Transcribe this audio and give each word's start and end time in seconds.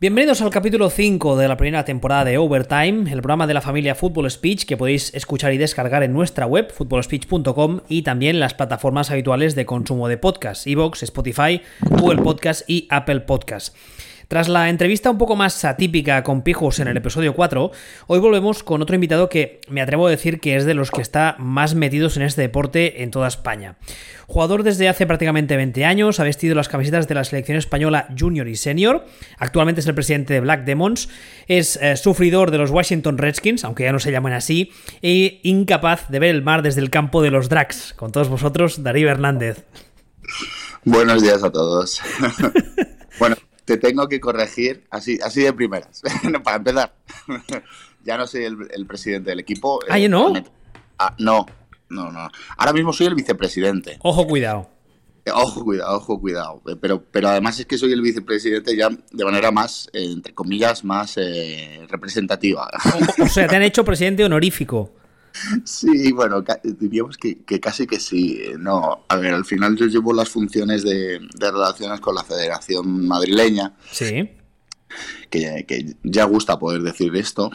Bienvenidos 0.00 0.40
al 0.40 0.48
capítulo 0.48 0.88
5 0.88 1.36
de 1.36 1.46
la 1.46 1.58
primera 1.58 1.84
temporada 1.84 2.24
de 2.24 2.38
Overtime, 2.38 3.12
el 3.12 3.20
programa 3.20 3.46
de 3.46 3.52
la 3.52 3.60
familia 3.60 3.94
Football 3.94 4.30
Speech 4.30 4.64
que 4.64 4.78
podéis 4.78 5.12
escuchar 5.12 5.52
y 5.52 5.58
descargar 5.58 6.02
en 6.02 6.14
nuestra 6.14 6.46
web, 6.46 6.72
footballspeech.com, 6.72 7.80
y 7.86 8.00
también 8.00 8.40
las 8.40 8.54
plataformas 8.54 9.10
habituales 9.10 9.54
de 9.54 9.66
consumo 9.66 10.08
de 10.08 10.16
podcast, 10.16 10.66
Evox, 10.66 11.02
Spotify, 11.02 11.60
Google 11.82 12.22
Podcast 12.22 12.62
y 12.66 12.86
Apple 12.88 13.20
Podcast. 13.20 13.76
Tras 14.30 14.48
la 14.48 14.68
entrevista 14.68 15.10
un 15.10 15.18
poco 15.18 15.34
más 15.34 15.64
atípica 15.64 16.22
con 16.22 16.42
Pijos 16.42 16.78
en 16.78 16.86
el 16.86 16.96
episodio 16.96 17.34
4, 17.34 17.72
hoy 18.06 18.20
volvemos 18.20 18.62
con 18.62 18.80
otro 18.80 18.94
invitado 18.94 19.28
que 19.28 19.60
me 19.68 19.82
atrevo 19.82 20.06
a 20.06 20.10
decir 20.10 20.38
que 20.38 20.54
es 20.54 20.64
de 20.64 20.74
los 20.74 20.92
que 20.92 21.02
está 21.02 21.34
más 21.40 21.74
metidos 21.74 22.16
en 22.16 22.22
este 22.22 22.42
deporte 22.42 23.02
en 23.02 23.10
toda 23.10 23.26
España. 23.26 23.74
Jugador 24.28 24.62
desde 24.62 24.88
hace 24.88 25.04
prácticamente 25.04 25.56
20 25.56 25.84
años, 25.84 26.20
ha 26.20 26.22
vestido 26.22 26.54
las 26.54 26.68
camisetas 26.68 27.08
de 27.08 27.16
la 27.16 27.24
selección 27.24 27.58
española 27.58 28.06
junior 28.16 28.46
y 28.46 28.54
senior, 28.54 29.04
actualmente 29.36 29.80
es 29.80 29.88
el 29.88 29.96
presidente 29.96 30.34
de 30.34 30.40
Black 30.40 30.64
Demons, 30.64 31.08
es 31.48 31.74
eh, 31.82 31.96
sufridor 31.96 32.52
de 32.52 32.58
los 32.58 32.70
Washington 32.70 33.18
Redskins, 33.18 33.64
aunque 33.64 33.82
ya 33.82 33.90
no 33.90 33.98
se 33.98 34.12
llaman 34.12 34.34
así, 34.34 34.70
e 35.02 35.40
incapaz 35.42 36.08
de 36.08 36.20
ver 36.20 36.36
el 36.36 36.42
mar 36.42 36.62
desde 36.62 36.82
el 36.82 36.90
campo 36.90 37.20
de 37.20 37.32
los 37.32 37.48
Drax. 37.48 37.94
Con 37.94 38.12
todos 38.12 38.28
vosotros, 38.28 38.84
Darío 38.84 39.10
Hernández. 39.10 39.64
Buenos 40.84 41.20
días 41.20 41.42
a 41.42 41.50
todos. 41.50 42.00
bueno, 43.18 43.34
te 43.64 43.76
tengo 43.76 44.08
que 44.08 44.20
corregir 44.20 44.86
así, 44.90 45.18
así 45.22 45.42
de 45.42 45.52
primeras, 45.52 46.02
para 46.44 46.56
empezar. 46.56 46.94
ya 48.04 48.16
no 48.16 48.26
soy 48.26 48.44
el, 48.44 48.86
presidente 48.86 49.30
del 49.30 49.40
equipo. 49.40 49.80
¿Ah, 49.88 49.98
no? 50.08 50.32
Ah, 50.98 51.14
no, 51.18 51.46
no, 51.88 52.10
no. 52.10 52.28
Ahora 52.56 52.72
mismo 52.72 52.92
soy 52.92 53.06
el 53.06 53.14
vicepresidente. 53.14 53.98
Ojo, 54.02 54.26
cuidado. 54.26 54.68
Eh, 55.24 55.30
ojo, 55.34 55.64
cuidado, 55.64 55.96
ojo, 55.96 56.20
cuidado. 56.20 56.62
Eh, 56.66 56.76
pero, 56.80 57.02
pero 57.02 57.28
además 57.28 57.58
es 57.60 57.66
que 57.66 57.76
soy 57.76 57.92
el 57.92 58.00
vicepresidente 58.00 58.76
ya 58.76 58.88
de 58.88 59.24
manera 59.24 59.50
más, 59.50 59.88
eh, 59.92 60.04
entre 60.04 60.34
comillas, 60.34 60.84
más 60.84 61.16
representativa. 61.88 62.68
O, 63.22 63.26
sea, 63.26 63.46
te 63.46 63.56
han 63.56 63.62
hecho 63.62 63.84
presidente 63.84 64.24
honorífico. 64.24 64.92
Sí, 65.64 66.12
bueno, 66.12 66.44
diríamos 66.64 67.16
que, 67.16 67.60
casi 67.60 67.86
que 67.86 68.00
sí. 68.00 68.40
No, 68.58 69.04
a 69.08 69.16
ver, 69.16 69.34
al 69.34 69.44
final 69.44 69.76
yo 69.76 69.86
llevo 69.86 70.12
las 70.12 70.28
funciones 70.28 70.82
de, 70.82 71.20
relaciones 71.38 72.00
con 72.00 72.14
la 72.14 72.24
Federación 72.24 73.06
Madrileña. 73.06 73.74
Sí. 73.90 74.30
Que, 75.30 75.94
ya 76.02 76.24
gusta 76.24 76.58
poder 76.58 76.82
decir 76.82 77.14
esto, 77.14 77.50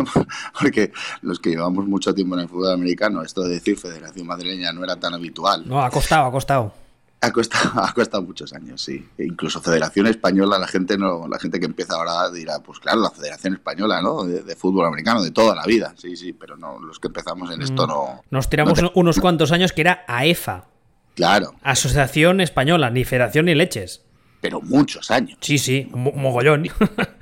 porque 0.60 0.92
los 1.22 1.38
que 1.38 1.50
llevamos 1.50 1.86
mucho 1.86 2.12
tiempo 2.12 2.34
en 2.34 2.42
el 2.42 2.48
fútbol 2.48 2.72
americano, 2.72 3.22
esto 3.22 3.42
de 3.42 3.54
decir 3.54 3.78
Federación 3.78 4.26
Madrileña 4.26 4.72
no 4.72 4.82
era 4.82 4.96
tan 4.96 5.14
habitual. 5.14 5.68
No, 5.68 5.80
ha 5.80 5.90
costado, 5.90 6.26
ha 6.26 6.32
costado. 6.32 6.74
Ha 7.22 7.32
costado, 7.32 7.70
ha 7.84 7.92
costado 7.92 8.22
muchos 8.22 8.52
años, 8.52 8.80
sí. 8.80 9.06
E 9.18 9.24
incluso 9.24 9.60
Federación 9.60 10.06
Española, 10.06 10.58
la 10.58 10.66
gente 10.66 10.96
no, 10.96 11.28
la 11.28 11.38
gente 11.38 11.60
que 11.60 11.66
empieza 11.66 11.94
ahora 11.94 12.30
dirá, 12.30 12.60
pues 12.60 12.78
claro, 12.78 13.00
la 13.00 13.10
Federación 13.10 13.54
Española, 13.54 14.00
¿no? 14.00 14.24
De, 14.24 14.56
fútbol 14.56 14.86
americano, 14.86 15.22
de 15.22 15.30
toda 15.30 15.54
la 15.54 15.64
vida, 15.64 15.94
sí, 15.96 16.16
sí, 16.16 16.32
pero 16.32 16.56
no, 16.56 16.78
los 16.80 16.98
que 16.98 17.08
empezamos 17.08 17.50
en 17.50 17.62
esto 17.62 17.86
no. 17.86 18.22
Nos 18.30 18.48
tiramos 18.48 18.80
unos 18.94 19.20
cuantos 19.20 19.52
años 19.52 19.72
que 19.72 19.82
era 19.82 20.04
AEFA. 20.06 20.66
Claro. 21.14 21.54
Asociación 21.62 22.40
Española, 22.40 22.90
ni 22.90 23.04
Federación 23.04 23.46
ni 23.46 23.54
Leches. 23.54 24.02
Pero 24.40 24.60
muchos 24.62 25.10
años. 25.10 25.38
Sí, 25.40 25.58
sí, 25.58 25.90
mogollón. 25.92 26.68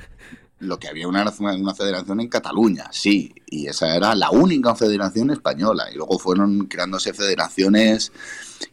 Lo 0.60 0.78
que 0.78 0.88
había 0.88 1.06
una, 1.06 1.24
una 1.38 1.74
federación 1.74 2.20
en 2.20 2.28
Cataluña, 2.28 2.86
sí, 2.90 3.32
y 3.46 3.66
esa 3.66 3.94
era 3.94 4.14
la 4.16 4.30
única 4.30 4.74
federación 4.74 5.30
española. 5.30 5.84
Y 5.92 5.96
luego 5.96 6.18
fueron 6.18 6.66
creándose 6.66 7.12
federaciones 7.14 8.12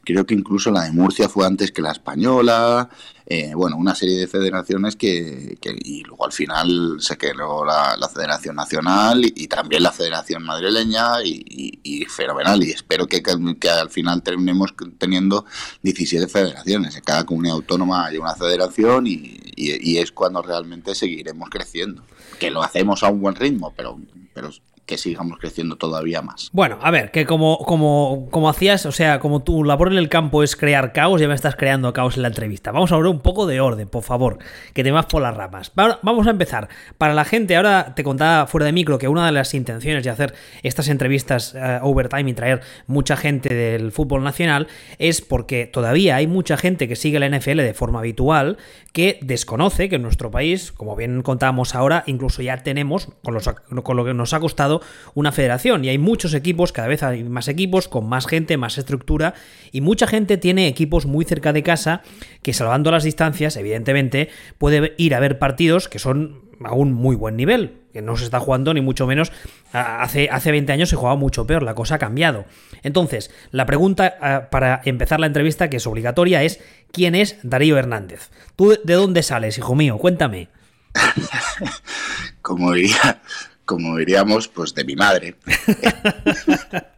Creo 0.04 0.26
que 0.26 0.34
incluso 0.34 0.72
la 0.72 0.84
de 0.84 0.92
Murcia 0.92 1.30
fue 1.30 1.46
antes 1.46 1.72
que 1.72 1.82
la 1.82 1.92
española. 1.92 2.90
Eh, 3.28 3.54
bueno, 3.56 3.76
una 3.78 3.96
serie 3.96 4.20
de 4.20 4.28
federaciones 4.28 4.96
que, 4.96 5.58
y 5.84 6.04
luego 6.04 6.26
al 6.26 6.32
final 6.32 6.98
se 7.00 7.18
creó 7.18 7.66
la, 7.66 7.98
Federación 8.14 8.56
Nacional 8.56 9.26
y, 9.26 9.48
también 9.48 9.82
la 9.82 9.92
Federación 9.92 10.44
Madrileña 10.44 11.24
y, 11.24 12.06
fenomenal. 12.08 12.64
Y 12.64 12.72
espero 12.72 13.08
que, 13.08 13.24
que, 13.24 13.70
al 13.70 13.90
final 13.90 14.22
terminemos 14.22 14.74
teniendo 15.00 15.46
17 15.82 16.28
federaciones. 16.28 16.96
En 16.96 17.04
cada 17.04 17.26
comunidad 17.26 17.56
autónoma 17.56 18.06
hay 18.06 18.18
una 18.18 18.36
federación 18.36 19.08
y, 19.08 19.42
es 19.58 20.12
cuando 20.12 20.42
realmente 20.42 20.94
seguiremos 20.94 21.50
creciendo. 21.50 22.04
Que 22.40 22.52
lo 22.52 22.62
hacemos 22.62 23.02
a 23.04 23.10
un 23.10 23.22
buen 23.22 23.36
ritmo, 23.36 23.74
pero, 23.76 24.00
pero 24.34 24.52
que 24.86 24.98
sigamos 24.98 25.40
creciendo 25.40 25.78
todavía 25.78 26.22
más. 26.22 26.50
Bueno, 26.54 26.78
a 26.82 26.92
ver, 26.92 27.12
que 27.12 27.26
como, 27.26 27.58
como, 27.60 28.28
como 28.30 28.50
hacías, 28.50 28.86
o 28.86 28.92
sea, 28.92 29.20
como 29.20 29.42
tu 29.42 29.64
labor 29.64 29.92
en 29.92 29.98
el 29.98 30.10
campo 30.10 30.44
es 30.44 30.56
crear 30.56 30.94
caos, 30.94 31.20
ya 31.20 31.28
me 31.28 31.34
estás 31.34 31.56
creando 31.56 31.92
caos 31.92 32.18
en 32.18 32.22
la 32.22 32.28
entrevista. 32.28 32.72
Vamos 32.72 32.92
a 32.92 32.96
hablar 32.96 33.12
un 33.12 33.20
poco 33.20 33.48
de 33.48 33.60
orden, 33.60 33.88
por 33.88 34.04
favor, 34.04 34.38
que 34.74 34.84
te 34.84 34.92
vas 34.92 35.08
por 35.08 35.22
las 35.22 35.36
ramas. 35.36 35.72
Vamos 35.76 36.28
a 36.28 36.30
empezar. 36.30 36.70
Para 36.98 37.14
la 37.14 37.26
gente, 37.26 37.56
ahora 37.56 37.94
te 37.96 38.04
contaba 38.04 38.46
fuera 38.48 38.66
de 38.66 38.74
micro 38.74 38.98
que 38.98 39.08
una 39.08 39.26
de 39.26 39.32
las 39.32 39.54
intenciones 39.54 40.04
de 40.04 40.10
hacer 40.12 40.36
estas 40.62 40.88
entrevistas 40.88 41.56
eh, 41.56 41.80
overtime 41.82 42.30
y 42.30 42.34
traer 42.34 42.62
mucha 42.86 43.18
gente 43.18 43.54
del 43.54 43.92
fútbol 43.92 44.24
nacional 44.24 44.68
es 45.00 45.22
porque 45.22 45.66
todavía 45.66 46.18
hay 46.18 46.28
mucha 46.28 46.58
gente 46.58 46.88
que 46.88 46.96
sigue 46.96 47.20
la 47.20 47.30
NFL 47.30 47.58
de 47.58 47.74
forma 47.74 48.00
habitual 48.00 48.58
que 48.94 49.20
desconoce 49.22 49.90
que 49.90 49.96
en 49.96 50.04
nuestro 50.04 50.32
país, 50.32 50.72
como 50.72 50.96
bien 50.96 51.22
contábamos 51.22 51.76
ahora, 51.76 52.04
incluso 52.06 52.42
ya 52.42 52.64
tenemos, 52.64 53.10
con, 53.24 53.38
con 53.84 53.98
lo 53.98 54.06
que 54.06 54.14
nos 54.14 54.34
ha 54.34 54.40
costado, 54.40 54.75
una 55.14 55.32
federación 55.32 55.86
y 55.86 55.90
hay 55.90 55.98
muchos 55.98 56.34
equipos, 56.34 56.72
cada 56.72 56.88
vez 56.88 57.04
hay 57.04 57.24
más 57.24 57.48
equipos, 57.48 57.88
con 57.88 58.08
más 58.08 58.28
gente, 58.28 58.58
más 58.58 58.78
estructura 58.78 59.34
y 59.72 59.82
mucha 59.82 60.08
gente 60.08 60.38
tiene 60.38 60.68
equipos 60.68 61.06
muy 61.06 61.26
cerca 61.26 61.54
de 61.54 61.64
casa 61.64 62.02
que 62.42 62.54
salvando 62.54 62.92
las 62.92 63.04
distancias, 63.04 63.58
evidentemente, 63.58 64.30
puede 64.58 64.94
ir 64.98 65.16
a 65.16 65.20
ver 65.20 65.40
partidos 65.40 65.88
que 65.88 66.00
son 66.00 66.46
a 66.64 66.74
un 66.74 66.94
muy 66.94 67.16
buen 67.16 67.36
nivel, 67.36 67.82
que 67.94 68.02
no 68.02 68.16
se 68.16 68.24
está 68.24 68.40
jugando 68.40 68.74
ni 68.74 68.82
mucho 68.82 69.08
menos. 69.08 69.32
Hace, 69.74 70.30
hace 70.30 70.52
20 70.52 70.72
años 70.72 70.90
se 70.90 70.96
jugaba 70.96 71.16
mucho 71.16 71.46
peor, 71.46 71.64
la 71.64 71.76
cosa 71.76 71.96
ha 71.96 72.00
cambiado. 72.00 72.46
Entonces, 72.84 73.32
la 73.52 73.66
pregunta 73.66 74.48
para 74.52 74.82
empezar 74.86 75.20
la 75.20 75.28
entrevista, 75.28 75.70
que 75.70 75.78
es 75.78 75.88
obligatoria, 75.88 76.44
es 76.44 76.60
¿quién 76.92 77.16
es 77.16 77.38
Darío 77.44 77.78
Hernández? 77.78 78.30
¿Tú 78.56 78.78
de 78.84 78.94
dónde 78.94 79.24
sales, 79.24 79.58
hijo 79.58 79.76
mío? 79.76 79.98
Cuéntame. 79.98 80.50
Como 82.42 82.74
diría, 82.74 83.22
como 83.66 83.98
diríamos, 83.98 84.48
pues 84.48 84.74
de 84.74 84.86
mi 84.86 84.96
madre. 84.96 85.36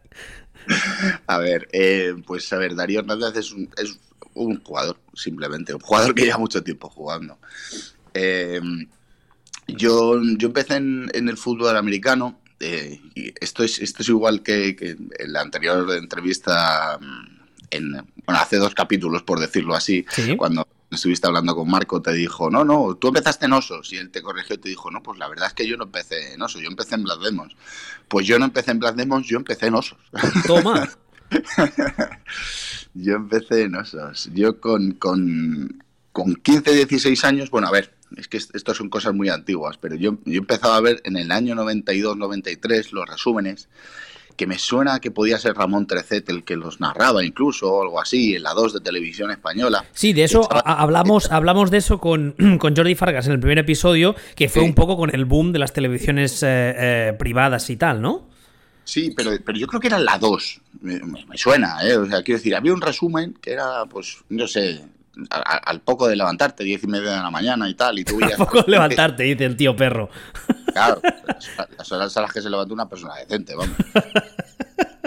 a 1.28 1.38
ver, 1.39 1.67
eh, 1.72 2.16
pues 2.25 2.51
a 2.53 2.57
ver, 2.57 2.75
Darío 2.75 3.00
Hernández 3.00 3.35
es 3.38 3.51
un, 3.51 3.69
es 3.78 3.97
un, 4.33 4.61
jugador, 4.63 5.00
simplemente, 5.13 5.73
un 5.73 5.79
jugador 5.79 6.13
que 6.13 6.23
lleva 6.23 6.38
mucho 6.38 6.63
tiempo 6.63 6.89
jugando. 6.89 7.38
Eh, 8.13 8.61
yo, 9.67 10.22
yo 10.38 10.47
empecé 10.47 10.75
en, 10.75 11.09
el 11.13 11.38
fútbol 11.38 11.75
americano, 11.75 12.39
eh, 12.59 13.00
y 13.16 13.33
esto 13.39 13.63
es, 13.63 13.79
esto 13.79 14.03
es 14.03 14.09
igual 14.09 14.44
que, 14.44 14.75
en 14.79 15.33
la 15.33 15.41
anterior 15.41 15.89
entrevista, 15.95 17.00
mm, 17.00 17.38
en, 17.72 17.91
bueno, 18.25 18.41
hace 18.41 18.57
dos 18.57 18.73
capítulos, 18.73 19.23
por 19.23 19.39
decirlo 19.39 19.75
así, 19.75 20.06
cuando 20.38 20.67
estuviste 20.90 21.28
hablando 21.28 21.56
con 21.56 21.70
Marco, 21.70 22.02
te 22.02 22.14
dijo, 22.14 22.50
no, 22.50 22.64
no, 22.64 22.96
tú 22.96 23.09
empezaste 23.09 23.46
en 23.46 23.53
Osos. 23.53 23.92
Y 23.94 23.98
él 23.98 24.09
te 24.09 24.22
corrigió 24.22 24.56
y 24.56 24.59
te 24.59 24.70
dijo, 24.70 24.90
no, 24.92 25.03
pues 25.03 25.20
la 25.20 25.28
verdad 25.28 25.48
es 25.48 25.53
que 25.53 25.68
yo 25.68 25.78
no 25.78 25.86
empecé 25.86 26.34
en 26.34 26.42
Osos, 26.42 26.62
yo 26.62 26.68
empecé 26.68 26.96
en 26.96 27.03
Black 27.03 27.20
Demons. 27.20 27.56
Pues 28.08 28.25
yo 28.25 28.40
no 28.40 28.46
empecé 28.46 28.72
en 28.72 28.80
Black 28.80 28.96
Demons, 28.96 29.28
yo 29.28 29.38
empecé 29.38 29.68
en 29.68 29.75
Osos. 29.75 30.00
Toma. 30.46 30.90
yo 32.94 33.16
empecé 33.16 33.64
en 33.64 33.75
Osos. 33.75 34.30
Yo 34.34 34.59
con, 34.59 34.94
con, 34.94 35.84
con 36.12 36.36
15, 36.36 36.74
16 36.74 37.24
años, 37.25 37.50
bueno, 37.50 37.68
a 37.68 37.72
ver, 37.72 37.94
es 38.16 38.28
que 38.28 38.38
esto 38.38 38.74
son 38.74 38.90
cosas 38.90 39.14
muy 39.14 39.30
antiguas, 39.30 39.78
pero 39.78 39.96
yo, 39.96 40.18
yo 40.24 40.40
empezaba 40.40 40.78
a 40.78 40.81
ver 40.81 41.02
en 41.04 41.18
el 41.18 41.31
año 41.31 41.56
92, 41.56 42.16
93 42.16 42.94
los 42.94 43.08
resúmenes 43.08 43.68
que 44.38 44.48
me 44.48 44.59
suena 44.59 45.00
que 45.00 45.09
podía 45.09 45.38
ser 45.40 45.56
Ramón 45.56 45.88
Trecet 45.88 46.30
el 46.30 46.44
que 46.44 46.56
los 46.56 46.80
narraba 46.80 47.25
incluso, 47.25 47.74
o 47.74 47.81
algo 47.81 48.00
así, 48.00 48.36
en 48.36 48.44
la 48.44 48.53
2 48.53 48.74
de 48.75 48.80
televisión 48.81 49.31
española. 49.31 49.84
Sí, 49.94 50.14
de 50.14 50.24
eso 50.24 50.48
hablamos, 50.52 51.31
hablamos 51.31 51.72
de 51.72 51.80
eso 51.80 52.00
con, 52.00 52.36
con, 52.59 52.75
Jordi 52.75 52.96
Fargas 52.96 53.25
en 53.25 53.34
el 53.34 53.40
primer 53.40 53.58
episodio, 53.58 54.16
que 54.36 54.48
fue 54.48 54.62
un 54.62 54.75
poco 54.75 54.96
con 54.96 55.13
el 55.13 55.25
boom 55.25 55.51
de 55.51 55.60
las 55.60 55.74
televisiones 55.74 56.44
eh, 56.44 56.48
eh, 56.78 57.13
privadas 57.18 57.69
y 57.72 57.78
tal, 57.78 58.01
¿no? 58.01 58.28
Sí, 58.84 59.12
pero, 59.18 59.31
pero 59.44 59.57
yo 59.57 59.68
creo 59.68 59.81
que 59.81 59.88
era 59.88 60.00
la 60.00 60.18
2, 60.18 60.62
me, 60.81 61.01
suena, 61.36 61.80
¿eh? 61.83 61.98
O 61.98 62.06
sea, 62.06 62.22
quiero 62.22 62.38
decir, 62.38 62.56
había 62.56 62.74
un 62.74 62.80
resumen 62.80 63.33
que 63.42 63.51
era, 63.51 63.86
pues, 63.90 64.19
no 64.30 64.48
sé, 64.48 64.81
al 65.30 65.81
poco 65.81 66.08
de 66.08 66.16
levantarte, 66.16 66.64
diez 66.64 66.84
y 66.84 66.88
media 66.88 67.12
de 67.12 67.18
la 67.18 67.31
mañana 67.31 67.69
y 67.69 67.74
tal, 67.74 68.00
y 68.00 68.04
tú 68.04 68.19
Al 68.24 68.31
poco 68.38 68.62
de 68.62 68.64
levantarte, 68.72 69.24
dice 69.24 69.46
el 69.46 69.56
tío 69.58 69.75
perro. 69.75 70.10
Claro, 70.72 71.02
las 71.78 71.92
horas 71.92 72.18
a 72.18 72.22
las 72.22 72.34
que 72.34 72.42
se 72.42 72.50
levanta 72.50 72.74
una 72.74 72.88
persona 72.88 73.16
decente, 73.16 73.56
vamos. 73.56 73.75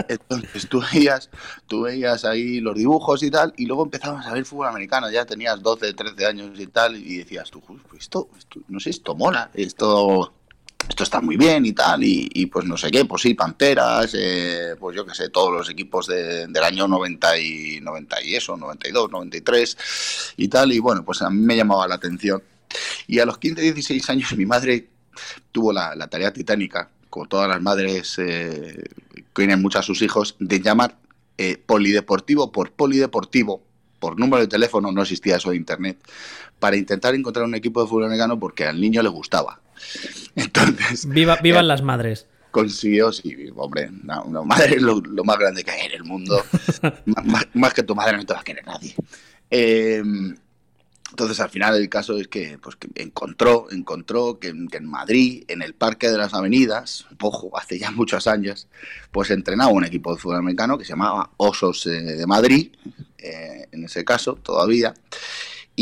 Entonces 0.08 0.68
tú 0.68 0.82
veías, 0.92 1.30
tú 1.66 1.82
veías 1.82 2.24
ahí 2.24 2.60
los 2.60 2.74
dibujos 2.74 3.22
y 3.22 3.30
tal, 3.30 3.52
y 3.56 3.66
luego 3.66 3.84
empezabas 3.84 4.26
a 4.26 4.32
ver 4.32 4.44
fútbol 4.44 4.68
americano, 4.68 5.10
ya 5.10 5.24
tenías 5.24 5.62
12, 5.62 5.92
13 5.92 6.26
años 6.26 6.58
y 6.58 6.66
tal, 6.66 6.96
y 6.96 7.18
decías 7.18 7.50
tú, 7.50 7.60
pues 7.60 7.82
esto, 7.98 8.28
esto 8.36 8.60
no 8.68 8.80
sé, 8.80 8.90
esto 8.90 9.14
mola, 9.14 9.50
esto 9.54 10.32
esto 10.88 11.04
está 11.04 11.20
muy 11.20 11.36
bien 11.36 11.64
y 11.66 11.72
tal, 11.72 12.02
y, 12.02 12.46
pues 12.46 12.66
no 12.66 12.76
sé 12.76 12.90
qué, 12.90 13.04
pues 13.04 13.22
sí, 13.22 13.34
Panteras, 13.34 14.12
eh, 14.14 14.74
pues 14.78 14.96
yo 14.96 15.06
qué 15.06 15.14
sé, 15.14 15.28
todos 15.28 15.52
los 15.52 15.70
equipos 15.70 16.06
del 16.06 16.56
año 16.62 16.88
90 16.88 17.38
y, 17.38 17.80
90 17.80 18.22
y 18.24 18.34
eso, 18.34 18.56
92, 18.56 19.10
93 19.10 20.34
y 20.36 20.48
tal, 20.48 20.72
y 20.72 20.78
bueno, 20.78 21.04
pues 21.04 21.22
a 21.22 21.30
mí 21.30 21.40
me 21.40 21.56
llamaba 21.56 21.86
la 21.86 21.94
atención 21.94 22.42
Y 23.06 23.18
a 23.18 23.24
los 23.24 23.38
15, 23.38 23.62
16 23.62 24.10
años 24.10 24.36
mi 24.36 24.46
madre 24.46 24.88
tuvo 25.52 25.72
la, 25.72 25.94
tarea 26.08 26.32
titánica, 26.32 26.90
como 27.08 27.26
todas 27.26 27.48
las 27.48 27.60
madres 27.60 28.18
eh, 28.18 28.82
que 29.14 29.24
tienen 29.34 29.62
muchos 29.62 29.80
a 29.80 29.82
sus 29.82 30.02
hijos, 30.02 30.36
de 30.38 30.60
llamar 30.60 30.96
eh, 31.38 31.56
polideportivo 31.56 32.52
por 32.52 32.72
polideportivo, 32.72 33.62
por 33.98 34.18
número 34.18 34.42
de 34.42 34.48
teléfono, 34.48 34.92
no 34.92 35.02
existía 35.02 35.36
eso 35.36 35.50
de 35.50 35.56
internet, 35.56 35.98
para 36.58 36.76
intentar 36.76 37.14
encontrar 37.14 37.44
un 37.44 37.54
equipo 37.54 37.82
de 37.82 37.88
fútbol 37.88 38.04
americano 38.04 38.38
porque 38.38 38.66
al 38.66 38.80
niño 38.80 39.02
le 39.02 39.08
gustaba. 39.08 39.60
Entonces. 40.36 41.08
Viva, 41.08 41.36
vivan 41.42 41.68
las 41.68 41.82
madres 41.82 42.26
consiguió, 42.50 43.12
sí, 43.12 43.48
hombre, 43.54 43.88
una, 44.02 44.42
madre 44.42 44.74
es 44.74 44.82
lo, 44.82 45.00
más 45.24 45.38
grande 45.38 45.62
que 45.62 45.70
hay 45.70 45.86
en 45.86 45.92
el 45.92 46.02
mundo. 46.02 46.42
más, 47.54 47.72
que 47.72 47.84
tu 47.84 47.94
madre 47.94 48.16
no 48.16 48.26
te 48.26 48.34
va 48.34 48.40
a 48.40 48.42
querer 48.42 48.66
nadie. 48.66 48.92
Eh, 49.48 50.02
entonces, 51.10 51.40
al 51.40 51.50
final, 51.50 51.76
el 51.76 51.88
caso 51.88 52.16
es 52.18 52.28
que, 52.28 52.56
pues, 52.58 52.76
que 52.76 52.88
encontró, 52.94 53.66
encontró 53.70 54.38
que, 54.38 54.48
en 54.48 54.86
Madrid, 54.86 55.44
en 55.48 55.60
el 55.60 55.74
Parque 55.74 56.08
de 56.08 56.16
las 56.16 56.34
Avenidas, 56.34 57.06
ojo, 57.20 57.56
hace 57.58 57.78
ya 57.78 57.90
muchos 57.90 58.26
años, 58.28 58.68
pues 59.10 59.30
entrenaba 59.30 59.72
un 59.72 59.84
equipo 59.84 60.14
de 60.14 60.20
fútbol 60.20 60.36
americano 60.36 60.78
que 60.78 60.84
se 60.84 60.90
llamaba 60.90 61.30
Osos 61.36 61.86
eh, 61.86 62.00
de 62.00 62.26
Madrid, 62.26 62.70
eh, 63.18 63.66
en 63.72 63.84
ese 63.84 64.04
caso, 64.04 64.36
todavía. 64.36 64.94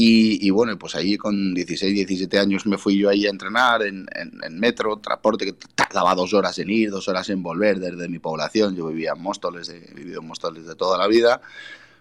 Y, 0.01 0.51
bueno, 0.51 0.79
pues 0.79 0.95
ahí 0.95 1.17
con 1.17 1.55
16, 1.55 1.93
17 1.93 2.39
años 2.39 2.67
me 2.67 2.79
fui 2.79 2.97
yo 2.97 3.09
ahí 3.09 3.27
a 3.27 3.31
entrenar 3.31 3.83
en, 3.83 4.07
metro, 4.53 4.99
transporte 4.99 5.45
que 5.45 5.55
tardaba 5.75 6.15
dos 6.15 6.33
horas 6.35 6.57
en 6.61 6.71
ir, 6.71 6.93
dos 6.93 7.09
horas 7.09 7.29
en 7.31 7.43
volver 7.43 7.81
desde 7.81 8.09
mi 8.09 8.21
población. 8.21 8.77
Yo 8.77 8.87
vivía 8.87 9.15
en 9.17 9.21
Móstoles, 9.21 9.69
he 9.69 9.93
vivido 9.95 10.21
en 10.21 10.29
Móstoles 10.29 10.67
de 10.67 10.77
toda 10.77 10.99
la 10.99 11.09
vida 11.09 11.41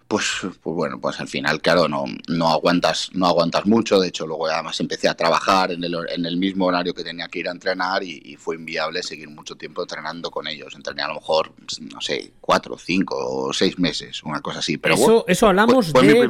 pues, 0.08 0.24
pues 0.40 0.74
bueno, 0.74 0.98
pues 0.98 1.20
al 1.20 1.28
final, 1.28 1.60
claro, 1.60 1.86
no, 1.86 2.06
no 2.28 2.48
aguantas, 2.48 3.10
no 3.12 3.26
aguantas 3.26 3.66
mucho. 3.66 4.00
De 4.00 4.08
hecho, 4.08 4.26
luego 4.26 4.46
además 4.46 4.80
empecé 4.80 5.06
a 5.06 5.14
trabajar 5.14 5.70
en 5.70 5.84
el, 5.84 5.94
en 6.08 6.24
el 6.24 6.38
mismo 6.38 6.64
horario 6.64 6.94
que 6.94 7.04
tenía 7.04 7.28
que 7.28 7.40
ir 7.40 7.48
a 7.48 7.52
entrenar 7.52 8.02
y, 8.02 8.36
fue 8.38 8.56
inviable 8.56 9.02
seguir 9.02 9.28
mucho 9.28 9.56
tiempo 9.56 9.82
entrenando 9.82 10.30
con 10.30 10.46
ellos. 10.46 10.74
Entrené 10.74 11.02
a 11.02 11.08
lo 11.08 11.14
mejor, 11.14 11.52
no 11.92 12.00
sé, 12.00 12.32
cuatro, 12.40 12.78
cinco 12.78 13.16
o 13.18 13.52
seis 13.52 13.78
meses, 13.78 14.22
una 14.22 14.40
cosa 14.40 14.60
así. 14.60 14.78
Pero 14.78 14.94
eso, 14.94 15.24
eso 15.28 15.46
hablamos 15.48 15.92
de. 15.92 16.28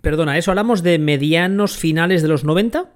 Perdona, 0.00 0.36
¿eso 0.36 0.50
hablamos 0.50 0.82
de 0.82 0.98
medianos 0.98 1.76
finales 1.76 2.22
de 2.22 2.28
los 2.28 2.42
90? 2.42 2.88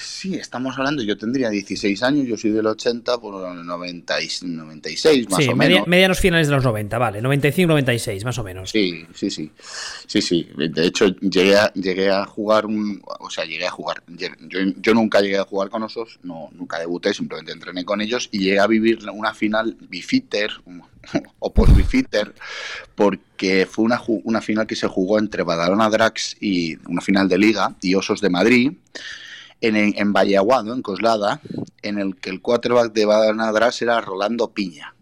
Sí, 0.00 0.34
estamos 0.34 0.76
hablando, 0.76 1.02
yo 1.02 1.16
tendría 1.16 1.48
16 1.48 2.02
años, 2.02 2.26
yo 2.26 2.36
soy 2.36 2.50
del 2.50 2.66
80, 2.66 3.18
por 3.18 3.34
90 3.54 4.14
96 4.42 5.30
más 5.30 5.48
o 5.48 5.56
menos. 5.56 5.86
medianos 5.86 6.18
finales 6.18 6.48
de 6.48 6.54
los 6.54 6.64
90, 6.64 6.98
vale, 6.98 7.22
95, 7.22 7.68
96 7.68 8.24
más 8.24 8.38
o 8.38 8.44
menos. 8.44 8.70
Sí, 8.70 9.06
sí, 9.14 9.30
sí. 9.30 9.50
Sí, 10.06 10.20
sí. 10.20 10.48
De 10.56 10.86
hecho, 10.86 11.06
llegué 11.20 11.56
a, 11.56 11.72
llegué 11.74 12.10
a 12.10 12.24
jugar 12.24 12.66
un, 12.66 13.00
o 13.04 13.30
sea, 13.30 13.44
llegué 13.44 13.66
a 13.66 13.70
jugar. 13.70 14.02
Yo, 14.08 14.94
nunca 14.94 15.20
llegué 15.20 15.38
a 15.38 15.44
jugar 15.44 15.70
con 15.70 15.82
osos, 15.82 16.18
no, 16.22 16.50
nunca 16.52 16.78
debuté, 16.78 17.14
simplemente 17.14 17.52
entrené 17.52 17.84
con 17.84 18.00
ellos 18.00 18.28
y 18.32 18.40
llegué 18.40 18.58
a 18.58 18.66
vivir 18.66 18.98
una 19.10 19.34
final 19.34 19.76
bifitter 19.88 20.50
o 21.38 21.52
post 21.52 21.76
bifitter 21.76 22.34
porque 22.94 23.66
fue 23.70 23.84
una, 23.84 24.00
una 24.24 24.40
final 24.40 24.66
que 24.66 24.76
se 24.76 24.88
jugó 24.88 25.18
entre 25.18 25.42
Badalona 25.42 25.88
Drax 25.88 26.36
y 26.40 26.76
una 26.88 27.00
final 27.00 27.28
de 27.28 27.38
liga 27.38 27.74
y 27.80 27.94
Osos 27.94 28.20
de 28.20 28.30
Madrid 28.30 28.72
en, 29.60 29.76
en 29.76 30.12
Vallaguado, 30.12 30.72
en 30.72 30.82
Coslada, 30.82 31.40
en 31.82 31.98
el 31.98 32.16
que 32.16 32.30
el 32.30 32.40
quarterback 32.40 32.92
de 32.92 33.06
Badalona-Drax 33.06 33.82
era 33.82 34.00
Rolando 34.00 34.52
Piña. 34.52 34.94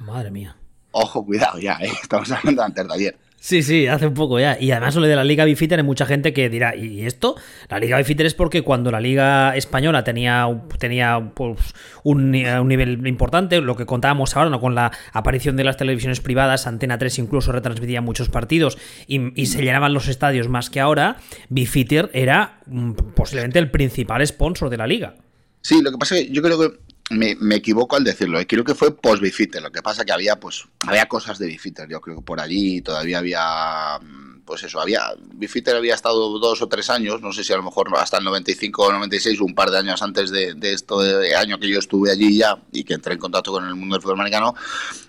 Madre 0.00 0.30
mía. 0.30 0.56
Ojo, 0.92 1.24
cuidado 1.24 1.58
ya, 1.58 1.74
¿eh? 1.80 1.90
estamos 2.02 2.30
hablando 2.30 2.62
antes 2.62 2.86
de 2.86 2.94
ayer. 2.94 3.18
Sí, 3.40 3.62
sí, 3.62 3.86
hace 3.86 4.06
un 4.06 4.14
poco 4.14 4.40
ya. 4.40 4.58
Y 4.60 4.72
además 4.72 4.96
lo 4.96 5.06
de 5.06 5.14
la 5.14 5.22
Liga 5.22 5.44
Bifitter 5.44 5.78
hay 5.78 5.84
mucha 5.84 6.06
gente 6.06 6.32
que 6.32 6.50
dirá, 6.50 6.74
¿y 6.74 7.06
esto? 7.06 7.36
La 7.68 7.78
Liga 7.78 7.96
Bifitter 7.96 8.26
es 8.26 8.34
porque 8.34 8.62
cuando 8.62 8.90
la 8.90 9.00
Liga 9.00 9.56
Española 9.56 10.02
tenía, 10.02 10.48
tenía 10.78 11.32
pues, 11.34 11.58
un, 12.02 12.32
nivel 12.32 13.06
importante, 13.06 13.60
lo 13.60 13.76
que 13.76 13.86
contábamos 13.86 14.36
ahora, 14.36 14.50
¿no? 14.50 14.60
con 14.60 14.74
la 14.74 14.90
aparición 15.12 15.56
de 15.56 15.62
las 15.62 15.76
televisiones 15.76 16.20
privadas, 16.20 16.66
Antena 16.66 16.98
3 16.98 17.20
incluso 17.20 17.52
retransmitía 17.52 18.00
muchos 18.00 18.28
partidos 18.28 18.76
y, 19.06 19.46
se 19.46 19.62
llenaban 19.62 19.94
los 19.94 20.08
estadios 20.08 20.48
más 20.48 20.68
que 20.68 20.80
ahora, 20.80 21.16
Bifitter 21.48 22.10
era 22.12 22.60
mm, 22.66 22.92
posiblemente 23.14 23.60
el 23.60 23.70
principal 23.70 24.26
sponsor 24.26 24.68
de 24.68 24.76
la 24.76 24.86
liga. 24.86 25.14
Sí, 25.62 25.80
lo 25.80 25.90
que 25.90 25.98
pasa 25.98 26.16
es 26.16 26.26
que 26.26 26.32
yo 26.32 26.42
creo 26.42 26.58
que 26.58 26.78
me, 27.10 27.54
equivoco 27.54 27.96
al 27.96 28.04
decirlo, 28.04 28.38
¿eh? 28.38 28.46
creo 28.46 28.64
que 28.64 28.74
fue 28.74 28.94
post 28.94 29.22
Bifitter, 29.22 29.62
lo 29.62 29.72
que 29.72 29.82
pasa 29.82 30.04
que 30.04 30.12
había 30.12 30.38
pues 30.38 30.64
había 30.86 31.06
cosas 31.06 31.38
de 31.38 31.46
Bifitter, 31.46 31.88
yo 31.88 32.00
creo 32.00 32.16
que 32.16 32.22
por 32.22 32.40
allí 32.40 32.82
todavía 32.82 33.18
había 33.18 33.98
mm, 34.00 34.40
pues 34.44 34.62
eso, 34.64 34.80
había 34.80 35.02
Bifitter 35.34 35.76
había 35.76 35.94
estado 35.94 36.38
dos 36.38 36.62
o 36.62 36.68
tres 36.68 36.90
años, 36.90 37.20
no 37.20 37.32
sé 37.32 37.44
si 37.44 37.52
a 37.52 37.56
lo 37.56 37.62
mejor 37.62 37.88
hasta 37.96 38.18
el 38.18 38.24
95 38.24 38.82
o 38.82 38.92
96, 38.92 39.40
un 39.40 39.54
par 39.54 39.70
de 39.70 39.78
años 39.78 40.02
antes 40.02 40.30
de, 40.30 40.54
de 40.54 40.72
esto 40.72 41.00
año 41.38 41.58
que 41.58 41.68
yo 41.68 41.78
estuve 41.78 42.10
allí 42.10 42.38
ya 42.38 42.58
y 42.72 42.84
que 42.84 42.94
entré 42.94 43.14
en 43.14 43.20
contacto 43.20 43.52
con 43.52 43.66
el 43.66 43.74
mundo 43.74 43.94
del 43.94 44.02
fútbol 44.02 44.20
americano 44.20 44.54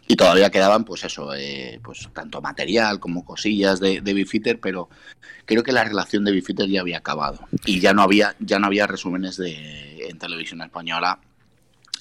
y 0.07 0.16
todavía 0.16 0.50
quedaban 0.50 0.84
pues 0.84 1.04
eso, 1.04 1.34
eh, 1.34 1.80
pues 1.84 2.10
tanto 2.13 2.42
material 2.42 3.00
como 3.00 3.24
cosillas 3.25 3.80
de, 3.80 4.01
de 4.01 4.13
Bifitter, 4.13 4.60
pero 4.60 4.90
creo 5.46 5.63
que 5.63 5.72
la 5.72 5.84
relación 5.84 6.25
de 6.25 6.31
Bifitter 6.31 6.68
ya 6.68 6.81
había 6.81 6.98
acabado 6.98 7.48
y 7.66 7.80
ya 7.80 7.94
no 7.94 8.01
había 8.01 8.36
ya 8.40 8.60
no 8.60 8.68
había 8.68 8.88
resúmenes 8.88 9.38
de 9.38 10.07
en 10.10 10.18
televisión 10.18 10.62
española 10.62 11.19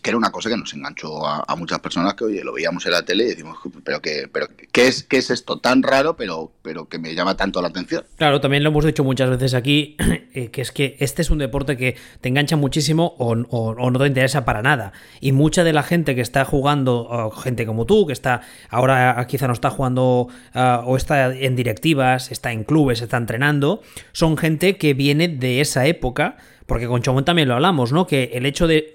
que 0.03 0.11
era 0.11 0.17
una 0.17 0.31
cosa 0.31 0.49
que 0.49 0.57
nos 0.57 0.73
enganchó 0.75 1.27
a, 1.27 1.57
muchas 1.57 1.81
personas 1.81 2.15
que 2.15 2.25
oye 2.25 2.45
lo 2.45 2.53
veíamos 2.53 2.87
en 2.87 2.93
la 2.93 3.03
tele 3.03 3.25
y 3.25 3.29
decimos 3.29 3.59
pero 3.83 4.01
que 4.01 4.29
pero 4.33 4.47
qué 4.71 4.87
es 4.87 5.03
qué 5.03 5.19
es 5.19 5.31
esto 5.31 5.59
tan 5.59 5.83
raro 5.83 6.17
pero 6.17 6.53
pero 6.63 6.89
que 6.89 6.99
me 6.99 7.15
llama 7.15 7.37
tanto 7.37 7.61
la 7.61 7.69
atención 7.69 8.05
claro 8.17 8.41
también 8.41 8.63
lo 8.63 8.71
hemos 8.71 8.85
dicho 8.85 9.03
muchas 9.03 9.29
veces 9.29 9.55
aquí 9.55 9.97
eh, 10.35 10.51
que 10.51 10.63
es 10.63 10.71
que 10.71 10.97
este 11.01 11.23
es 11.23 11.31
un 11.31 11.39
deporte 11.39 11.77
que 11.77 11.97
te 12.21 12.29
engancha 12.29 12.57
muchísimo 12.57 13.15
o, 13.19 13.35
no 13.35 13.99
te 13.99 14.07
interesa 14.07 14.45
para 14.45 14.63
nada. 14.63 14.93
Y 15.21 15.33
mucha 15.33 15.65
de 15.65 15.73
la 15.73 15.83
gente 15.83 16.15
que 16.15 16.21
está 16.21 16.45
jugando 16.45 17.31
gente 17.43 17.67
como 17.67 17.87
tú 17.87 18.07
que 18.07 18.13
está 18.13 18.43
ahora 18.71 19.25
quizá 19.29 19.47
no 19.47 19.53
está 19.53 19.71
jugando 19.71 20.29
ah, 20.55 20.83
o 20.85 20.97
está 20.97 21.35
en 21.35 21.57
directivas 21.57 22.31
está 22.31 22.53
en 22.53 22.65
clubes 22.65 23.03
está 23.03 23.17
entrenando 23.17 23.83
son 24.13 24.37
gente 24.37 24.77
que 24.77 24.95
viene 24.95 25.29
de 25.29 25.61
esa 25.61 25.87
época 25.87 26.37
porque 26.69 26.87
con 26.87 27.01
Chomón 27.01 27.25
también 27.25 27.49
lo 27.49 27.55
hablamos, 27.55 27.93
¿no? 27.93 28.07
Que 28.07 28.33
el 28.35 28.45
hecho 28.45 28.67
de, 28.67 28.93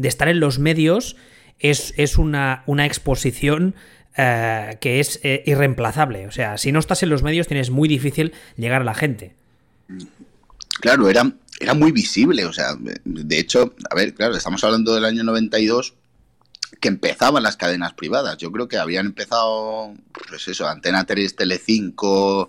estar 0.00 0.28
en 0.28 0.38
los 0.38 0.60
medios 0.60 1.16
es, 1.58 1.92
es 1.96 2.18
una, 2.18 2.62
una, 2.66 2.86
exposición 2.86 3.74
eh, 4.16 4.78
que 4.80 5.00
es 5.00 5.18
eh, 5.24 5.42
irreemplazable. 5.44 6.28
O 6.28 6.30
sea, 6.30 6.56
si 6.56 6.70
no 6.70 6.78
estás 6.78 7.02
en 7.02 7.08
los 7.08 7.24
medios 7.24 7.48
tienes 7.48 7.70
muy 7.70 7.88
difícil 7.88 8.32
llegar 8.56 8.82
a 8.82 8.84
la 8.84 8.94
gente. 8.94 9.34
Claro, 10.80 11.10
era, 11.10 11.32
era 11.58 11.74
muy 11.74 11.90
visible. 11.90 12.44
O 12.44 12.52
sea, 12.52 12.76
de 13.04 13.38
hecho, 13.40 13.74
a 13.90 13.96
ver, 13.96 14.14
claro, 14.14 14.36
estamos 14.36 14.62
hablando 14.62 14.94
del 14.94 15.04
año 15.04 15.24
92 15.24 15.94
que 16.80 16.88
empezaban 16.88 17.42
las 17.42 17.56
cadenas 17.56 17.94
privadas. 17.94 18.36
Yo 18.38 18.52
creo 18.52 18.68
que 18.68 18.78
habían 18.78 19.06
empezado, 19.06 19.94
pues 20.28 20.48
eso, 20.48 20.68
Antena 20.68 21.04
3, 21.04 21.36
Telecinco, 21.36 22.48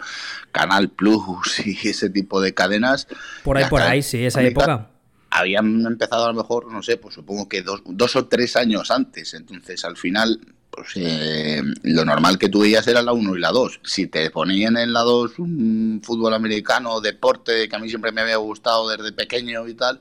Canal 0.52 0.90
Plus 0.90 1.60
y 1.66 1.90
ese 1.90 2.10
tipo 2.10 2.42
de 2.42 2.54
cadenas. 2.54 3.08
Por 3.44 3.58
ahí, 3.58 3.66
por 3.70 3.82
ahí, 3.82 4.02
sí, 4.02 4.26
esa 4.26 4.44
época. 4.44 4.90
Habían 5.30 5.86
empezado 5.86 6.26
a 6.26 6.32
lo 6.32 6.34
mejor, 6.34 6.72
no 6.72 6.82
sé, 6.82 6.98
pues 6.98 7.16
supongo 7.16 7.50
que 7.50 7.62
dos, 7.62 7.82
dos 7.86 8.16
o 8.16 8.28
tres 8.28 8.56
años 8.56 8.92
antes. 8.92 9.34
Entonces, 9.34 9.84
al 9.84 9.98
final, 9.98 10.40
pues 10.70 10.90
eh, 10.96 11.62
lo 11.84 12.06
normal 12.06 12.38
que 12.38 12.50
tú 12.50 12.62
veías 12.62 12.88
era 12.88 13.02
la 13.02 13.12
1 13.12 13.36
y 13.36 13.40
la 13.40 13.52
2. 13.52 13.82
Si 13.84 14.08
te 14.08 14.30
ponían 14.30 14.78
en 14.78 14.94
la 14.94 15.02
2 15.02 15.40
un 15.40 16.02
fútbol 16.04 16.34
americano, 16.34 17.02
deporte 17.02 17.68
que 17.68 17.76
a 17.76 17.80
mí 17.80 17.90
siempre 17.90 18.12
me 18.12 18.22
había 18.22 18.38
gustado 18.38 18.88
desde 18.90 19.12
pequeño 19.12 19.68
y 19.68 19.74
tal, 19.74 20.00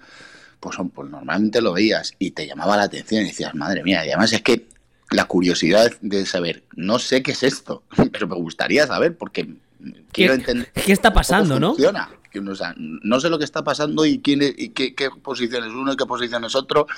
pues, 0.66 0.90
pues, 0.92 1.10
normalmente 1.10 1.60
lo 1.60 1.72
veías 1.72 2.14
y 2.18 2.32
te 2.32 2.44
llamaba 2.44 2.76
la 2.76 2.84
atención 2.84 3.22
y 3.22 3.26
decías, 3.26 3.54
madre 3.54 3.84
mía, 3.84 4.04
y 4.04 4.08
además 4.08 4.32
es 4.32 4.42
que 4.42 4.66
la 5.12 5.26
curiosidad 5.26 5.92
de 6.00 6.26
saber, 6.26 6.64
no 6.74 6.98
sé 6.98 7.22
qué 7.22 7.30
es 7.32 7.44
esto, 7.44 7.84
pero 8.12 8.26
me 8.26 8.34
gustaría 8.34 8.84
saber 8.84 9.16
porque 9.16 9.48
quiero 10.10 10.34
entender 10.34 10.72
qué 10.72 10.92
está 10.92 11.12
pasando, 11.12 11.60
¿no? 11.60 11.74
Funciona. 11.74 12.10
no 12.34 13.20
sé 13.20 13.30
lo 13.30 13.38
que 13.38 13.44
está 13.44 13.62
pasando 13.62 14.04
y 14.04 14.18
quién 14.18 14.42
y 14.42 14.70
qué, 14.70 15.08
posición 15.22 15.62
es 15.62 15.70
uno 15.70 15.92
y 15.92 15.96
qué 15.96 16.04
posición 16.04 16.44
es 16.44 16.56
otro 16.56 16.88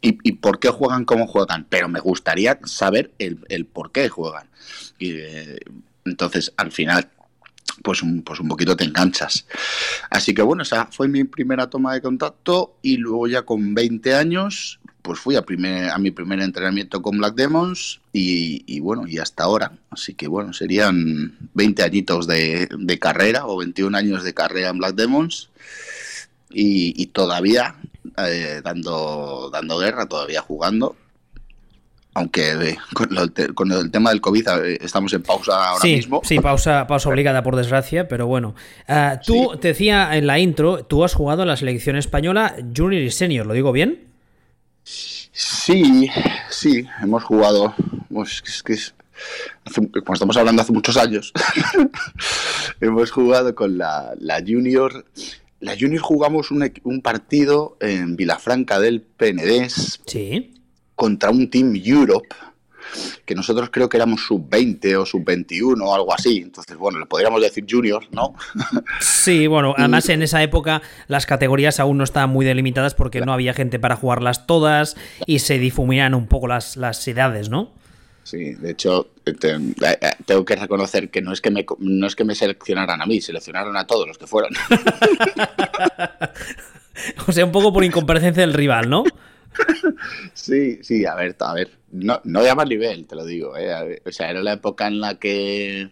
y, 0.00 0.32
por 0.32 0.58
qué 0.58 0.70
juegan 0.70 1.04
como 1.04 1.26
juegan, 1.26 1.66
pero 1.68 1.90
me 1.90 2.00
gustaría 2.00 2.58
saber 2.64 3.10
el, 3.18 3.66
por 3.66 3.92
qué 3.92 4.08
juegan. 4.08 4.46
Y, 4.98 5.12
eh, 5.12 5.58
entonces, 6.06 6.54
al 6.56 6.72
final, 6.72 7.10
pues 7.82 8.02
un, 8.02 8.22
pues 8.22 8.40
un 8.40 8.48
poquito 8.48 8.76
te 8.76 8.84
enganchas. 8.84 9.46
Así 10.10 10.34
que 10.34 10.42
bueno, 10.42 10.62
esa 10.62 10.86
fue 10.86 11.08
mi 11.08 11.24
primera 11.24 11.68
toma 11.68 11.94
de 11.94 12.02
contacto 12.02 12.76
y 12.82 12.96
luego 12.96 13.26
ya 13.26 13.42
con 13.42 13.74
20 13.74 14.14
años 14.14 14.80
pues 15.02 15.18
fui 15.18 15.36
a, 15.36 15.42
primer, 15.42 15.90
a 15.90 15.98
mi 15.98 16.10
primer 16.10 16.40
entrenamiento 16.40 17.00
con 17.02 17.18
Black 17.18 17.34
Demons 17.34 18.00
y, 18.12 18.80
bueno, 18.80 19.06
y 19.06 19.18
hasta 19.18 19.44
ahora. 19.44 19.72
Así 19.90 20.14
que 20.14 20.28
bueno, 20.28 20.52
serían 20.52 21.36
20 21.54 21.82
añitos 21.82 22.26
de, 22.26 22.68
carrera 23.00 23.46
o 23.46 23.56
21 23.58 23.96
años 23.96 24.24
de 24.24 24.34
carrera 24.34 24.68
en 24.68 24.78
Black 24.78 24.94
Demons 24.94 25.48
y, 26.50 27.06
todavía 27.06 27.76
eh, 28.18 28.60
dando, 28.62 29.50
dando 29.52 29.78
guerra, 29.78 30.06
todavía 30.06 30.42
jugando 30.42 30.96
aunque 32.14 32.76
con, 33.54 33.72
el 33.72 33.90
tema 33.90 34.10
del 34.10 34.20
COVID 34.20 34.48
eh, 34.48 34.78
estamos 34.80 35.12
en 35.12 35.22
pausa 35.22 35.70
ahora 35.70 35.84
mismo. 35.84 36.20
Sí, 36.24 36.40
pausa, 36.40 36.86
pausa 36.86 37.08
obligada 37.08 37.42
por 37.42 37.56
desgracia, 37.56 38.08
pero 38.08 38.26
bueno. 38.26 38.54
Ah, 38.88 39.20
tú, 39.24 39.56
te 39.60 39.68
decía 39.68 40.16
en 40.16 40.26
la 40.26 40.38
intro, 40.38 40.84
tú 40.84 41.04
has 41.04 41.14
jugado 41.14 41.42
en 41.42 41.48
la 41.48 41.56
selección 41.56 41.96
española 41.96 42.56
junior 42.76 43.02
y 43.02 43.10
senior, 43.10 43.46
¿lo 43.46 43.54
digo 43.54 43.72
bien? 43.72 44.08
Sí, 44.82 46.10
sí, 46.50 46.84
hemos 47.02 47.22
jugado, 47.22 47.74
pues, 48.12 48.42
es 48.44 48.62
que 48.62 48.76
como 50.02 50.14
estamos 50.14 50.36
hablando 50.36 50.62
hace 50.62 50.72
muchos 50.72 50.96
años, 50.96 51.32
hemos 52.80 53.10
jugado 53.10 53.54
con 53.54 53.78
la, 53.78 54.16
junior. 54.46 55.04
La 55.60 55.76
junior 55.78 56.00
jugamos 56.00 56.50
un, 56.50 56.72
un 56.84 57.02
partido 57.02 57.76
en 57.80 58.16
Vilafranca 58.16 58.80
del 58.80 59.02
Penedés. 59.02 60.00
Sí 60.06 60.54
contra 61.00 61.30
un 61.30 61.48
Team 61.48 61.80
Europe, 61.82 62.28
que 63.24 63.34
nosotros 63.34 63.70
creo 63.72 63.88
que 63.88 63.96
éramos 63.96 64.20
sub-20 64.26 64.96
o 64.96 65.06
sub-21 65.06 65.82
o 65.82 65.94
algo 65.94 66.12
así. 66.12 66.42
Entonces, 66.42 66.76
bueno, 66.76 66.98
le 66.98 67.06
podríamos 67.06 67.40
decir 67.40 67.64
junior, 67.66 68.04
¿no? 68.10 68.34
Sí, 69.00 69.46
bueno, 69.46 69.74
además 69.78 70.10
en 70.10 70.20
esa 70.20 70.42
época 70.42 70.82
las 71.08 71.24
categorías 71.24 71.80
aún 71.80 71.96
no 71.96 72.04
estaban 72.04 72.28
muy 72.28 72.44
delimitadas 72.44 72.94
porque 72.94 73.22
no 73.22 73.32
había 73.32 73.54
gente 73.54 73.78
para 73.78 73.96
jugarlas 73.96 74.46
todas 74.46 74.94
y 75.24 75.38
se 75.38 75.58
difuminan 75.58 76.12
un 76.12 76.26
poco 76.26 76.48
las, 76.48 76.76
las 76.76 77.08
edades, 77.08 77.48
¿no? 77.48 77.72
Sí, 78.22 78.52
de 78.52 78.72
hecho, 78.72 79.08
eh, 79.24 79.32
eh, 79.42 80.10
tengo 80.26 80.44
que 80.44 80.56
reconocer 80.56 81.08
que 81.08 81.22
no 81.22 81.32
es 81.32 81.40
que, 81.40 81.50
me, 81.50 81.64
no 81.78 82.06
es 82.06 82.14
que 82.14 82.24
me 82.24 82.34
seleccionaran 82.34 83.00
a 83.00 83.06
mí, 83.06 83.22
seleccionaron 83.22 83.74
a 83.78 83.86
todos 83.86 84.06
los 84.06 84.18
que 84.18 84.26
fueron. 84.26 84.52
o 87.26 87.32
sea, 87.32 87.46
un 87.46 87.52
poco 87.52 87.72
por 87.72 87.84
incomparecencia 87.84 88.42
del 88.42 88.52
rival, 88.52 88.90
¿no? 88.90 89.04
Sí, 90.34 90.78
sí, 90.82 91.04
a 91.04 91.14
ver, 91.14 91.36
a 91.40 91.54
ver, 91.54 91.70
no, 91.92 92.20
no 92.24 92.42
de 92.42 92.54
más 92.54 92.68
nivel, 92.68 93.06
te 93.06 93.16
lo 93.16 93.24
digo, 93.24 93.56
¿eh? 93.56 94.00
o 94.04 94.12
sea, 94.12 94.30
era 94.30 94.42
la 94.42 94.54
época 94.54 94.86
en 94.86 95.00
la 95.00 95.18
que 95.18 95.90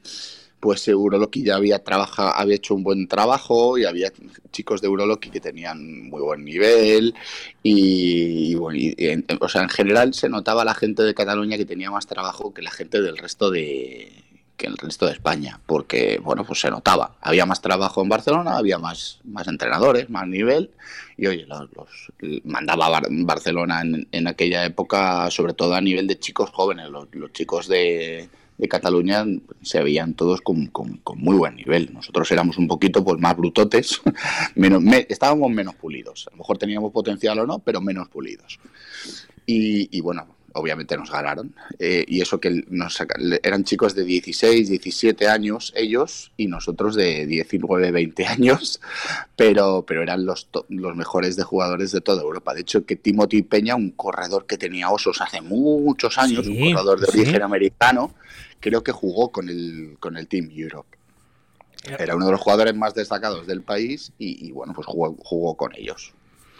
pues 0.60 0.88
Euroloki 0.88 1.44
ya 1.44 1.56
había 1.56 1.84
trabajado, 1.84 2.34
había 2.34 2.56
hecho 2.56 2.74
un 2.74 2.82
buen 2.82 3.06
trabajo 3.06 3.78
y 3.78 3.84
había 3.84 4.12
chicos 4.50 4.80
de 4.80 4.88
Euroloki 4.88 5.30
que 5.30 5.40
tenían 5.40 6.08
muy 6.08 6.20
buen 6.20 6.44
nivel 6.44 7.14
y, 7.62 8.54
bueno, 8.56 8.94
o 9.40 9.48
sea, 9.48 9.62
en 9.62 9.68
general 9.68 10.14
se 10.14 10.28
notaba 10.28 10.64
la 10.64 10.74
gente 10.74 11.02
de 11.02 11.14
Cataluña 11.14 11.56
que 11.56 11.64
tenía 11.64 11.90
más 11.90 12.06
trabajo 12.06 12.52
que 12.52 12.62
la 12.62 12.70
gente 12.70 13.00
del 13.00 13.18
resto 13.18 13.50
de 13.50 14.10
que 14.58 14.66
el 14.66 14.76
resto 14.76 15.06
de 15.06 15.12
España, 15.12 15.60
porque 15.64 16.20
bueno, 16.22 16.44
pues 16.44 16.60
se 16.60 16.70
notaba, 16.70 17.16
había 17.22 17.46
más 17.46 17.62
trabajo 17.62 18.02
en 18.02 18.10
Barcelona, 18.10 18.58
había 18.58 18.76
más, 18.78 19.20
más 19.24 19.46
entrenadores, 19.48 20.10
más 20.10 20.26
nivel, 20.26 20.72
y 21.16 21.28
oye, 21.28 21.46
los, 21.46 22.12
mandaba 22.44 23.00
Barcelona 23.08 23.82
en, 23.82 24.26
aquella 24.26 24.64
época, 24.66 25.30
sobre 25.30 25.54
todo 25.54 25.74
a 25.74 25.80
nivel 25.80 26.06
de 26.06 26.18
chicos 26.18 26.50
jóvenes, 26.50 26.90
los, 26.90 27.08
chicos 27.32 27.68
de, 27.68 28.28
Cataluña 28.68 29.24
se 29.62 29.80
veían 29.82 30.14
todos 30.14 30.40
con, 30.40 30.72
muy 31.14 31.36
buen 31.36 31.54
nivel. 31.54 31.94
Nosotros 31.94 32.28
éramos 32.32 32.58
un 32.58 32.66
poquito 32.66 33.04
pues, 33.04 33.20
más 33.20 33.36
brutotes, 33.36 34.00
menos, 34.56 34.82
estábamos 35.08 35.48
menos 35.52 35.76
pulidos. 35.76 36.26
A 36.26 36.32
lo 36.32 36.38
mejor 36.38 36.58
teníamos 36.58 36.92
potencial 36.92 37.38
o 37.38 37.46
no, 37.46 37.60
pero 37.60 37.80
menos 37.80 38.08
pulidos. 38.08 38.58
Y 39.46 40.00
bueno, 40.00 40.26
obviamente 40.58 40.96
nos 40.96 41.10
ganaron. 41.10 41.54
Eh, 41.78 42.04
y 42.06 42.20
eso 42.20 42.40
que 42.40 42.64
nos, 42.68 42.98
eran 43.42 43.64
chicos 43.64 43.94
de 43.94 44.04
16, 44.04 44.68
17 44.68 45.28
años 45.28 45.72
ellos 45.76 46.32
y 46.36 46.46
nosotros 46.46 46.94
de 46.94 47.26
19, 47.26 47.90
20 47.90 48.26
años, 48.26 48.80
pero, 49.36 49.84
pero 49.86 50.02
eran 50.02 50.26
los, 50.26 50.48
los 50.68 50.96
mejores 50.96 51.36
de 51.36 51.44
jugadores 51.44 51.92
de 51.92 52.00
toda 52.00 52.22
Europa. 52.22 52.54
De 52.54 52.60
hecho, 52.60 52.84
que 52.84 52.96
Timothy 52.96 53.42
Peña, 53.42 53.76
un 53.76 53.90
corredor 53.90 54.46
que 54.46 54.58
tenía 54.58 54.90
osos 54.90 55.20
hace 55.20 55.40
muchos 55.40 56.18
años, 56.18 56.46
un 56.46 56.72
corredor 56.72 57.00
de 57.00 57.06
origen 57.08 57.42
americano, 57.42 58.14
creo 58.60 58.82
que 58.82 58.92
jugó 58.92 59.30
con 59.30 59.48
el, 59.48 59.96
con 60.00 60.16
el 60.16 60.28
Team 60.28 60.50
Europe. 60.54 60.96
Era 61.98 62.16
uno 62.16 62.26
de 62.26 62.32
los 62.32 62.40
jugadores 62.40 62.74
más 62.74 62.94
destacados 62.94 63.46
del 63.46 63.62
país 63.62 64.12
y, 64.18 64.46
y 64.46 64.52
bueno, 64.52 64.74
pues 64.74 64.86
jugó, 64.86 65.16
jugó 65.22 65.56
con 65.56 65.72
ellos. 65.74 66.12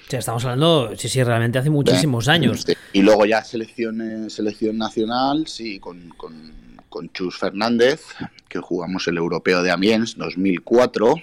Ya 0.08 0.20
estamos 0.20 0.42
hablando, 0.44 0.96
sí, 0.96 1.06
sí, 1.08 1.22
realmente 1.22 1.58
hace 1.58 1.68
muchísimos 1.68 2.28
años. 2.28 2.64
Y 2.94 3.02
luego 3.02 3.26
ya 3.26 3.44
selección, 3.44 4.30
selección 4.30 4.78
nacional, 4.78 5.46
sí, 5.46 5.78
con, 5.78 6.14
con, 6.16 7.12
Chus 7.12 7.38
Fernández, 7.38 8.02
que 8.48 8.58
jugamos 8.58 9.06
el 9.06 9.18
Europeo 9.18 9.62
de 9.62 9.70
Amiens 9.70 10.16
2004. 10.16 11.14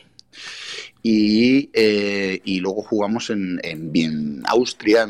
Y, 1.01 1.69
eh, 1.73 2.39
y 2.45 2.59
luego 2.59 2.83
jugamos 2.83 3.29
en, 3.29 3.59
en, 3.63 4.43
Austria, 4.45 5.07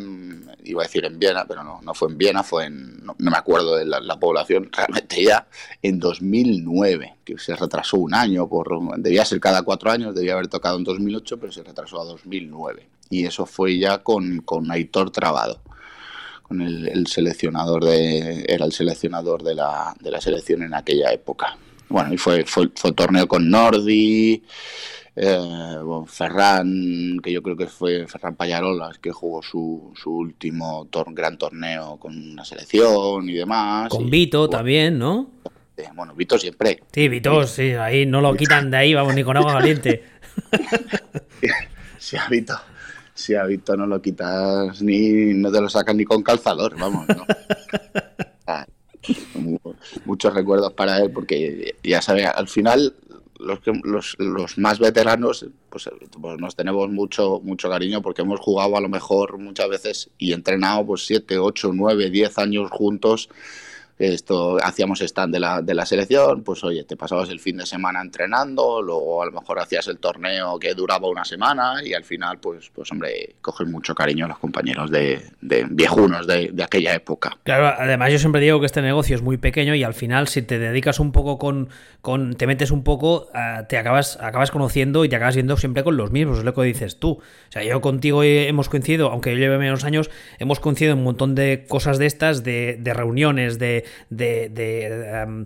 iba 0.63 0.81
a 0.81 0.87
decir 0.87 1.05
en 1.05 1.19
Viena, 1.19 1.45
pero 1.45 1.63
no, 1.63 1.81
no 1.81 1.93
fue 1.93 2.09
en 2.09 2.17
Viena, 2.17 2.43
fue 2.43 2.65
en, 2.65 3.05
no, 3.05 3.15
me 3.17 3.37
acuerdo 3.37 3.75
de 3.75 3.85
la, 3.85 4.19
población, 4.19 4.69
realmente 4.75 5.21
ya 5.23 5.47
en 5.81 5.99
2009, 5.99 7.15
que 7.25 7.37
se 7.37 7.55
retrasó 7.55 7.97
un 7.97 8.13
año, 8.13 8.47
por 8.47 8.97
debía 8.99 9.25
ser 9.25 9.39
cada 9.39 9.63
cuatro 9.63 9.91
años, 9.91 10.15
debía 10.15 10.33
haber 10.33 10.47
tocado 10.47 10.77
en 10.77 10.85
2008, 10.85 11.39
pero 11.39 11.51
se 11.51 11.63
retrasó 11.63 12.01
a 12.01 12.05
2009 12.05 12.94
y 13.09 13.25
eso 13.25 13.45
fue 13.45 13.77
ya 13.77 13.99
con, 13.99 14.39
con 14.39 14.71
Aitor 14.71 15.11
Trabado, 15.11 15.61
con 16.43 16.61
el, 16.61 17.07
seleccionador 17.07 17.83
de, 17.83 18.45
era 18.47 18.65
el 18.65 18.71
seleccionador 18.71 19.43
de 19.43 19.55
la, 19.55 19.95
de 19.99 20.11
la 20.11 20.21
selección 20.21 20.63
en 20.63 20.73
aquella 20.73 21.11
época. 21.11 21.57
Bueno, 21.87 22.13
y 22.13 22.17
fue, 22.17 22.45
fue, 22.45 22.69
fue 22.75 22.93
torneo 22.93 23.27
con 23.27 23.49
Nordi, 23.49 24.43
eh, 25.15 25.77
Ferran, 26.07 27.19
que 27.21 27.31
yo 27.31 27.43
creo 27.43 27.55
que 27.55 27.67
fue 27.67 28.07
Ferran 28.07 28.35
Payarolas, 28.35 28.97
que 28.97 29.11
jugó 29.11 29.43
su, 29.43 29.93
su 29.95 30.11
último 30.11 30.87
gran 31.11 31.37
torneo 31.37 31.97
con 31.97 32.35
la 32.35 32.43
selección 32.43 33.29
y 33.29 33.33
demás. 33.33 33.89
Con 33.89 34.09
Vito 34.09 34.49
también, 34.49 34.97
¿no? 34.97 35.29
Bueno, 35.93 36.15
Vito 36.15 36.39
siempre. 36.39 36.81
Sí, 36.91 37.07
Vito, 37.07 37.45
sí, 37.45 37.71
ahí 37.71 38.05
no 38.05 38.21
lo 38.21 38.33
quitan 38.35 38.71
de 38.71 38.77
ahí, 38.77 38.93
vamos, 38.93 39.13
ni 39.13 39.23
con 39.23 39.37
agua 39.37 39.53
caliente. 39.53 40.03
sí, 41.99 42.17
a 42.17 42.27
Vito 42.29 42.55
si 43.15 43.33
a 43.33 43.45
Víctor 43.45 43.79
no 43.79 43.87
lo 43.87 44.01
quitas 44.01 44.81
ni 44.81 45.33
no 45.33 45.51
te 45.51 45.61
lo 45.61 45.69
sacas 45.69 45.95
ni 45.95 46.05
con 46.05 46.21
calzador, 46.21 46.77
vamos, 46.77 47.07
¿no? 47.07 47.25
Ah, 48.47 48.67
muchos 50.05 50.35
recuerdos 50.35 50.71
para 50.73 50.99
él 50.99 51.09
porque 51.11 51.75
ya 51.83 51.99
sabes, 51.99 52.27
al 52.27 52.47
final 52.47 52.93
los, 53.39 53.59
los, 53.83 54.15
los 54.19 54.57
más 54.59 54.77
veteranos 54.77 55.47
pues, 55.69 55.89
pues, 56.21 56.39
nos 56.39 56.55
tenemos 56.55 56.89
mucho 56.89 57.41
mucho 57.43 57.69
cariño 57.69 58.03
porque 58.03 58.21
hemos 58.21 58.39
jugado 58.39 58.77
a 58.77 58.81
lo 58.81 58.89
mejor 58.89 59.39
muchas 59.39 59.67
veces 59.67 60.09
y 60.19 60.33
entrenado 60.33 60.85
pues 60.85 61.05
7, 61.07 61.39
8, 61.39 61.71
9, 61.73 62.11
10 62.11 62.37
años 62.37 62.69
juntos 62.69 63.29
esto 63.97 64.57
hacíamos 64.61 64.99
stand 65.01 65.33
de 65.33 65.39
la, 65.39 65.61
de 65.61 65.73
la 65.73 65.85
selección, 65.85 66.43
pues 66.43 66.63
oye, 66.63 66.83
te 66.83 66.97
pasabas 66.97 67.29
el 67.29 67.39
fin 67.39 67.57
de 67.57 67.65
semana 67.65 68.01
entrenando, 68.01 68.81
luego 68.81 69.23
a 69.23 69.25
lo 69.27 69.31
mejor 69.31 69.59
hacías 69.59 69.87
el 69.87 69.99
torneo 69.99 70.59
que 70.59 70.73
duraba 70.73 71.07
una 71.07 71.23
semana 71.23 71.75
y 71.83 71.93
al 71.93 72.03
final, 72.03 72.39
pues, 72.39 72.69
pues 72.73 72.91
hombre, 72.91 73.35
coges 73.41 73.67
mucho 73.67 73.95
cariño 73.95 74.25
a 74.25 74.27
los 74.27 74.37
compañeros 74.37 74.91
de, 74.91 75.21
viejunos 75.41 76.27
de, 76.27 76.49
de, 76.51 76.63
aquella 76.63 76.93
época. 76.93 77.37
Claro, 77.43 77.73
además 77.77 78.11
yo 78.11 78.19
siempre 78.19 78.41
digo 78.41 78.59
que 78.59 78.65
este 78.65 78.81
negocio 78.81 79.15
es 79.15 79.21
muy 79.21 79.37
pequeño 79.37 79.75
y 79.75 79.83
al 79.83 79.93
final 79.93 80.27
si 80.27 80.41
te 80.41 80.59
dedicas 80.59 80.99
un 80.99 81.13
poco 81.13 81.37
con, 81.37 81.69
con 82.01 82.35
te 82.35 82.47
metes 82.47 82.71
un 82.71 82.83
poco, 82.83 83.29
ah, 83.33 83.65
te 83.69 83.77
acabas, 83.77 84.17
acabas 84.21 84.51
conociendo 84.51 85.05
y 85.05 85.09
te 85.09 85.15
acabas 85.15 85.35
viendo 85.35 85.55
siempre 85.55 85.83
con 85.85 85.95
los 85.95 86.11
mismos, 86.11 86.39
es 86.39 86.43
lo 86.43 86.53
que 86.53 86.63
dices 86.63 86.99
tú. 86.99 87.11
O 87.11 87.51
sea, 87.51 87.63
yo 87.63 87.79
contigo 87.79 88.23
hemos 88.23 88.67
coincidido, 88.67 89.09
aunque 89.09 89.31
yo 89.31 89.37
lleve 89.37 89.57
menos 89.57 89.85
años, 89.85 90.09
hemos 90.37 90.59
coincidido 90.59 90.93
en 90.93 90.99
un 90.99 91.05
montón 91.05 91.33
de 91.33 91.65
cosas 91.69 91.97
de 91.97 92.07
estas, 92.07 92.43
de, 92.43 92.77
de 92.79 92.93
reuniones, 92.93 93.57
de 93.57 93.84
de, 94.09 95.43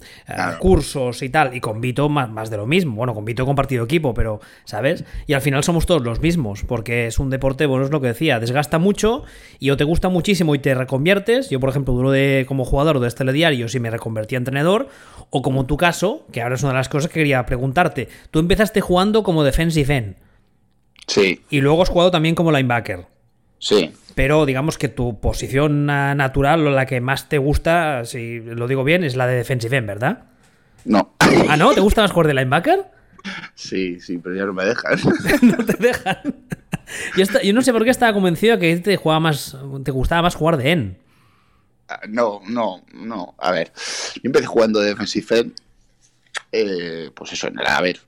cursos 0.60 1.22
y 1.22 1.30
tal, 1.30 1.56
y 1.56 1.60
con 1.60 1.82
Vito 1.82 2.10
más, 2.10 2.30
más, 2.30 2.50
de 2.50 2.58
lo 2.58 2.66
mismo. 2.66 2.96
Bueno, 2.96 3.14
con 3.14 3.26
Vito 3.26 3.44
he 3.44 3.46
compartido 3.46 3.84
equipo, 3.84 4.14
pero, 4.14 4.42
¿sabes? 4.66 5.04
Y 5.28 5.34
al 5.34 5.42
final 5.42 5.64
somos 5.64 5.86
todos 5.86 6.04
los 6.04 6.22
mismos, 6.22 6.64
porque 6.64 7.08
es 7.08 7.20
un 7.20 7.30
deporte, 7.30 7.66
bueno, 7.66 7.86
es 7.86 7.92
lo 7.92 8.02
que 8.02 8.08
decía, 8.08 8.40
desgasta 8.40 8.78
mucho 8.80 9.24
y 9.60 9.70
o 9.70 9.78
te 9.78 9.84
gusta 9.84 10.10
muchísimo 10.10 10.56
y 10.56 10.60
te 10.60 10.74
reconviertes. 10.76 11.50
Yo, 11.50 11.60
por 11.60 11.70
ejemplo, 11.70 11.94
duro 11.94 12.12
de 12.12 12.46
como 12.48 12.66
jugador 12.66 13.00
de 13.00 13.08
este 13.08 13.20
telediario 13.20 13.68
y 13.74 13.80
me 13.80 13.90
reconvertí 13.90 14.36
a 14.36 14.38
entrenador, 14.38 14.90
o 15.30 15.42
como 15.42 15.62
en 15.62 15.68
tu 15.68 15.78
caso, 15.78 16.26
que 16.32 16.42
ahora 16.42 16.56
es 16.56 16.64
una 16.64 16.72
de 16.72 16.78
las 16.78 16.90
cosas 16.90 17.10
que 17.10 17.20
quería 17.20 17.46
preguntarte, 17.46 18.08
tú 18.32 18.40
empezaste 18.40 18.82
jugando 18.82 19.24
como 19.24 19.44
defensive 19.44 19.96
end. 19.96 20.16
Sí. 21.08 21.42
Y 21.50 21.62
luego 21.62 21.82
has 21.82 21.90
jugado 21.90 22.12
también 22.12 22.36
como 22.36 22.52
linebacker. 22.52 23.06
Sí. 23.60 23.92
Pero 24.16 24.46
digamos 24.46 24.78
que 24.78 24.88
tu 24.88 25.20
posición 25.20 25.86
natural 25.86 26.66
o 26.68 26.72
la 26.72 26.86
que 26.86 27.02
más 27.02 27.30
te 27.30 27.38
gusta, 27.38 28.06
si 28.06 28.40
lo 28.40 28.68
digo 28.68 28.84
bien, 28.84 29.04
es 29.04 29.16
la 29.16 29.28
de 29.28 29.36
defensive 29.36 29.78
end, 29.78 29.88
¿verdad? 29.88 30.24
No. 30.86 31.14
¿Ah, 31.48 31.58
no? 31.58 31.74
¿Te 31.74 31.82
gusta 31.82 32.02
más 32.02 32.12
jugar 32.12 32.28
de 32.28 32.34
linebacker? 32.34 32.86
Sí, 33.54 34.00
sí, 34.00 34.18
pero 34.18 34.34
ya 34.34 34.46
no 34.46 34.54
me 34.54 34.64
dejan. 34.64 34.98
no 35.42 35.58
te 35.66 35.74
dejan. 35.74 36.36
Yo, 37.18 37.54
no 37.54 37.62
sé 37.62 37.74
por 37.74 37.84
qué 37.84 37.90
estaba 37.90 38.14
convencido 38.14 38.58
que 38.58 38.78
te, 38.78 38.96
jugaba 38.96 39.20
más, 39.20 39.58
te 39.84 39.92
gustaba 39.92 40.22
más 40.22 40.36
jugar 40.36 40.56
de 40.56 40.72
end. 40.72 40.98
Ah, 41.90 42.00
no, 42.08 42.42
no, 42.48 42.82
no. 42.94 43.36
A 43.38 43.52
ver, 43.52 43.74
yo 44.16 44.22
empecé 44.24 44.46
jugando 44.46 44.80
de 44.80 44.88
defensive 44.88 45.38
end 45.38 45.54
eh, 46.52 47.12
pues 47.14 47.34
eso, 47.34 47.50
a 47.66 47.82
ver, 47.82 48.00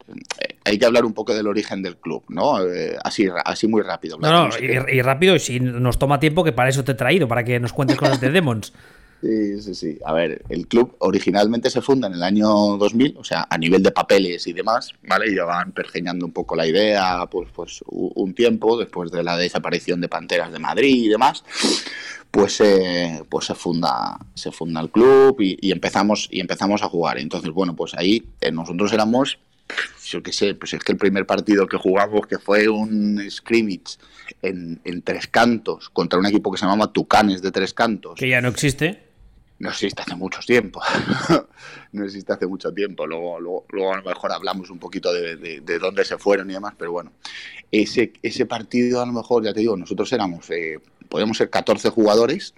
hay 0.64 0.78
que 0.78 0.86
hablar 0.86 1.06
un 1.06 1.14
poco 1.14 1.34
del 1.34 1.48
origen 1.48 1.82
del 1.82 1.98
club, 1.98 2.24
¿no? 2.30 2.64
Eh, 2.64 2.98
así, 3.04 3.28
así 3.46 3.68
muy 3.68 3.82
rápido. 3.82 4.18
No, 4.18 4.50
no, 4.50 4.50
y, 4.60 5.02
rápido, 5.02 5.36
y 5.36 5.40
si 5.40 5.60
nos 5.60 5.98
toma 5.98 6.20
tiempo, 6.20 6.44
que 6.44 6.52
para 6.52 6.70
eso 6.70 6.84
te 6.84 6.92
he 6.92 6.96
traído, 6.96 7.28
para 7.28 7.44
que 7.44 7.60
nos 7.60 7.74
cuentes 7.74 7.98
cosas 7.98 8.22
de 8.22 8.30
Demons. 8.32 8.74
Sí, 9.22 9.62
sí, 9.62 9.76
sí. 9.76 10.00
A 10.04 10.14
ver, 10.14 10.42
el 10.50 10.68
club 10.68 10.96
originalmente 10.98 11.70
se 11.70 11.82
funda 11.82 12.08
en 12.08 12.16
el 12.16 12.24
año 12.24 12.48
2000, 12.48 13.18
o 13.20 13.24
sea, 13.24 13.46
a 13.48 13.58
nivel 13.58 13.84
de 13.84 13.92
papeles 13.92 14.48
y 14.48 14.54
demás, 14.54 14.94
¿vale? 15.08 15.32
Y 15.32 15.36
van 15.36 15.74
pergeñando 15.74 16.26
un 16.26 16.32
poco 16.32 16.56
la 16.56 16.66
idea, 16.66 17.28
pues, 17.30 17.50
pues 17.54 17.84
un 17.88 18.34
tiempo 18.34 18.78
después 18.80 19.12
de 19.12 19.24
la 19.24 19.38
desaparición 19.38 20.02
de 20.02 20.10
Panteras 20.10 20.52
de 20.52 20.58
Madrid 20.58 21.06
y 21.06 21.08
demás, 21.08 21.44
pues, 22.32 22.62
eh, 22.62 23.22
pues 23.30 23.46
se 23.46 23.54
funda, 23.54 24.18
se 24.34 24.52
funda 24.52 24.82
el 24.82 24.90
club 24.90 25.40
y, 25.40 25.72
empezamos 25.72 26.28
y 26.32 26.40
empezamos 26.40 26.82
a 26.82 26.90
jugar. 26.90 27.20
Entonces, 27.20 27.52
bueno, 27.52 27.76
pues 27.76 27.94
ahí 27.94 28.24
eh, 28.42 28.52
nosotros 28.52 28.92
éramos 28.92 29.38
yo 30.06 30.24
qué 30.24 30.34
sé, 30.34 30.56
pues 30.56 30.74
es 30.74 30.84
que 30.84 30.92
el 30.92 30.98
primer 30.98 31.26
partido 31.26 31.68
que 31.68 31.78
jugamos, 31.78 32.28
que 32.28 32.40
fue 32.40 32.68
un 32.68 33.24
scrimmage 33.30 33.98
en, 34.42 34.80
en, 34.84 35.02
Tres 35.02 35.28
Cantos, 35.28 35.90
contra 35.90 36.20
un 36.20 36.26
equipo 36.26 36.52
que 36.52 36.58
se 36.58 36.66
llamaba 36.66 36.92
Tucanes 36.92 37.42
de 37.42 37.52
Tres 37.52 37.74
Cantos. 37.74 38.16
Que 38.16 38.30
ya 38.30 38.42
no 38.42 38.50
existe 38.50 39.12
no 39.62 39.70
existe 39.70 40.02
hace 40.02 40.16
mucho 40.16 40.40
tiempo. 40.40 40.82
no 41.92 42.04
existe 42.04 42.34
hace 42.34 42.48
mucho 42.48 42.74
tiempo. 42.74 43.06
Luego, 43.06 43.40
luego, 43.40 43.94
a 43.94 43.98
lo 43.98 44.04
mejor 44.04 44.32
hablamos 44.32 44.72
un 44.72 44.80
poquito 44.80 45.14
de, 45.14 45.80
dónde 45.80 46.04
se 46.04 46.18
fueron 46.18 46.50
y 46.50 46.54
demás, 46.54 46.74
pero 46.78 46.92
bueno, 46.92 47.12
ese, 47.72 48.12
ese 48.24 48.48
partido 48.48 49.02
a 49.02 49.06
lo 49.06 49.14
mejor, 49.14 49.44
ya 49.44 49.54
te 49.54 49.60
digo, 49.60 49.78
nosotros 49.78 50.12
éramos, 50.14 50.50
eh, 50.50 50.80
podemos 51.08 51.38
ser 51.38 51.52
14 51.52 51.90
jugadores, 51.90 52.56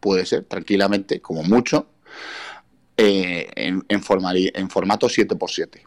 puede 0.00 0.24
ser, 0.24 0.44
tranquilamente, 0.44 1.20
como 1.20 1.42
mucho, 1.42 1.88
eh, 2.96 3.48
en, 3.54 3.84
en, 3.88 4.00
en 4.00 4.70
formato 4.70 5.08
7x7. 5.08 5.80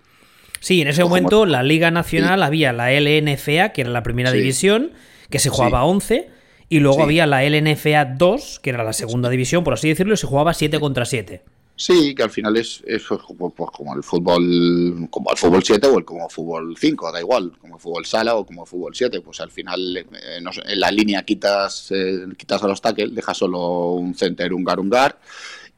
Sí, 0.60 0.82
en 0.82 0.88
ese 0.88 1.04
momento 1.04 1.46
la 1.46 1.64
Liga 1.64 1.92
Nacional 1.92 2.44
había 2.44 2.74
la 2.74 2.92
LNFA, 2.92 3.70
que 3.70 3.82
era 3.82 3.90
la 3.90 4.04
primera 4.04 4.32
división, 4.32 4.92
que 5.30 5.40
se 5.40 5.50
jugaba 5.50 5.80
a 5.80 5.86
11 5.86 6.30
y 6.70 6.80
luego 6.80 7.04
había 7.04 7.26
la 7.26 7.44
LNFA 7.44 8.06
2, 8.06 8.60
que 8.62 8.70
era 8.70 8.84
la 8.84 8.94
segunda 8.94 9.30
división, 9.30 9.64
por 9.64 9.74
así 9.74 9.90
decirlo, 9.90 10.14
y 10.14 10.18
se 10.18 10.28
jugaba 10.28 10.54
7 10.54 10.80
contra 10.80 11.06
7. 11.06 11.42
Sí, 11.76 12.14
que 12.14 12.24
al 12.24 12.30
final 12.30 12.58
es, 12.58 12.84
pues, 12.86 13.72
como 13.72 13.96
el 13.96 14.04
fútbol 14.04 15.08
como 15.10 15.32
el 15.32 15.38
fútbol 15.38 15.64
7 15.64 15.88
o 15.88 15.98
el 15.98 16.04
como 16.04 16.30
fútbol 16.30 16.76
5, 16.78 17.12
da 17.14 17.22
igual, 17.22 17.54
como 17.58 17.76
el 17.76 17.82
fútbol 17.82 18.06
sala 18.06 18.36
o 18.36 18.46
como 18.46 18.64
el 18.64 18.68
fútbol 18.68 18.94
7, 18.94 19.22
pues 19.22 19.40
al 19.40 19.50
final 19.50 19.96
eh, 19.96 20.06
en 20.42 20.80
la 20.80 20.92
línea 20.92 21.24
quitas 21.24 21.90
eh, 21.92 22.26
quitas 22.38 22.62
a 22.62 22.68
los 22.68 22.82
tackles, 22.82 23.16
dejas 23.16 23.38
solo 23.38 23.94
un 23.94 24.14
center, 24.14 24.54
un 24.54 24.66
gar, 24.66 24.78
un 24.82 24.90
gar 24.90 25.18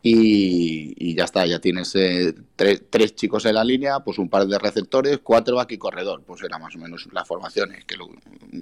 y, 0.04 1.16
ya 1.16 1.26
está, 1.26 1.46
ya 1.46 1.60
tienes 1.60 1.94
eh, 1.96 2.34
tres, 2.56 3.16
chicos 3.16 3.46
en 3.46 3.56
la 3.56 3.64
línea, 3.64 4.00
pues 4.00 4.18
un 4.18 4.30
par 4.30 4.48
de 4.48 4.58
receptores, 4.58 5.20
cuatro 5.22 5.60
aquí 5.60 5.78
corredor, 5.78 6.24
pues 6.26 6.42
era 6.42 6.58
más 6.58 6.76
o 6.76 6.80
menos 6.80 7.08
las 7.12 7.28
formaciones 7.28 7.86
que, 7.86 7.98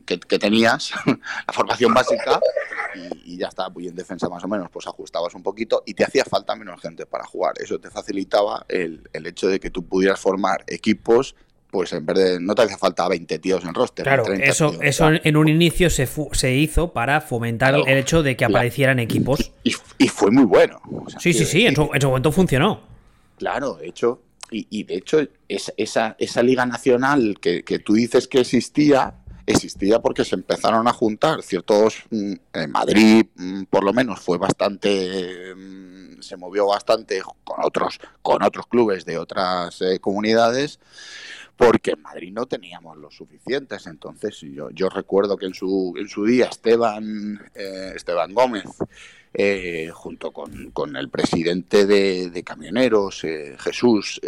que, 0.05 0.39
tenías, 0.39 0.91
la 1.05 1.53
formación 1.53 1.93
básica 1.93 2.39
y, 3.25 3.37
ya 3.37 3.47
está, 3.47 3.69
muy 3.69 3.87
en 3.87 3.95
defensa 3.95 4.27
más 4.27 4.43
o 4.43 4.47
menos, 4.47 4.69
pues 4.69 4.87
ajustabas 4.87 5.33
un 5.33 5.43
poquito 5.43 5.83
y 5.85 5.93
te 5.93 6.03
hacía 6.03 6.25
falta 6.25 6.55
menos 6.55 6.81
gente 6.81 7.05
para 7.05 7.25
jugar, 7.25 7.53
eso 7.59 7.79
te 7.79 7.89
facilitaba 7.89 8.65
el, 8.67 9.09
el 9.13 9.25
hecho 9.25 9.47
de 9.47 9.59
que 9.59 9.69
tú 9.69 9.85
pudieras 9.85 10.19
formar 10.19 10.63
equipos 10.67 11.35
pues 11.71 11.93
en 11.93 12.05
vez 12.05 12.17
de 12.17 12.39
no 12.39 12.55
te 12.55 12.63
hace 12.63 12.77
falta 12.77 13.07
20 13.07 13.39
tíos 13.39 13.63
en 13.63 13.73
roster. 13.73 14.03
Claro, 14.03 14.25
eso, 14.33 14.81
eso 14.81 15.09
en 15.11 15.37
un 15.37 15.47
inicio 15.47 15.89
se, 15.89 16.07
se 16.31 16.55
hizo 16.55 16.93
para 16.93 17.21
fomentar 17.21 17.75
el 17.75 17.97
hecho 17.97 18.23
de 18.23 18.35
que 18.35 18.45
aparecieran 18.45 18.99
equipos. 18.99 19.51
Y, 19.63 19.71
fue 20.07 20.31
muy 20.31 20.45
bueno. 20.45 20.81
sí, 21.19 21.33
sí, 21.33 21.45
sí, 21.45 21.65
en 21.65 21.75
su, 21.75 21.89
momento 22.07 22.31
funcionó. 22.31 22.81
Claro, 23.37 23.75
de 23.75 23.87
hecho, 23.87 24.21
y, 24.51 24.83
de 24.83 24.95
hecho 24.95 25.19
esa, 25.47 26.15
esa 26.17 26.43
liga 26.43 26.65
nacional 26.65 27.37
que, 27.39 27.63
tú 27.85 27.93
dices 27.93 28.27
que 28.27 28.39
existía, 28.39 29.15
existía 29.51 29.99
porque 29.99 30.25
se 30.25 30.35
empezaron 30.35 30.87
a 30.87 30.93
juntar 30.93 31.41
ciertos 31.41 32.03
mm, 32.09 32.33
en 32.53 32.71
Madrid 32.71 33.25
mm, 33.35 33.63
por 33.63 33.83
lo 33.83 33.93
menos 33.93 34.19
fue 34.19 34.37
bastante 34.37 35.53
mm, 35.55 36.21
se 36.21 36.37
movió 36.37 36.67
bastante 36.67 37.21
con 37.43 37.63
otros 37.63 37.99
con 38.21 38.43
otros 38.43 38.67
clubes 38.67 39.05
de 39.05 39.17
otras 39.17 39.81
eh, 39.81 39.99
comunidades 39.99 40.79
porque 41.59 41.91
en 41.91 42.01
Madrid 42.01 42.31
no 42.31 42.45
teníamos 42.45 42.97
los 42.97 43.13
suficientes. 43.13 43.85
Entonces 43.85 44.39
yo, 44.39 44.69
yo 44.69 44.87
recuerdo 44.87 45.35
que 45.35 45.45
en 45.45 45.53
su, 45.53 45.93
en 45.97 46.07
su 46.07 46.23
día 46.23 46.45
Esteban, 46.45 47.37
eh, 47.53 47.91
Esteban 47.93 48.33
Gómez, 48.33 48.63
eh, 49.33 49.89
junto 49.93 50.31
con, 50.31 50.95
el 50.95 51.09
presidente 51.09 51.85
de, 51.85 52.43
camioneros, 52.45 53.25
eh, 53.25 53.57
Jesús, 53.59 54.21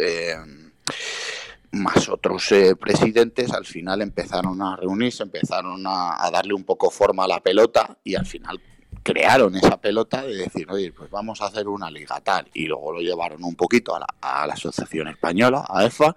más 1.72 2.08
otros 2.08 2.50
presidentes, 2.78 3.50
al 3.52 3.64
final 3.64 4.02
empezaron 4.02 4.60
a 4.60 4.76
reunirse, 4.76 5.22
empezaron 5.22 5.82
a, 5.86 6.30
darle 6.30 6.54
un 6.54 6.64
poco 6.64 6.90
forma 6.90 7.24
a 7.24 7.28
la 7.28 7.40
pelota 7.40 7.96
y 8.04 8.14
al 8.14 8.26
final 8.26 8.60
crearon 9.02 9.56
esa 9.56 9.80
pelota 9.80 10.22
de 10.22 10.36
decir, 10.36 10.70
oye, 10.70 10.92
pues 10.92 11.10
vamos 11.10 11.40
a 11.40 11.46
hacer 11.46 11.66
una 11.68 11.90
liga 11.90 12.20
tal. 12.20 12.48
Y 12.54 12.66
luego 12.66 12.92
lo 12.92 13.00
llevaron 13.00 13.42
un 13.42 13.56
poquito 13.56 13.96
a 13.96 14.00
la, 14.00 14.06
a 14.20 14.46
la 14.46 14.52
Asociación 14.52 15.08
Española, 15.08 15.64
a 15.68 15.84
EFA, 15.84 16.14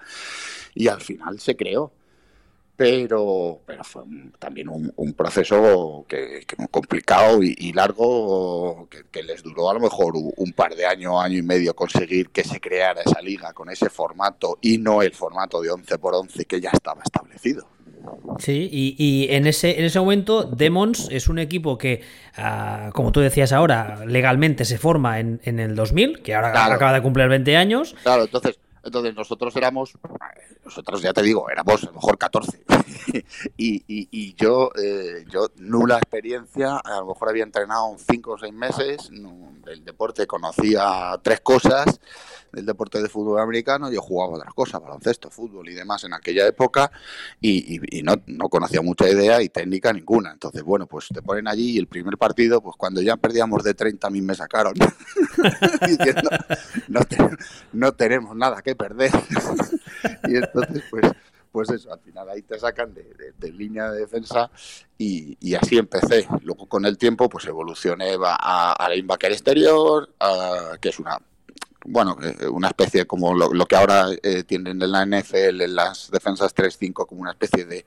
y 0.75 0.87
al 0.87 1.01
final 1.01 1.39
se 1.39 1.55
creó. 1.55 1.91
Pero, 2.77 3.61
pero 3.65 3.83
fue 3.85 4.03
también 4.37 4.67
un, 4.69 5.13
proceso 5.13 6.05
que, 6.09 6.45
complicado 6.69 7.41
y, 7.41 7.71
largo 7.71 8.89
que, 9.11 9.23
les 9.23 9.41
duró 9.43 9.69
a 9.69 9.73
lo 9.73 9.79
mejor 9.79 10.13
un 10.15 10.51
par 10.51 10.75
de 10.75 10.85
años, 10.85 11.13
año 11.17 11.37
y 11.37 11.41
medio 11.41 11.73
conseguir 11.73 12.29
que 12.29 12.43
se 12.43 12.59
creara 12.59 13.01
esa 13.01 13.21
liga 13.21 13.53
con 13.53 13.69
ese 13.69 13.89
formato 13.89 14.57
y 14.61 14.77
no 14.77 15.01
el 15.01 15.13
formato 15.13 15.61
de 15.61 15.71
11 15.71 15.97
por 15.99 16.15
11 16.15 16.45
que 16.45 16.59
ya 16.59 16.71
estaba 16.73 17.01
establecido. 17.01 17.67
Sí, 18.39 18.69
y, 18.71 19.27
en, 19.31 19.47
ese, 19.47 19.79
en 19.79 19.85
ese 19.85 19.99
momento 19.99 20.43
Demons 20.43 21.07
es 21.11 21.29
un 21.29 21.39
equipo 21.39 21.77
que, 21.77 22.01
ah, 22.35 22.89
como 22.93 23.11
tú 23.11 23.21
decías 23.21 23.53
ahora, 23.53 24.05
legalmente 24.05 24.65
se 24.65 24.77
forma 24.77 25.19
en, 25.19 25.39
en 25.43 25.59
el 25.59 25.75
2000, 25.75 26.21
que 26.21 26.35
ahora 26.35 26.65
acaba 26.65 26.93
de 26.93 27.01
cumplir 27.01 27.27
20 27.29 27.55
años. 27.57 27.95
Claro, 28.03 28.23
entonces 28.23 28.59
entonces 28.85 29.15
nosotros 29.15 29.55
éramos, 29.55 29.97
nosotros 30.63 31.01
ya 31.01 31.11
te 31.11 31.23
digo, 31.23 31.49
éramos 31.49 31.83
a 31.83 31.87
lo 31.87 31.93
mejor 31.93 32.17
14. 32.17 32.63
y, 33.57 33.83
y, 33.87 34.35
yo, 34.35 34.69
eh, 34.81 35.25
yo, 35.27 35.47
nula 35.57 35.97
experiencia, 35.97 36.77
a 36.77 36.99
lo 36.99 37.07
mejor 37.07 37.29
había 37.29 37.43
entrenado 37.43 37.95
cinco 38.09 38.33
o 38.33 38.37
seis 38.37 38.53
meses, 38.53 39.09
del 39.65 39.83
deporte 39.83 40.27
conocía 40.27 41.19
tres 41.23 41.41
cosas, 41.41 41.99
del 42.51 42.65
deporte 42.65 43.01
de 43.01 43.09
fútbol 43.09 43.41
americano, 43.41 43.91
yo 43.91 44.01
jugaba 44.01 44.35
otras 44.35 44.53
cosas, 44.53 44.81
baloncesto, 44.81 45.29
fútbol 45.29 45.67
y 45.69 45.73
demás 45.73 46.03
en 46.03 46.13
aquella 46.13 46.47
época, 46.47 46.91
y, 47.41 47.79
no, 48.03 48.13
no, 48.27 48.49
conocía 48.49 48.81
mucha 48.81 49.09
idea 49.09 49.41
y 49.41 49.49
técnica 49.49 49.91
ninguna. 49.91 50.31
Entonces, 50.31 50.63
bueno, 50.63 50.87
pues 50.87 51.07
te 51.13 51.21
ponen 51.21 51.47
allí 51.47 51.71
y 51.71 51.77
el 51.79 51.87
primer 51.87 52.17
partido, 52.17 52.61
pues 52.61 52.75
cuando 52.77 53.01
ya 53.01 53.17
perdíamos 53.17 53.63
de 53.63 53.73
30 53.73 54.07
a 54.07 54.09
mí 54.09 54.21
me 54.21 54.35
sacaron, 54.35 54.73
diciendo, 55.87 56.29
no, 56.87 57.01
no 57.73 57.91
tenemos 57.93 58.35
nada 58.35 58.61
que 58.61 58.74
perder. 58.75 59.11
y 60.27 60.35
entonces, 60.35 60.83
pues, 60.89 61.11
pues 61.51 61.69
eso, 61.69 61.93
al 61.93 61.99
final 61.99 62.29
ahí 62.29 62.41
te 62.41 62.59
sacan 62.59 62.93
de, 62.93 63.51
línea 63.51 63.89
de 63.91 64.01
defensa 64.01 64.51
y, 64.97 65.55
así 65.55 65.77
empecé. 65.77 66.27
Luego 66.43 66.67
con 66.67 66.85
el 66.85 66.97
tiempo, 66.97 67.29
pues 67.29 67.45
evolucioné 67.45 68.17
a, 68.21 68.73
a 68.73 68.89
la 68.89 68.95
inbacker 68.95 69.31
exterior, 69.31 70.09
que 70.81 70.89
es 70.89 70.99
una 70.99 71.19
bueno, 71.87 72.17
eh, 72.21 72.47
una 72.47 72.69
especie 72.69 73.05
como 73.05 73.33
lo, 73.33 73.65
que 73.65 73.75
ahora 73.75 74.07
eh, 74.23 74.43
tienen 74.43 74.81
en 74.81 74.91
la 74.91 75.05
NFL, 75.05 75.61
en 75.61 75.75
las 75.75 76.09
defensas 76.11 76.55
3-5, 76.55 77.05
como 77.05 77.21
una 77.21 77.31
especie 77.31 77.65
de, 77.65 77.85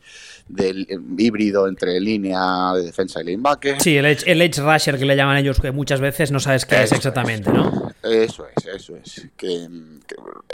híbrido 1.19 1.67
entre 1.69 2.01
línea 2.01 2.73
de 2.75 2.85
defensa 2.85 3.21
y 3.21 3.25
linebacker. 3.25 3.81
Sí, 3.81 3.97
el 3.97 4.07
edge, 4.07 4.25
el 4.27 4.41
edge 4.41 4.61
rusher 4.61 4.99
que 4.99 5.05
le 5.05 5.17
llaman 5.17 5.37
ellos, 5.39 5.61
que 5.61 5.73
muchas 5.73 6.01
veces 6.01 6.31
no 6.31 6.41
sabes 6.41 6.65
qué 6.65 6.83
es 6.83 6.93
exactamente, 6.93 7.53
¿no? 7.53 7.93
Eso 8.03 8.47
es, 8.57 8.67
eso 8.67 8.97
es. 8.97 9.29
Que, 9.37 9.69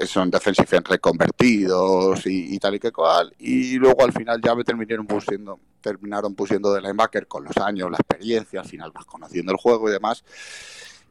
son 0.06 0.30
defensive 0.30 0.80
reconvertidos 0.84 2.26
y, 2.26 2.58
tal 2.58 2.74
y 2.74 2.80
que 2.80 2.92
cual. 2.92 3.32
Y 3.38 3.76
luego 3.76 4.04
al 4.04 4.12
final 4.12 4.40
ya 4.42 4.54
me 4.54 4.64
terminaron 4.64 5.06
pusiendo, 5.06 5.60
terminaron 5.80 6.34
pusiendo 6.34 6.72
de 6.72 6.80
linebacker 6.80 7.26
con 7.26 7.44
los 7.44 7.56
años, 7.58 7.90
la 7.90 7.98
experiencia, 7.98 8.60
al 8.60 8.66
final 8.66 8.90
vas 8.92 9.04
conociendo 9.04 9.52
el 9.52 9.58
juego 9.58 9.88
y 9.88 9.92
demás 9.92 10.24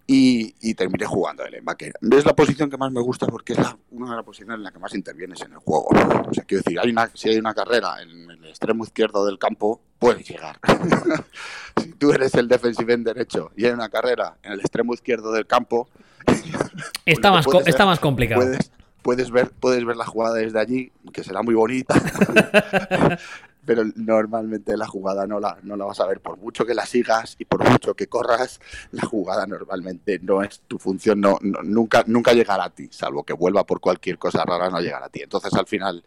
y, 0.06 0.74
terminé 0.74 1.06
jugando 1.06 1.46
el 1.46 1.52
linebacker. 1.52 1.94
Es 2.12 2.26
la 2.26 2.36
posición 2.36 2.70
que 2.70 2.78
más 2.78 2.92
me 2.92 3.02
gusta 3.02 3.26
porque 3.28 3.54
es 3.54 3.60
una 3.92 4.10
de 4.12 4.16
las 4.18 4.26
posiciones 4.26 4.56
en 4.56 4.64
las 4.64 4.74
que 4.74 4.80
más 4.80 4.94
intervienes 4.94 5.42
en 5.42 5.54
el 5.54 5.60
juego. 5.60 5.88
O 5.88 6.34
sea, 6.34 6.44
quiero 6.44 6.64
decir, 6.64 6.80
hay 6.80 6.90
una, 6.92 7.10
si 7.14 7.30
hay 7.30 7.38
una 7.38 7.54
carrera 7.54 8.02
en 8.02 8.30
el 8.32 8.46
extremo 8.46 8.84
izquierdo 8.84 9.26
del 9.26 9.40
campo, 9.40 9.82
puedes 10.00 10.28
llegar. 10.28 10.60
si 11.82 11.94
tú 11.94 12.12
eres 12.12 12.34
el 12.36 12.48
defensive 12.48 12.94
en 12.94 13.04
derecho 13.04 13.52
y 13.56 13.66
hay 13.66 13.72
una 13.72 13.90
carrera 13.90 14.38
en 14.44 14.54
el 14.54 14.60
extremo 14.60 14.94
izquierdo 14.94 15.32
del 15.32 15.48
campo, 15.48 15.88
está, 17.06 17.32
más, 17.32 17.46
está 17.66 17.86
más 17.86 18.00
complicado. 18.00 18.42
Puedes, 18.42 18.72
puedes, 19.02 19.32
ver, 19.32 19.52
puedes 19.52 19.86
ver 19.86 19.96
la 19.96 20.06
jugada 20.06 20.36
desde 20.36 20.60
allí, 20.60 20.92
que 21.14 21.24
será 21.24 21.42
muy 21.42 21.56
bonita. 21.56 21.96
pero 23.66 23.84
normalmente 23.96 24.76
la 24.78 24.88
jugada 24.88 25.26
no 25.28 25.40
la, 25.40 25.58
no 25.64 25.76
la 25.76 25.86
vas 25.86 26.00
a 26.00 26.08
ver. 26.08 26.20
Por 26.20 26.38
mucho 26.38 26.66
que 26.66 26.74
la 26.74 26.86
sigas 26.86 27.36
y 27.40 27.46
por 27.46 27.68
mucho 27.70 27.94
que 27.96 28.08
corras, 28.08 28.60
la 28.92 29.06
jugada 29.06 29.46
normalmente 29.46 30.20
no 30.20 30.44
es 30.44 30.62
tu 30.68 30.78
función, 30.78 31.22
no, 31.22 31.38
nunca, 31.42 32.04
nunca 32.08 32.34
llegará 32.34 32.66
a 32.66 32.70
ti, 32.70 32.90
salvo 32.92 33.24
que 33.24 33.34
vuelva 33.34 33.66
por 33.66 33.80
cualquier 33.80 34.18
cosa 34.18 34.44
rara, 34.46 34.70
no 34.70 34.80
llegará 34.80 35.06
a 35.06 35.10
ti. 35.10 35.22
Entonces, 35.22 35.54
al 35.54 35.68
final, 35.68 36.04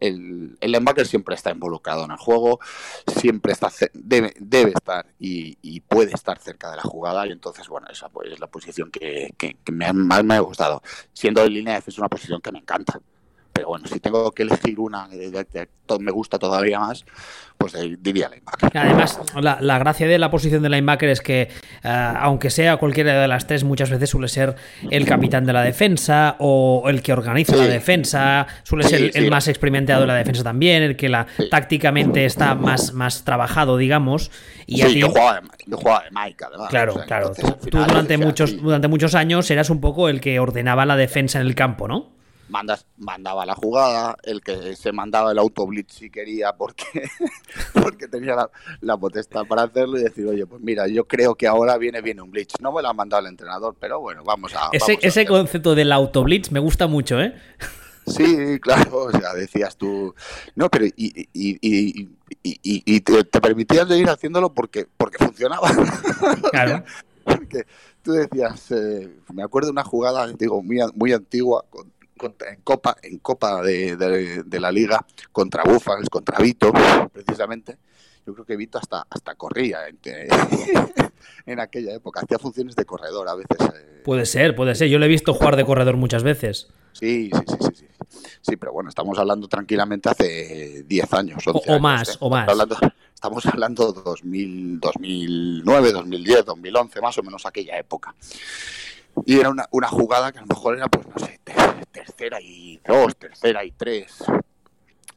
el, 0.00 0.56
el 0.60 0.72
linebacker 0.72 1.06
siempre 1.06 1.34
está 1.34 1.50
involucrado 1.50 2.04
en 2.04 2.10
el 2.10 2.18
juego, 2.18 2.60
siempre 3.06 3.52
está 3.52 3.70
debe, 3.92 4.34
debe 4.38 4.70
estar 4.70 5.06
y, 5.18 5.56
puede 5.88 6.12
estar 6.12 6.38
cerca 6.38 6.70
de 6.70 6.76
la 6.76 6.82
jugada, 6.82 7.26
y 7.26 7.30
entonces, 7.30 7.66
bueno, 7.68 7.86
esa 7.90 8.08
pues, 8.08 8.30
es 8.32 8.40
la 8.40 8.46
posición 8.46 8.90
que, 8.90 9.34
que, 9.38 9.56
más 9.72 10.24
me 10.24 10.34
ha 10.34 10.40
gustado. 10.40 10.82
Siendo 11.12 11.42
el 11.42 11.54
línea 11.54 11.78
es 11.78 11.98
una 11.98 12.08
posición 12.08 12.40
que 12.40 12.52
me 12.52 12.58
encanta 12.58 13.00
pero 13.58 13.68
bueno, 13.70 13.86
si 13.88 13.98
tengo 13.98 14.30
que 14.30 14.44
elegir 14.44 14.78
una 14.78 15.08
que 15.08 15.68
me 15.98 16.12
gusta 16.12 16.38
todavía 16.38 16.78
más, 16.78 17.04
pues 17.56 17.74
diría 18.00 18.28
linebacker. 18.28 18.70
Además, 18.72 19.20
la, 19.34 19.78
gracia 19.80 20.06
de 20.06 20.16
la 20.16 20.30
posición 20.30 20.62
de 20.62 20.68
linebacker 20.68 21.08
es 21.08 21.20
que, 21.20 21.48
eh, 21.82 22.12
aunque 22.20 22.50
sea 22.50 22.76
cualquiera 22.76 23.20
de 23.20 23.26
las 23.26 23.48
tres, 23.48 23.64
muchas 23.64 23.90
veces 23.90 24.10
suele 24.10 24.28
ser 24.28 24.54
el 24.90 25.04
capitán 25.06 25.44
de 25.44 25.52
la 25.52 25.62
defensa 25.62 26.36
o 26.38 26.84
el 26.86 27.02
que 27.02 27.12
organiza 27.12 27.56
la 27.56 27.66
defensa, 27.66 28.46
suele 28.62 28.84
ser 28.84 29.10
el, 29.12 29.28
más 29.28 29.48
experimentado 29.48 30.02
de 30.02 30.06
la 30.06 30.14
defensa 30.14 30.44
también, 30.44 30.84
el 30.84 30.94
que 30.94 31.08
la 31.08 31.26
tácticamente 31.50 32.24
está 32.24 32.54
más, 32.54 32.92
más 32.92 33.24
trabajado, 33.24 33.76
digamos. 33.76 34.30
Y 34.66 34.82
sí, 34.82 35.00
yo, 35.00 35.08
jugaba 35.08 35.40
de, 35.40 36.10
Mike, 36.12 36.44
además. 36.44 36.68
Claro, 36.68 36.94
claro. 37.08 37.32
Tú, 37.32 37.76
durante, 37.76 38.18
muchos, 38.18 38.62
durante 38.62 38.86
muchos 38.86 39.16
años 39.16 39.50
eras 39.50 39.68
un 39.68 39.80
poco 39.80 40.08
el 40.08 40.20
que 40.20 40.38
ordenaba 40.38 40.86
la 40.86 40.96
defensa 40.96 41.40
en 41.40 41.46
el 41.48 41.56
campo, 41.56 41.88
¿no? 41.88 42.17
Mandas, 42.48 42.86
mandaba 42.96 43.46
la 43.46 43.54
jugada, 43.54 44.16
el 44.22 44.42
que 44.42 44.76
se 44.76 44.92
mandaba 44.92 45.32
el 45.32 45.38
autoblitz 45.38 45.94
si 45.94 46.10
quería 46.10 46.52
porque, 46.52 47.08
porque 47.74 48.08
tenía 48.08 48.48
la, 48.80 48.96
potestad 48.96 49.46
para 49.46 49.62
hacerlo 49.62 49.98
y 49.98 50.02
decir, 50.02 50.26
oye, 50.26 50.46
pues 50.46 50.60
mira, 50.60 50.86
yo 50.88 51.06
creo 51.06 51.34
que 51.34 51.46
ahora 51.46 51.78
viene 51.78 52.00
bien 52.00 52.20
un 52.20 52.30
blitz. 52.30 52.54
No 52.60 52.72
me 52.72 52.82
lo 52.82 52.88
ha 52.88 52.92
mandado 52.92 53.22
el 53.22 53.28
entrenador, 53.28 53.76
pero 53.78 54.00
bueno, 54.00 54.22
vamos 54.24 54.54
a... 54.54 54.70
Ese, 54.72 54.98
ese 55.00 55.26
concepto 55.26 55.74
del 55.74 55.92
autoblitz 55.92 56.50
me 56.50 56.60
gusta 56.60 56.86
mucho, 56.86 57.20
¿eh? 57.20 57.34
Sí, 58.08 58.58
claro, 58.60 59.04
o 59.04 59.10
sea, 59.10 59.34
decías 59.34 59.76
tú, 59.76 60.14
no, 60.54 60.70
pero 60.70 60.86
y, 60.86 61.28
y, 61.32 61.58
y, 61.62 62.08
y 62.42 63.00
te, 63.00 63.24
permitías 63.40 63.88
de 63.88 63.98
ir 63.98 64.08
haciéndolo 64.08 64.52
porque, 64.52 64.86
porque 64.96 65.24
funcionaba. 65.24 65.68
Claro. 66.50 66.84
porque 67.24 67.66
tú 68.02 68.12
decías, 68.12 68.70
eh, 68.70 69.10
me 69.32 69.42
acuerdo 69.42 69.68
de 69.68 69.72
una 69.72 69.84
jugada, 69.84 70.26
digo, 70.32 70.62
muy, 70.62 70.78
muy 70.94 71.12
antigua, 71.12 71.64
con, 71.68 71.92
en 72.26 72.60
Copa, 72.62 72.96
en 73.02 73.18
Copa 73.18 73.62
de, 73.62 74.44
la 74.60 74.72
Liga 74.72 75.04
contra 75.32 75.62
Búfalos, 75.64 76.08
contra 76.08 76.38
Vito, 76.38 76.72
precisamente. 77.12 77.76
Yo 78.26 78.34
creo 78.34 78.44
que 78.44 78.56
Vito 78.56 78.78
hasta, 78.78 79.06
hasta 79.08 79.34
corría 79.36 79.78
en, 81.46 81.60
aquella 81.60 81.94
época. 81.94 82.20
Hacía 82.20 82.38
funciones 82.38 82.76
de 82.76 82.84
corredor 82.84 83.26
a 83.28 83.34
veces. 83.34 83.58
Eh. 83.74 84.02
Puede 84.04 84.26
ser, 84.26 84.54
puede 84.54 84.74
ser. 84.74 84.88
Yo 84.88 84.98
le 84.98 85.06
he 85.06 85.08
visto 85.08 85.32
jugar 85.32 85.56
de 85.56 85.64
corredor 85.64 85.96
muchas 85.96 86.22
veces. 86.22 86.68
Sí, 86.92 87.30
sí, 87.32 87.56
sí, 87.60 87.68
sí. 87.74 87.88
Sí, 88.40 88.56
pero 88.56 88.72
bueno, 88.72 88.88
estamos 88.88 89.18
hablando 89.18 89.48
tranquilamente 89.48 90.08
hace 90.08 90.82
10 90.84 91.12
años. 91.14 91.44
o, 91.46 91.78
más, 91.78 92.10
¿eh? 92.10 92.16
o 92.20 92.30
más. 92.30 92.48
estamos 93.14 93.44
hablando 93.46 93.92
de 93.92 94.02
2000, 94.02 94.80
2009, 94.80 95.92
2010, 95.92 96.44
2011, 96.44 97.00
más 97.00 97.18
o 97.18 97.22
menos 97.22 97.46
aquella 97.46 97.78
época. 97.78 98.14
Y 99.24 99.38
era 99.38 99.50
una, 99.50 99.66
una 99.70 99.88
jugada 99.88 100.32
que 100.32 100.38
a 100.38 100.42
lo 100.42 100.48
mejor 100.48 100.76
era, 100.76 100.88
pues 100.88 101.06
no 101.06 101.26
sé, 101.26 101.40
tercera 101.92 102.40
y 102.40 102.80
dos, 102.86 103.16
tercera 103.16 103.64
y 103.64 103.72
tres. 103.72 104.24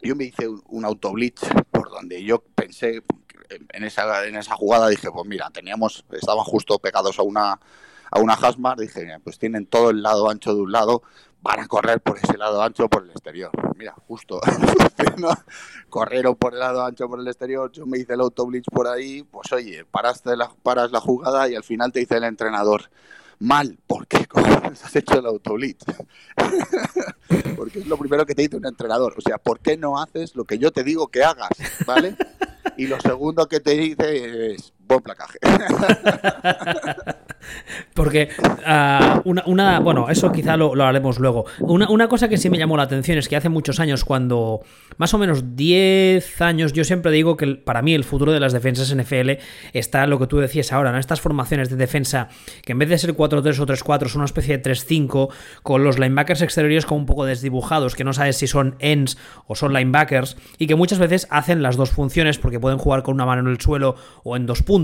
Yo 0.02 0.16
me 0.16 0.26
hice 0.26 0.48
un, 0.48 0.86
autoblitz 0.86 1.42
por 1.70 1.90
donde 1.90 2.24
yo 2.24 2.42
pensé, 2.56 3.04
en 3.50 3.84
esa, 3.84 4.26
en 4.26 4.36
esa 4.36 4.56
jugada 4.56 4.88
dije, 4.88 5.12
pues 5.12 5.28
mira, 5.28 5.50
teníamos, 5.52 6.06
estaban 6.12 6.44
justo 6.44 6.80
pegados 6.80 7.20
a 7.20 7.24
una, 7.24 7.60
a 8.10 8.20
una 8.20 8.34
Hasmar, 8.34 8.78
dije, 8.78 9.08
pues 9.24 9.38
tienen 9.38 9.68
todo 9.68 9.92
el 9.92 10.02
lado 10.02 10.30
ancho 10.30 10.56
de 10.56 10.62
un 10.62 10.72
lado, 10.72 11.04
van 11.42 11.60
a 11.60 11.68
correr 11.68 12.02
por 12.02 12.18
ese 12.18 12.38
lado 12.38 12.62
ancho 12.62 12.90
por 12.90 13.04
el 13.04 13.12
exterior. 13.12 13.52
Mira, 13.78 13.94
justo, 14.08 14.40
corrieron 15.90 16.36
por 16.36 16.54
el 16.54 16.60
lado 16.60 16.84
ancho 16.84 17.08
por 17.08 17.20
el 17.20 17.28
exterior, 17.28 17.72
yo 17.72 17.86
me 17.86 18.00
hice 18.00 18.14
el 18.14 18.22
autoblitz 18.22 18.66
por 18.72 18.88
ahí, 18.88 19.24
pues 19.24 19.52
oye, 19.52 19.86
paraste 19.86 20.36
la, 20.36 20.52
paras 20.64 20.92
la 20.92 21.00
jugada 21.00 21.48
y 21.50 21.56
al 21.56 21.64
final 21.64 21.92
te 21.92 22.00
dice 22.00 22.18
el 22.18 22.24
entrenador, 22.24 22.90
mal. 23.42 23.78
¿Por 23.86 24.08
qué 24.08 24.26
has 24.84 24.96
hecho 24.96 25.20
el 25.20 25.26
autoblitz? 25.26 25.84
Porque 27.58 27.80
es 27.80 27.88
lo 27.88 27.98
primero 27.98 28.26
que 28.26 28.36
te 28.36 28.44
dice 28.44 28.56
un 28.56 28.66
entrenador. 28.66 29.16
O 29.18 29.22
sea, 29.22 29.38
¿por 29.38 29.60
qué 29.60 29.78
no 29.78 30.00
haces 30.00 30.36
lo 30.36 30.46
que 30.46 30.58
yo 30.58 30.72
te 30.72 30.84
digo 30.84 31.08
que 31.08 31.24
hagas? 31.24 31.52
¿Vale? 31.86 32.16
Y 32.78 32.88
lo 32.88 33.00
segundo 33.02 33.48
que 33.48 33.60
te 33.60 33.72
dice 33.72 34.54
es, 34.54 34.74
buen 34.92 35.04
placaje. 35.04 35.40
Porque 37.94 38.30
ah, 38.66 39.22
una, 39.26 39.80
bueno, 39.80 40.10
eso 40.10 40.32
quizá 40.32 40.58
lo, 40.58 40.74
haremos 40.84 41.20
luego. 41.20 41.46
Una, 41.60 42.08
cosa 42.08 42.30
que 42.30 42.38
sí 42.38 42.50
me 42.50 42.58
llamó 42.58 42.78
la 42.78 42.84
atención 42.84 43.18
es 43.18 43.28
que 43.28 43.36
hace 43.36 43.50
muchos 43.50 43.80
años, 43.80 44.06
cuando 44.06 44.62
más 44.98 45.14
o 45.14 45.18
menos 45.18 45.56
10 45.56 46.42
años, 46.42 46.74
yo 46.74 46.84
siempre 46.84 47.12
digo 47.12 47.38
que 47.38 47.56
para 47.56 47.82
mí 47.82 47.94
el 47.94 48.04
futuro 48.04 48.32
de 48.32 48.40
las 48.40 48.54
defensas 48.54 48.94
NFL 48.96 49.32
está 49.74 50.06
lo 50.08 50.20
que 50.20 50.28
tú 50.28 50.38
decías 50.38 50.72
ahora, 50.72 50.92
¿no? 50.92 50.98
Estas 50.98 51.22
formaciones 51.22 51.70
de 51.70 51.76
defensa 51.76 52.30
que 52.64 52.74
en 52.74 52.80
vez 52.80 52.90
de 52.90 52.98
ser 52.98 53.16
4-3 53.16 53.60
o 53.60 53.66
3-4 53.66 54.08
son 54.08 54.22
una 54.22 54.26
especie 54.26 54.58
de 54.58 54.72
3-5 54.72 55.30
con 55.64 55.84
los 55.84 56.00
linebackers 56.00 56.42
exteriores 56.42 56.86
como 56.86 57.02
un 57.02 57.06
poco 57.06 57.26
desdibujados, 57.26 57.96
que 57.96 58.04
no 58.04 58.14
sabes 58.14 58.38
si 58.38 58.48
son 58.48 58.76
ends 58.80 59.18
o 59.48 59.56
son 59.56 59.74
linebackers 59.74 60.38
y 60.58 60.68
que 60.68 60.76
muchas 60.76 61.00
veces 61.00 61.28
hacen 61.30 61.62
las 61.62 61.78
dos 61.78 61.92
funciones 61.92 62.38
porque 62.38 62.60
pueden 62.60 62.78
jugar 62.78 63.04
con 63.04 63.16
una 63.16 63.26
mano 63.26 63.42
en 63.42 63.48
el 63.48 63.60
suelo 63.60 63.96
o 64.24 64.36
en 64.36 64.46
dos 64.46 64.64
puntos. 64.64 64.81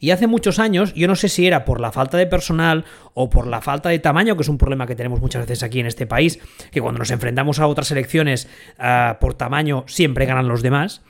Y 0.00 0.10
hace 0.10 0.26
muchos 0.26 0.58
años, 0.58 0.94
yo 0.94 1.08
no 1.08 1.16
sé 1.16 1.28
si 1.28 1.46
era 1.46 1.64
por 1.64 1.80
la 1.80 1.92
falta 1.92 2.16
de 2.16 2.26
personal 2.26 2.84
o 3.14 3.30
por 3.30 3.46
la 3.46 3.60
falta 3.60 3.88
de 3.88 3.98
tamaño, 3.98 4.36
que 4.36 4.42
es 4.42 4.48
un 4.48 4.58
problema 4.58 4.86
que 4.86 4.96
tenemos 4.96 5.20
muchas 5.20 5.46
veces 5.46 5.62
aquí 5.62 5.80
en 5.80 5.86
este 5.86 6.06
país, 6.06 6.38
que 6.70 6.80
cuando 6.80 6.98
nos 6.98 7.10
enfrentamos 7.10 7.58
a 7.58 7.66
otras 7.66 7.90
elecciones 7.90 8.48
ah, 8.78 9.18
por 9.20 9.34
tamaño 9.34 9.84
siempre 9.86 10.26
ganan 10.26 10.48
los 10.48 10.62
demás. 10.62 11.02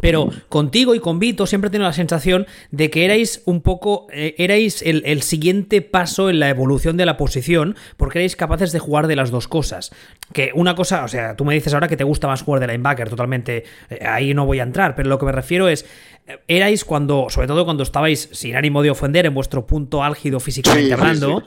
Pero 0.00 0.30
contigo 0.48 0.94
y 0.94 1.00
con 1.00 1.18
Vito 1.18 1.46
siempre 1.46 1.70
tengo 1.70 1.84
la 1.84 1.92
sensación 1.92 2.46
de 2.70 2.90
que 2.90 3.04
erais 3.04 3.42
un 3.46 3.62
poco, 3.62 4.06
eh, 4.12 4.34
erais 4.38 4.82
el, 4.82 5.22
siguiente 5.22 5.82
paso 5.82 6.30
en 6.30 6.38
la 6.38 6.48
evolución 6.48 6.96
de 6.96 7.06
la 7.06 7.16
posición, 7.16 7.76
porque 7.96 8.18
erais 8.18 8.36
capaces 8.36 8.72
de 8.72 8.78
jugar 8.78 9.06
de 9.06 9.16
las 9.16 9.30
dos 9.30 9.48
cosas. 9.48 9.90
Que 10.32 10.52
una 10.54 10.74
cosa, 10.74 11.04
o 11.04 11.08
sea, 11.08 11.36
tú 11.36 11.44
me 11.44 11.54
dices 11.54 11.74
ahora 11.74 11.88
que 11.88 11.96
te 11.96 12.04
gusta 12.04 12.28
más 12.28 12.42
jugar 12.42 12.60
de 12.60 12.68
linebacker, 12.68 13.08
totalmente, 13.08 13.64
eh, 13.90 14.06
ahí 14.06 14.34
no 14.34 14.46
voy 14.46 14.60
a 14.60 14.62
entrar, 14.62 14.94
pero 14.94 15.08
lo 15.08 15.18
que 15.18 15.26
me 15.26 15.32
refiero 15.32 15.68
es, 15.68 15.84
eh, 16.26 16.38
erais 16.46 16.84
cuando, 16.84 17.26
sobre 17.28 17.48
todo 17.48 17.64
cuando 17.64 17.82
estabais, 17.82 18.28
sin 18.32 18.54
ánimo 18.54 18.82
de 18.82 18.90
ofender, 18.90 19.26
en 19.26 19.34
vuestro 19.34 19.66
punto 19.66 20.04
álgido 20.04 20.38
físicamente 20.38 20.92
hablando. 20.92 21.42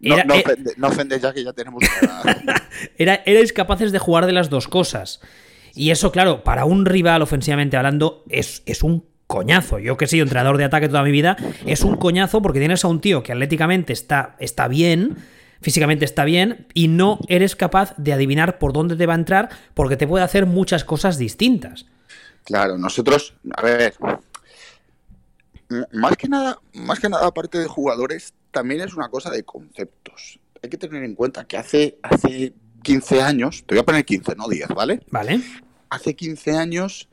no, 0.00 0.16
no, 0.76 0.88
ofende, 0.88 1.18
ya 1.18 1.32
que 1.32 1.42
ya 1.42 1.52
tenemos. 1.52 1.82
Era, 2.98 3.22
erais 3.24 3.52
capaces 3.52 3.90
de 3.90 3.98
jugar 3.98 4.26
de 4.26 4.32
las 4.32 4.50
dos 4.50 4.68
cosas. 4.68 5.20
Y 5.76 5.90
eso, 5.90 6.10
claro, 6.10 6.42
para 6.42 6.64
un 6.64 6.86
rival 6.86 7.20
ofensivamente 7.20 7.76
hablando, 7.76 8.24
es, 8.30 8.62
es 8.64 8.82
un 8.82 9.04
coñazo. 9.26 9.78
Yo 9.78 9.98
que 9.98 10.06
he 10.06 10.08
sido 10.08 10.22
entrenador 10.22 10.56
de 10.56 10.64
ataque 10.64 10.88
toda 10.88 11.02
mi 11.02 11.10
vida, 11.10 11.36
es 11.66 11.82
un 11.82 11.96
coñazo 11.96 12.40
porque 12.40 12.58
tienes 12.58 12.82
a 12.84 12.88
un 12.88 13.02
tío 13.02 13.22
que 13.22 13.32
atléticamente 13.32 13.92
está, 13.92 14.36
está 14.38 14.68
bien, 14.68 15.18
físicamente 15.60 16.06
está 16.06 16.24
bien, 16.24 16.66
y 16.72 16.88
no 16.88 17.18
eres 17.28 17.56
capaz 17.56 17.94
de 17.98 18.14
adivinar 18.14 18.58
por 18.58 18.72
dónde 18.72 18.96
te 18.96 19.04
va 19.04 19.12
a 19.12 19.16
entrar 19.16 19.50
porque 19.74 19.98
te 19.98 20.06
puede 20.06 20.24
hacer 20.24 20.46
muchas 20.46 20.82
cosas 20.82 21.18
distintas. 21.18 21.84
Claro, 22.44 22.78
nosotros, 22.78 23.34
a 23.54 23.62
ver, 23.62 23.94
más 25.92 26.16
que 26.16 26.28
nada, 26.28 26.58
más 26.72 27.00
que 27.00 27.10
nada, 27.10 27.26
aparte 27.26 27.58
de 27.58 27.66
jugadores, 27.66 28.32
también 28.50 28.80
es 28.80 28.94
una 28.94 29.10
cosa 29.10 29.30
de 29.30 29.42
conceptos. 29.42 30.38
Hay 30.62 30.70
que 30.70 30.78
tener 30.78 31.04
en 31.04 31.14
cuenta 31.14 31.44
que 31.44 31.58
hace, 31.58 31.98
hace 32.02 32.54
15 32.82 33.20
años, 33.20 33.64
te 33.66 33.74
voy 33.74 33.82
a 33.82 33.84
poner 33.84 34.06
15, 34.06 34.36
no 34.36 34.48
10, 34.48 34.68
¿vale? 34.68 35.02
Vale 35.10 35.42
hace 35.90 36.14
15 36.14 36.52
años 36.52 37.08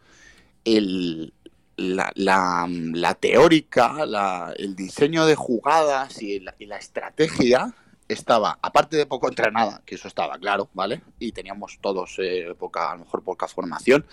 el, 0.66 1.34
la, 1.78 2.12
la, 2.16 3.16
teórica, 3.16 4.06
la, 4.06 4.54
el 4.58 4.76
diseño 4.76 5.26
de 5.26 5.36
jugadas 5.36 6.22
y 6.22 6.40
la, 6.40 6.78
estrategia 6.78 7.74
estaba, 8.08 8.60
aparte 8.62 8.98
de 8.98 9.06
poco 9.06 9.28
entrenada, 9.28 9.82
que 9.86 9.96
eso 9.96 10.08
estaba 10.08 10.38
claro, 10.38 10.70
¿vale? 10.74 11.02
Y 11.20 11.32
teníamos 11.32 11.80
todos 11.82 12.16
eh, 12.20 12.54
poca, 12.58 12.92
a 12.92 12.96
lo 12.96 13.06
mejor 13.06 13.24
poca 13.24 13.48
formación, 13.48 14.06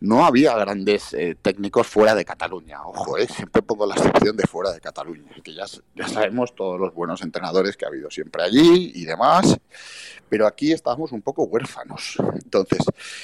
no 0.00 0.24
había 0.24 0.56
grandes 0.56 1.12
eh, 1.14 1.36
técnicos 1.40 1.86
fuera 1.86 2.14
de 2.14 2.24
Cataluña. 2.24 2.82
Ojo, 2.84 3.18
eh, 3.18 3.26
siempre 3.26 3.62
pongo 3.62 3.86
la 3.86 3.94
excepción 3.94 4.36
de 4.36 4.46
fuera 4.46 4.72
de 4.72 4.80
Cataluña, 4.80 5.32
que 5.42 5.54
ya, 5.54 5.64
ya 5.94 6.08
sabemos 6.08 6.54
todos 6.54 6.80
los 6.80 6.94
buenos 6.94 7.22
entrenadores 7.22 7.76
que 7.76 7.84
ha 7.84 7.88
habido 7.88 8.10
siempre 8.10 8.42
allí 8.42 8.92
y 8.94 9.04
demás 9.04 9.58
pero 10.28 10.46
aquí 10.46 10.72
estábamos 10.72 11.12
un 11.12 11.22
poco 11.22 11.44
huérfanos. 11.44 12.16
Entonces, 12.34 12.80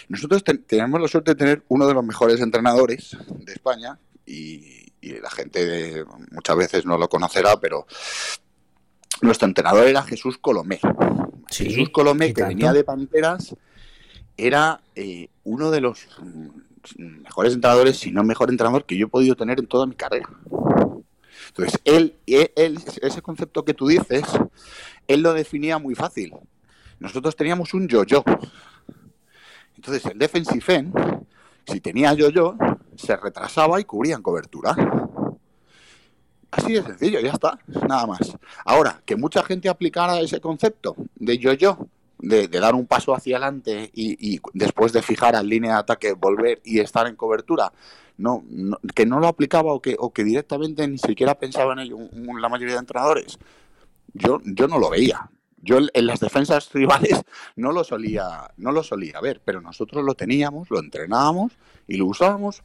nosotros 0.09 0.43
tenemos 0.67 1.01
la 1.01 1.09
suerte 1.09 1.33
de 1.33 1.37
tener 1.37 1.63
uno 1.69 1.87
de 1.87 1.95
los 1.95 2.05
mejores 2.05 2.41
entrenadores 2.41 3.17
de 3.29 3.53
España 3.53 3.99
y, 4.27 4.83
la 5.21 5.29
gente 5.29 6.03
muchas 6.31 6.57
veces 6.57 6.87
no 6.87 6.97
lo 6.97 7.11
conocerá, 7.11 7.61
pero 7.61 7.87
nuestro 9.25 9.49
entrenador 9.49 9.87
era 9.87 10.03
Jesús 10.03 10.39
Colomé. 10.39 10.79
Jesús 11.51 11.91
Colomé, 11.91 12.33
que 12.33 12.45
venía 12.45 12.73
de 12.73 12.85
Panteras, 12.85 13.55
era 14.37 14.81
eh, 14.95 15.29
uno 15.45 15.71
de 15.71 15.81
los 15.81 16.07
mejores 16.97 17.55
entrenadores, 17.55 17.99
si 17.99 18.11
no 18.11 18.23
mejor 18.25 18.51
entrenador 18.51 18.85
que 18.85 18.97
yo 18.97 19.07
he 19.07 19.11
podido 19.11 19.35
tener 19.35 19.59
en 19.59 19.67
toda 19.67 19.87
mi 19.87 19.95
carrera. 19.95 20.29
Entonces, 21.49 21.81
él, 21.85 22.17
él, 22.27 22.79
ese 23.01 23.23
concepto 23.23 23.65
que 23.65 23.75
tú 23.75 23.87
dices, 23.87 24.25
él 25.07 25.23
lo 25.23 25.33
definía 25.33 25.79
muy 25.79 25.95
fácil. 25.95 26.33
Nosotros 26.99 27.37
teníamos 27.37 27.75
un 27.75 27.87
yo-yo. 27.89 28.25
Entonces, 29.77 30.05
el 30.07 30.19
defensive 30.19 30.75
end, 30.75 30.95
si 31.67 31.81
tenía 31.81 32.13
yo-yo, 32.15 32.57
se 32.97 33.17
retrasaba 33.17 33.81
y 33.81 33.85
cubría 33.85 34.17
en 34.17 34.23
cobertura. 34.23 34.75
Así 36.57 36.73
de 36.73 36.83
sencillo, 36.83 37.21
ya 37.21 37.33
está, 37.33 37.59
nada 37.89 38.07
más. 38.07 38.37
Ahora, 38.65 39.03
que 39.05 39.17
mucha 39.17 39.43
gente 39.43 39.69
aplicara 39.69 40.21
ese 40.21 40.41
concepto 40.41 40.95
de 41.17 41.39
yo-yo, 41.39 41.89
de, 42.19 42.47
dar 42.47 42.77
un 42.77 42.87
paso 42.87 43.13
hacia 43.13 43.37
adelante 43.37 43.91
y, 43.93 44.41
después 44.53 44.93
de 44.93 45.03
fijar 45.03 45.35
al 45.35 45.49
línea 45.49 45.73
de 45.73 45.79
ataque, 45.81 46.13
volver 46.13 46.61
y 46.65 46.79
estar 46.79 47.09
en 47.09 47.17
cobertura, 47.17 47.73
no, 48.19 48.45
que 48.95 49.05
no 49.05 49.19
lo 49.19 49.27
aplicaba 49.27 49.73
o 49.73 49.83
que, 49.83 49.97
o 49.99 50.13
que 50.13 50.23
directamente 50.23 50.87
ni 50.87 50.99
siquiera 50.99 51.35
pensaba 51.35 51.73
en 51.73 51.81
ello 51.81 51.99
la 52.39 52.49
mayoría 52.49 52.75
de 52.75 52.81
entrenadores, 52.81 53.39
yo, 54.13 54.41
yo 54.45 54.69
no 54.69 54.79
lo 54.79 54.91
veía. 54.91 55.29
Yo 55.61 55.79
en 55.95 56.07
las 56.07 56.21
defensas 56.21 56.71
rivales 56.73 57.23
no 57.57 57.73
lo 57.73 57.85
solía, 57.85 58.53
no 58.59 58.71
lo 58.71 58.83
solía 58.83 59.21
ver, 59.21 59.41
pero 59.45 59.61
nosotros 59.61 60.05
lo 60.05 60.15
teníamos, 60.15 60.71
lo 60.71 60.79
entrenábamos 60.79 61.53
y 61.89 61.97
lo 61.97 62.07
usábamos 62.07 62.63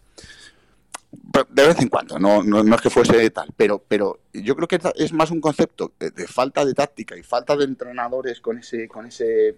de 1.11 1.67
vez 1.67 1.79
en 1.79 1.87
cuando, 1.87 2.19
no, 2.19 2.43
no, 2.43 2.75
es 2.75 2.81
que 2.81 2.89
fuese 2.89 3.29
tal, 3.31 3.49
pero, 3.57 3.83
pero 3.87 4.19
yo 4.31 4.55
creo 4.55 4.67
que 4.67 4.79
es 4.95 5.11
más 5.11 5.31
un 5.31 5.41
concepto 5.41 5.93
de, 5.99 6.27
falta 6.27 6.63
de 6.63 6.73
táctica 6.73 7.17
y 7.17 7.23
falta 7.23 7.55
de 7.55 7.65
entrenadores 7.65 8.41
con 8.41 8.59
ese, 8.59 8.87
con 8.87 9.07
ese, 9.07 9.55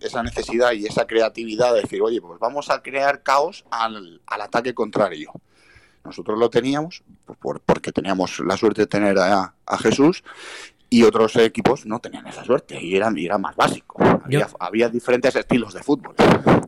esa 0.00 0.22
necesidad 0.22 0.72
y 0.72 0.86
esa 0.86 1.06
creatividad 1.06 1.74
de 1.74 1.82
decir, 1.82 2.02
oye, 2.02 2.20
pues 2.20 2.40
vamos 2.40 2.68
a 2.70 2.82
crear 2.82 3.22
caos 3.22 3.64
al, 3.70 4.20
al 4.26 4.40
ataque 4.40 4.74
contrario. 4.74 5.32
Nosotros 6.04 6.36
lo 6.36 6.50
teníamos 6.50 7.04
por, 7.40 7.60
porque 7.60 7.92
teníamos 7.92 8.40
la 8.40 8.56
suerte 8.56 8.82
de 8.82 8.86
tener 8.88 9.18
a, 9.18 9.54
a 9.64 9.78
Jesús 9.78 10.24
y 10.92 11.04
otros 11.04 11.34
equipos 11.36 11.86
no 11.86 12.00
tenían 12.00 12.26
esa 12.26 12.44
suerte 12.44 12.78
y 12.78 12.94
era, 12.94 13.10
era 13.16 13.38
más 13.38 13.56
básico. 13.56 13.96
Había, 14.58 14.90
diferentes 14.90 15.34
estilos 15.34 15.72
de 15.72 15.82
fútbol. 15.82 16.14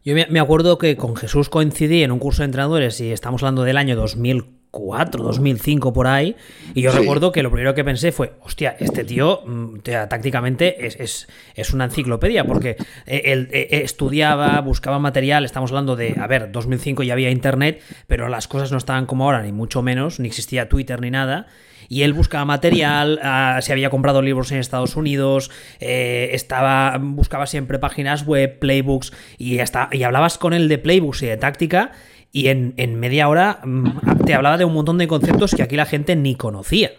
Yo 0.02 0.14
me, 0.14 0.40
acuerdo 0.40 0.78
que 0.78 0.96
con 0.96 1.14
Jesús 1.14 1.50
coincidí 1.50 2.02
en 2.02 2.10
un 2.10 2.18
curso 2.18 2.40
de 2.40 2.46
entrenadores 2.46 2.98
y 3.02 3.12
estamos 3.12 3.42
hablando 3.42 3.64
del 3.64 3.76
año 3.76 3.96
2004, 3.96 5.22
2005 5.22 5.92
por 5.92 6.06
ahí, 6.06 6.36
y 6.72 6.80
yo 6.80 6.92
recuerdo 6.92 7.32
que 7.32 7.42
lo 7.42 7.50
primero 7.50 7.74
que 7.74 7.84
pensé 7.84 8.12
fue, 8.12 8.32
hostia, 8.40 8.74
este 8.78 9.04
tío 9.04 9.42
mm, 9.44 9.80
tácticamente 10.08 10.86
es, 10.86 11.28
es, 11.54 11.74
una 11.74 11.84
enciclopedia, 11.84 12.46
porque 12.46 12.76
eh, 13.04 13.22
él, 13.26 13.50
eh, 13.52 13.82
estudiaba, 13.84 14.58
buscaba 14.62 14.98
material, 14.98 15.44
estamos 15.44 15.70
hablando 15.70 15.96
de, 15.96 16.16
a 16.18 16.26
ver, 16.26 16.50
2005 16.50 17.02
ya 17.02 17.12
había 17.12 17.30
internet, 17.30 17.82
pero 18.06 18.30
las 18.30 18.48
cosas 18.48 18.72
no 18.72 18.78
estaban 18.78 19.04
como 19.04 19.24
ahora, 19.24 19.42
ni 19.42 19.52
mucho 19.52 19.82
menos, 19.82 20.18
ni 20.18 20.28
existía 20.28 20.70
Twitter 20.70 21.02
ni 21.02 21.10
nada, 21.10 21.46
y 21.88 22.02
él 22.02 22.12
buscaba 22.12 22.44
material, 22.44 23.20
ah, 23.22 23.58
se 23.60 23.72
había 23.72 23.90
comprado 23.90 24.22
libros 24.22 24.52
en 24.52 24.58
Estados 24.58 24.96
Unidos, 24.96 25.50
eh, 25.80 26.30
estaba, 26.32 26.98
buscaba 27.00 27.46
siempre 27.46 27.78
páginas 27.78 28.24
web, 28.26 28.58
playbooks, 28.58 29.12
y, 29.38 29.58
hasta, 29.58 29.88
y 29.92 30.02
hablabas 30.02 30.38
con 30.38 30.52
él 30.52 30.68
de 30.68 30.78
playbooks 30.78 31.22
y 31.22 31.26
de 31.26 31.36
táctica, 31.36 31.92
y 32.32 32.48
en, 32.48 32.74
media 32.98 33.28
hora 33.28 33.60
mm, 33.64 34.24
te 34.26 34.34
hablaba 34.34 34.56
de 34.56 34.64
un 34.64 34.74
montón 34.74 34.98
de 34.98 35.06
conceptos 35.06 35.54
que 35.54 35.62
aquí 35.62 35.76
la 35.76 35.86
gente 35.86 36.16
ni 36.16 36.34
conocía. 36.34 36.90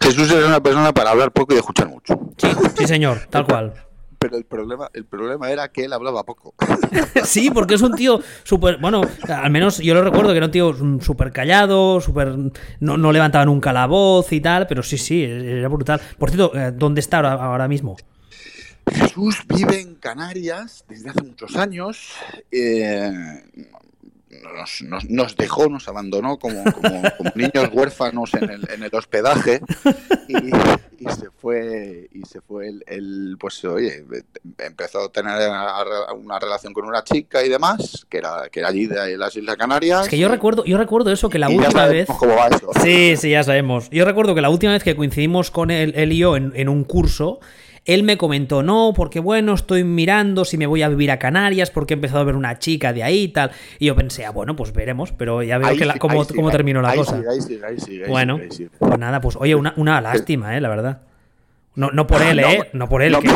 Jesús 0.00 0.30
era 0.30 0.46
una 0.46 0.62
persona 0.62 0.92
para 0.92 1.10
hablar 1.10 1.32
poco 1.32 1.54
y 1.54 1.58
escuchar 1.58 1.88
mucho. 1.88 2.18
sí 2.76 2.86
señor, 2.86 3.26
tal 3.30 3.46
cual 3.46 3.74
pero 4.24 4.38
el 4.38 4.46
problema, 4.46 4.88
el 4.94 5.04
problema 5.04 5.50
era 5.50 5.68
que 5.68 5.84
él 5.84 5.92
hablaba 5.92 6.24
poco. 6.24 6.54
sí, 7.24 7.50
porque 7.50 7.74
es 7.74 7.82
un 7.82 7.92
tío 7.92 8.22
súper, 8.42 8.78
bueno, 8.78 9.02
al 9.28 9.50
menos 9.50 9.80
yo 9.80 9.92
lo 9.92 10.02
recuerdo 10.02 10.30
que 10.30 10.38
era 10.38 10.46
un 10.46 10.52
tío 10.52 10.74
súper 11.02 11.30
callado, 11.30 12.00
súper, 12.00 12.34
no, 12.80 12.96
no, 12.96 13.12
levantaba 13.12 13.44
nunca 13.44 13.70
la 13.74 13.86
voz 13.86 14.32
y 14.32 14.40
tal, 14.40 14.66
pero 14.66 14.82
sí, 14.82 14.96
sí, 14.96 15.24
era 15.24 15.68
brutal. 15.68 16.00
Por 16.18 16.30
cierto, 16.30 16.58
eh, 16.58 16.72
¿dónde 16.74 17.00
está 17.00 17.18
ahora, 17.18 17.68
mismo? 17.68 17.98
Jesús 18.90 19.42
vive 19.46 19.78
en 19.78 19.96
Canarias 19.96 20.86
desde 20.88 21.10
hace 21.10 21.22
muchos 21.22 21.54
años. 21.56 22.14
Eh, 22.50 23.12
nos, 25.08 25.36
dejó, 25.36 25.68
nos 25.68 25.88
abandonó 25.88 26.38
como, 26.38 26.62
niños 27.34 27.70
huérfanos 27.72 28.34
en 28.34 28.50
el, 28.50 28.70
en 28.70 28.82
el 28.82 28.94
hospedaje. 28.94 29.60
Y, 30.28 30.50
se 31.10 31.30
fue 31.30 32.08
y 32.12 32.22
se 32.24 32.40
fue 32.40 32.72
el, 32.86 33.36
pues 33.38 33.62
oye 33.66 34.04
empezó 34.58 35.04
a 35.04 35.12
tener 35.12 35.50
una 36.16 36.38
relación 36.38 36.72
con 36.72 36.86
una 36.86 37.04
chica 37.04 37.44
y 37.44 37.50
demás 37.50 38.06
que 38.08 38.18
era 38.18 38.48
que 38.50 38.60
era 38.60 38.70
allí 38.70 38.86
de 38.86 39.18
las 39.18 39.36
Islas 39.36 39.56
Canarias. 39.56 40.04
Es 40.04 40.08
que 40.08 40.16
yo 40.16 40.28
recuerdo 40.28 40.64
yo 40.64 40.78
recuerdo 40.78 41.12
eso 41.12 41.28
que 41.28 41.38
la 41.38 41.50
última 41.50 41.86
vez 41.86 42.08
sí 42.82 43.16
sí 43.18 43.30
ya 43.30 43.42
sabemos. 43.42 43.90
Yo 43.90 44.06
recuerdo 44.06 44.34
que 44.34 44.40
la 44.40 44.48
última 44.48 44.72
vez 44.72 44.82
que 44.82 44.96
coincidimos 44.96 45.50
con 45.50 45.70
él, 45.70 45.92
él 45.94 46.12
y 46.12 46.18
yo 46.18 46.36
en, 46.36 46.52
en 46.56 46.70
un 46.70 46.84
curso 46.84 47.40
él 47.84 48.02
me 48.02 48.16
comentó, 48.16 48.62
no, 48.62 48.92
porque 48.96 49.20
bueno, 49.20 49.54
estoy 49.54 49.84
mirando 49.84 50.44
si 50.44 50.56
me 50.56 50.66
voy 50.66 50.82
a 50.82 50.88
vivir 50.88 51.10
a 51.10 51.18
Canarias, 51.18 51.70
porque 51.70 51.94
he 51.94 51.96
empezado 51.96 52.20
a 52.20 52.24
ver 52.24 52.36
una 52.36 52.58
chica 52.58 52.92
de 52.92 53.02
ahí 53.02 53.24
y 53.24 53.28
tal. 53.28 53.50
Y 53.78 53.86
yo 53.86 53.96
pensé, 53.96 54.24
ah, 54.24 54.30
bueno, 54.30 54.56
pues 54.56 54.72
veremos, 54.72 55.12
pero 55.12 55.42
ya 55.42 55.58
veo 55.58 55.76
que 55.76 55.98
cómo, 55.98 56.50
terminó 56.50 56.80
la 56.80 56.94
cosa. 56.94 57.20
bueno, 58.08 58.40
pues 58.78 58.98
nada, 58.98 59.20
pues 59.20 59.36
oye, 59.36 59.54
una, 59.54 59.74
una 59.76 60.00
lástima, 60.00 60.56
¿eh? 60.56 60.60
La 60.60 60.68
verdad. 60.68 61.02
No, 61.74 61.90
no 61.90 62.06
por 62.06 62.22
él, 62.22 62.38
¿eh? 62.38 62.70
No 62.72 62.88
por 62.88 63.02
él. 63.02 63.16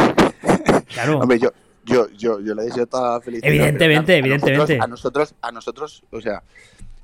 Claro. 0.88 1.18
Hombre, 1.18 1.38
yo, 1.38 1.50
yo, 1.84 2.08
yo, 2.16 2.40
yo 2.40 2.54
le 2.54 2.62
deseo 2.64 2.86
toda 2.86 3.14
la 3.14 3.20
felicidad. 3.20 3.52
Evidentemente, 3.52 4.16
evidentemente. 4.16 4.78
A 4.80 4.86
nosotros, 4.86 5.34
a 5.42 5.52
nosotros, 5.52 6.02
o 6.10 6.20
sea, 6.20 6.42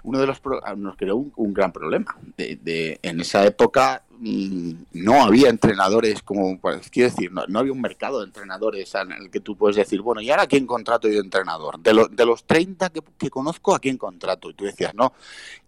uno 0.05 0.21
de 0.21 0.27
los 0.27 0.41
nos 0.77 0.97
creó 0.97 1.17
un, 1.17 1.55
gran 1.55 1.71
problema. 1.71 2.17
De, 2.37 2.99
en 3.03 3.21
esa 3.21 3.45
época 3.45 4.03
no 4.21 5.23
había 5.23 5.49
entrenadores, 5.49 6.23
como 6.23 6.59
quiero 6.91 7.11
decir, 7.11 7.31
no, 7.33 7.59
había 7.59 7.73
un 7.73 7.81
mercado 7.81 8.21
de 8.21 8.27
entrenadores 8.27 8.95
en 8.95 9.13
el 9.13 9.31
que 9.31 9.41
tú 9.41 9.57
puedes 9.57 9.77
decir, 9.77 10.01
bueno, 10.01 10.21
¿y 10.21 10.31
ahora 10.31 10.47
quién 10.47 10.67
contrato 10.67 11.09
yo 11.09 11.15
de 11.15 11.21
entrenador? 11.21 11.79
De, 11.81 12.07
de 12.11 12.27
los 12.27 12.45
30 12.45 12.91
que, 12.91 13.31
conozco, 13.31 13.75
¿a 13.75 13.79
quién 13.79 13.99
contrato? 13.99 14.51
Y 14.51 14.55
tú 14.55 14.65
decías, 14.65 14.95
no, 14.95 15.13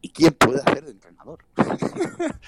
¿y 0.01 0.11
quién 0.11 0.33
puede 0.33 0.61
hacer 0.61 0.85
de 0.85 0.91
entrenador? 0.93 1.41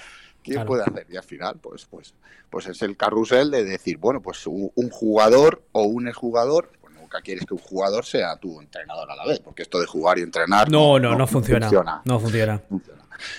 ¿Quién 0.43 0.65
puede 0.65 0.83
hacer? 0.83 1.07
Y 1.11 1.17
al 1.17 1.25
final, 1.25 1.59
pues, 1.61 1.85
pues, 1.85 2.15
pues 2.49 2.67
es 2.67 2.81
el 2.83 2.97
carrusel 2.97 3.51
de 3.51 3.65
decir, 3.65 3.99
bueno, 3.99 4.23
pues 4.23 4.47
un, 4.47 4.71
un 4.75 4.89
jugador 4.89 5.63
o 5.73 5.83
un 5.83 6.09
exjugador 6.09 6.71
nunca 7.09 7.23
quieres 7.23 7.47
que 7.47 7.55
un 7.55 7.61
jugador 7.61 8.05
sea 8.05 8.37
tu 8.37 8.61
entrenador 8.61 9.11
a 9.11 9.17
la 9.17 9.25
vez, 9.25 9.41
porque 9.41 9.63
esto 9.63 9.81
de 9.81 9.87
jugar 9.87 10.19
y 10.19 10.23
entrenar 10.23 10.71
no, 10.71 10.99
no, 10.99 11.17
no, 11.17 11.27
funciona, 11.27 11.71
No 12.05 12.21
funciona. 12.21 12.61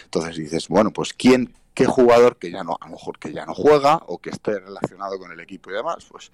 Entonces 0.06 0.36
dices, 0.36 0.68
bueno, 0.68 0.92
pues 0.92 1.14
quién, 1.14 1.54
qué 1.80 1.86
jugador 1.86 2.38
que 2.38 2.52
ya 2.52 2.64
no, 2.64 2.78
a 2.80 2.86
lo 2.86 2.92
mejor 2.94 3.18
que 3.18 3.32
ya 3.32 3.46
no 3.46 3.54
juega 3.54 4.02
o 4.08 4.18
que 4.18 4.30
esté 4.30 4.60
relacionado 4.60 5.18
con 5.18 5.32
el 5.32 5.40
equipo 5.40 5.72
y 5.72 5.74
demás, 5.74 6.06
pues 6.10 6.32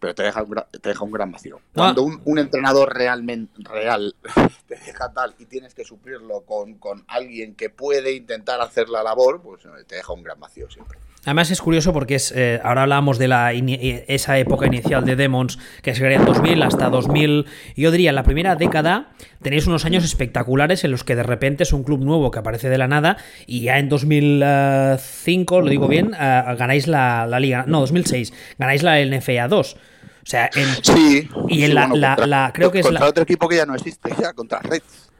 pero 0.00 0.14
te 0.14 0.22
deja, 0.24 0.42
un, 0.42 0.62
te 0.70 0.88
deja 0.88 1.04
un 1.04 1.12
gran 1.12 1.30
vacío. 1.30 1.58
Ah. 1.58 1.94
Cuando 1.94 2.02
un, 2.02 2.38
entrenador 2.38 2.92
realmente 2.94 3.62
real 3.62 4.16
te 4.66 4.76
deja 4.76 5.12
tal 5.12 5.34
y 5.38 5.46
tienes 5.46 5.74
que 5.74 5.84
suplirlo 5.84 6.40
con, 6.42 6.74
con 6.78 7.04
alguien 7.06 7.54
que 7.54 7.70
puede 7.70 8.12
intentar 8.12 8.60
hacer 8.60 8.88
la 8.88 9.02
labor, 9.02 9.40
pues 9.40 9.62
te 9.86 9.96
deja 9.96 10.12
un 10.12 10.22
gran 10.22 10.40
vacío 10.40 10.68
siempre. 10.70 10.98
Además 11.24 11.52
es 11.52 11.62
curioso 11.62 11.92
porque 11.92 12.16
es, 12.16 12.32
eh, 12.34 12.60
ahora 12.64 12.82
hablamos 12.82 13.16
de 13.18 13.28
la 13.28 13.52
esa 13.52 14.38
época 14.38 14.66
inicial 14.66 15.04
de 15.04 15.14
Demons 15.14 15.56
que 15.80 15.94
se 15.94 16.00
crea 16.00 16.18
en 16.18 16.24
2000 16.24 16.62
hasta 16.64 16.90
2000, 16.90 17.46
yo 17.76 17.90
diría 17.92 18.10
en 18.10 18.16
la 18.16 18.24
primera 18.24 18.56
década 18.56 19.12
tenéis 19.40 19.68
unos 19.68 19.84
años 19.84 20.02
espectaculares 20.04 20.82
en 20.82 20.90
los 20.90 21.04
que 21.04 21.14
de 21.14 21.22
repente 21.22 21.62
es 21.62 21.72
un 21.72 21.84
club 21.84 22.00
nuevo 22.00 22.32
que 22.32 22.40
aparece 22.40 22.68
de 22.68 22.76
la 22.76 22.88
nada 22.88 23.18
y 23.46 23.62
ya 23.62 23.78
en 23.78 23.88
2005, 23.88 25.60
lo 25.60 25.68
digo 25.68 25.86
bien, 25.86 26.12
eh, 26.18 26.44
ganáis 26.58 26.88
la, 26.88 27.26
liga, 27.38 27.64
no, 27.68 27.80
2006, 27.80 28.32
ganáis 28.58 28.82
la 28.82 28.98
NFA 29.04 29.46
2. 29.46 29.74
O 29.74 29.78
sea, 30.24 30.50
en, 30.54 30.68
sí, 30.82 31.28
y 31.48 31.64
en 31.64 31.74
la, 31.74 32.50
creo 32.52 32.72
que 32.72 32.80
es 32.80 32.86
contra 32.86 33.06
otro 33.06 33.22
equipo 33.22 33.48
que 33.48 33.56
ya 33.56 33.66
no 33.66 33.74
existe, 33.76 34.12
ya 34.20 34.32
contra 34.32 34.58
Reds. 34.60 35.10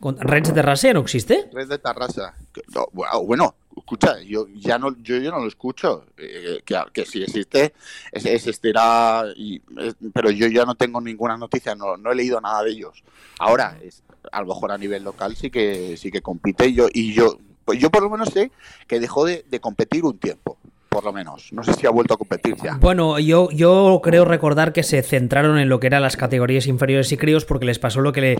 ¿Reds 0.00 0.48
de 0.48 0.54
Tarrasa 0.54 0.92
no 0.92 1.00
existe? 1.00 1.48
Reds 1.52 1.68
de 1.68 1.78
Tarrasa. 1.78 2.34
bueno, 3.24 3.54
escucha, 3.80 4.20
yo 4.22 4.46
ya 4.54 4.78
no, 4.78 4.96
yo, 5.02 5.18
yo 5.18 5.30
no 5.30 5.40
lo 5.40 5.48
escucho. 5.48 6.06
Eh, 6.16 6.62
que, 6.64 6.76
que, 6.92 7.04
si 7.04 7.22
existe, 7.22 7.74
existirá, 8.12 9.24
y, 9.36 9.60
pero 10.14 10.30
yo 10.30 10.46
ya 10.46 10.64
no 10.64 10.74
tengo 10.74 11.00
ninguna 11.00 11.36
noticia, 11.36 11.74
no, 11.74 11.96
no 11.96 12.12
he 12.12 12.14
leído 12.14 12.40
nada 12.40 12.62
de 12.62 12.70
ellos. 12.70 13.02
Ahora, 13.38 13.78
es, 13.82 14.02
a 14.32 14.40
lo 14.40 14.48
mejor 14.48 14.72
a 14.72 14.78
nivel 14.78 15.04
local 15.04 15.36
sí 15.36 15.50
que 15.50 15.96
sí 15.96 16.10
que 16.10 16.22
compite 16.22 16.68
y 16.68 16.74
yo, 16.74 16.88
y 16.92 17.12
yo, 17.12 17.38
pues 17.64 17.78
yo 17.78 17.90
por 17.90 18.02
lo 18.02 18.10
menos 18.10 18.28
sé 18.28 18.50
que 18.86 19.00
dejó 19.00 19.24
de 19.24 19.60
competir 19.60 20.04
un 20.04 20.18
tiempo 20.18 20.58
por 20.90 21.04
lo 21.04 21.12
menos. 21.12 21.52
No 21.52 21.62
sé 21.62 21.72
si 21.74 21.86
ha 21.86 21.90
vuelto 21.90 22.14
a 22.14 22.16
competir 22.18 22.56
ya. 22.62 22.76
Bueno, 22.80 23.18
yo, 23.20 23.48
yo 23.52 24.00
creo 24.02 24.24
recordar 24.24 24.72
que 24.72 24.82
se 24.82 25.02
centraron 25.02 25.58
en 25.58 25.68
lo 25.68 25.78
que 25.78 25.86
eran 25.86 26.02
las 26.02 26.16
categorías 26.16 26.66
inferiores 26.66 27.12
y 27.12 27.16
críos 27.16 27.44
porque 27.44 27.64
les 27.64 27.78
pasó 27.78 28.00
lo 28.00 28.12
que 28.12 28.20
le... 28.20 28.38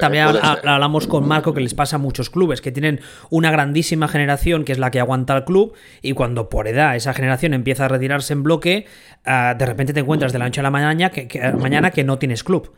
también, 0.00 0.26
hablamos 0.64 1.06
con 1.06 1.28
Marco 1.28 1.54
que 1.54 1.60
les 1.60 1.74
pasa 1.74 1.96
a 1.96 1.98
muchos 2.00 2.28
clubes, 2.28 2.60
que 2.60 2.72
tienen 2.72 3.00
una 3.30 3.52
grandísima 3.52 4.08
generación 4.08 4.64
que 4.64 4.72
es 4.72 4.78
la 4.78 4.90
que 4.90 4.98
aguanta 4.98 5.36
el 5.36 5.44
club 5.44 5.74
y 6.02 6.12
cuando 6.12 6.48
por 6.48 6.66
edad 6.66 6.96
esa 6.96 7.14
generación 7.14 7.54
empieza 7.54 7.84
a 7.84 7.88
retirarse 7.88 8.32
en 8.32 8.42
bloque, 8.42 8.86
ah, 9.24 9.54
de 9.56 9.64
repente 9.64 9.92
te 9.92 10.00
encuentras 10.00 10.32
de 10.32 10.40
la 10.40 10.46
noche 10.46 10.60
a 10.60 10.64
la 10.64 10.72
mañana 10.72 11.10
que, 11.10 11.52
mañana 11.56 11.92
que 11.92 12.02
no 12.02 12.18
tienes 12.18 12.42
club. 12.42 12.72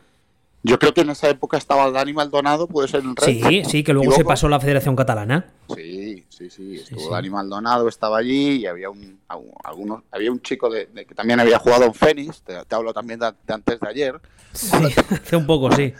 Yo 0.61 0.77
creo 0.77 0.93
que 0.93 1.01
en 1.01 1.09
esa 1.09 1.29
época 1.29 1.57
estaba 1.57 1.89
Dani 1.89 2.13
Maldonado, 2.13 2.67
puede 2.67 2.87
ser 2.87 3.01
un 3.01 3.15
rey. 3.15 3.41
Sí, 3.41 3.63
sí, 3.65 3.83
que 3.83 3.93
luego 3.93 4.11
se 4.11 4.25
pasó 4.25 4.47
a 4.47 4.49
la 4.49 4.59
Federación 4.59 4.95
Catalana. 4.95 5.45
Sí, 5.73 6.25
sí, 6.29 6.49
sí. 6.49 6.75
Estuvo 6.75 7.09
Dani 7.09 7.29
Maldonado, 7.29 7.87
estaba 7.87 8.17
allí 8.17 8.57
y 8.57 8.65
había 8.65 8.89
un, 8.89 9.19
algunos, 9.63 10.03
había 10.11 10.31
un 10.31 10.41
chico 10.41 10.69
de, 10.69 10.87
que 11.07 11.15
también 11.15 11.39
había 11.39 11.59
jugado 11.59 11.85
en 11.85 11.93
Fénix, 11.93 12.41
te, 12.41 12.75
hablo 12.75 12.93
también 12.93 13.19
de, 13.19 13.33
antes 13.53 13.79
de 13.79 13.87
ayer. 13.87 14.19
Sí, 14.51 14.77
hace 15.11 15.35
un 15.35 15.45
poco, 15.45 15.71
sí 15.71 15.93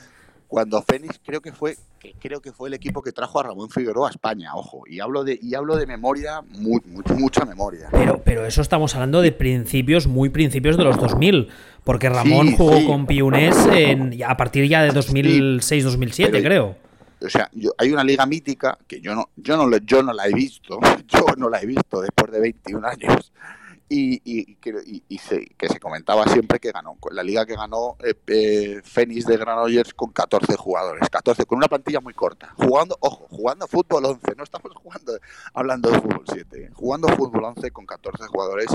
cuando 0.49 0.81
Fénix 0.81 1.21
creo 1.23 1.39
que 1.41 1.53
fue 1.53 1.77
creo 2.19 2.41
que 2.41 2.51
fue 2.51 2.69
el 2.69 2.73
equipo 2.73 3.01
que 3.01 3.11
trajo 3.11 3.39
a 3.39 3.43
Ramón 3.43 3.69
Figueroa 3.69 4.07
a 4.07 4.11
España, 4.11 4.55
ojo, 4.55 4.83
y 4.87 4.99
hablo 4.99 5.23
de 5.23 5.39
y 5.41 5.55
hablo 5.55 5.75
de 5.75 5.85
memoria, 5.85 6.41
mucha 7.17 7.45
memoria. 7.45 7.89
Pero 7.91 8.21
pero 8.23 8.45
eso 8.45 8.61
estamos 8.61 8.95
hablando 8.95 9.21
de 9.21 9.31
principios, 9.31 10.07
muy 10.07 10.29
principios 10.29 10.77
de 10.77 10.83
los 10.83 10.97
2000, 10.97 11.49
porque 11.83 12.09
Ramón 12.09 12.53
jugó 12.55 12.85
con 12.85 13.05
Piunés 13.05 13.55
en, 13.71 14.21
a 14.23 14.37
partir 14.37 14.67
ya 14.67 14.83
de 14.83 14.91
2006-2007, 14.91 16.43
creo. 16.43 16.75
O 17.21 17.29
sea, 17.29 17.49
hay 17.77 17.91
una 17.91 18.03
liga 18.03 18.25
mítica 18.25 18.77
que 18.87 19.01
yo 19.01 19.13
no 19.13 19.29
yo 19.35 19.57
no 19.57 19.77
yo 19.79 20.01
no 20.03 20.13
la 20.13 20.27
he 20.27 20.33
visto, 20.33 20.79
yo 21.07 21.25
no 21.37 21.49
la 21.49 21.61
he 21.61 21.65
visto 21.65 22.01
después 22.01 22.31
de 22.31 22.39
21 22.39 22.87
años 22.87 23.31
y, 23.89 24.21
y, 24.23 24.57
y, 25.09 25.17
se, 25.17 25.47
que 25.57 25.67
se 25.67 25.79
comentaba 25.79 26.23
siempre 26.25 26.59
que 26.59 26.71
ganó, 26.71 26.95
la 27.11 27.23
liga 27.23 27.45
que 27.47 27.55
ganó 27.55 27.97
eh, 28.05 28.13
eh, 28.27 28.81
Fénix 28.83 29.25
de 29.25 29.35
Granollers 29.35 29.95
con 29.95 30.11
14 30.11 30.55
jugadores, 30.57 31.09
14, 31.09 31.45
con 31.45 31.57
una 31.57 31.67
plantilla 31.67 31.99
muy 31.99 32.13
corta, 32.13 32.53
jugando, 32.55 32.95
ojo, 32.99 33.25
jugando 33.31 33.67
fútbol 33.67 34.05
11, 34.05 34.35
no 34.37 34.43
estamos 34.43 34.71
jugando, 34.75 35.13
hablando 35.55 35.89
de 35.89 35.99
fútbol 35.99 36.23
7, 36.31 36.63
¿eh? 36.63 36.69
jugando 36.75 37.07
fútbol 37.09 37.45
11 37.45 37.71
con 37.71 37.87
14 37.87 38.27
jugadores, 38.27 38.67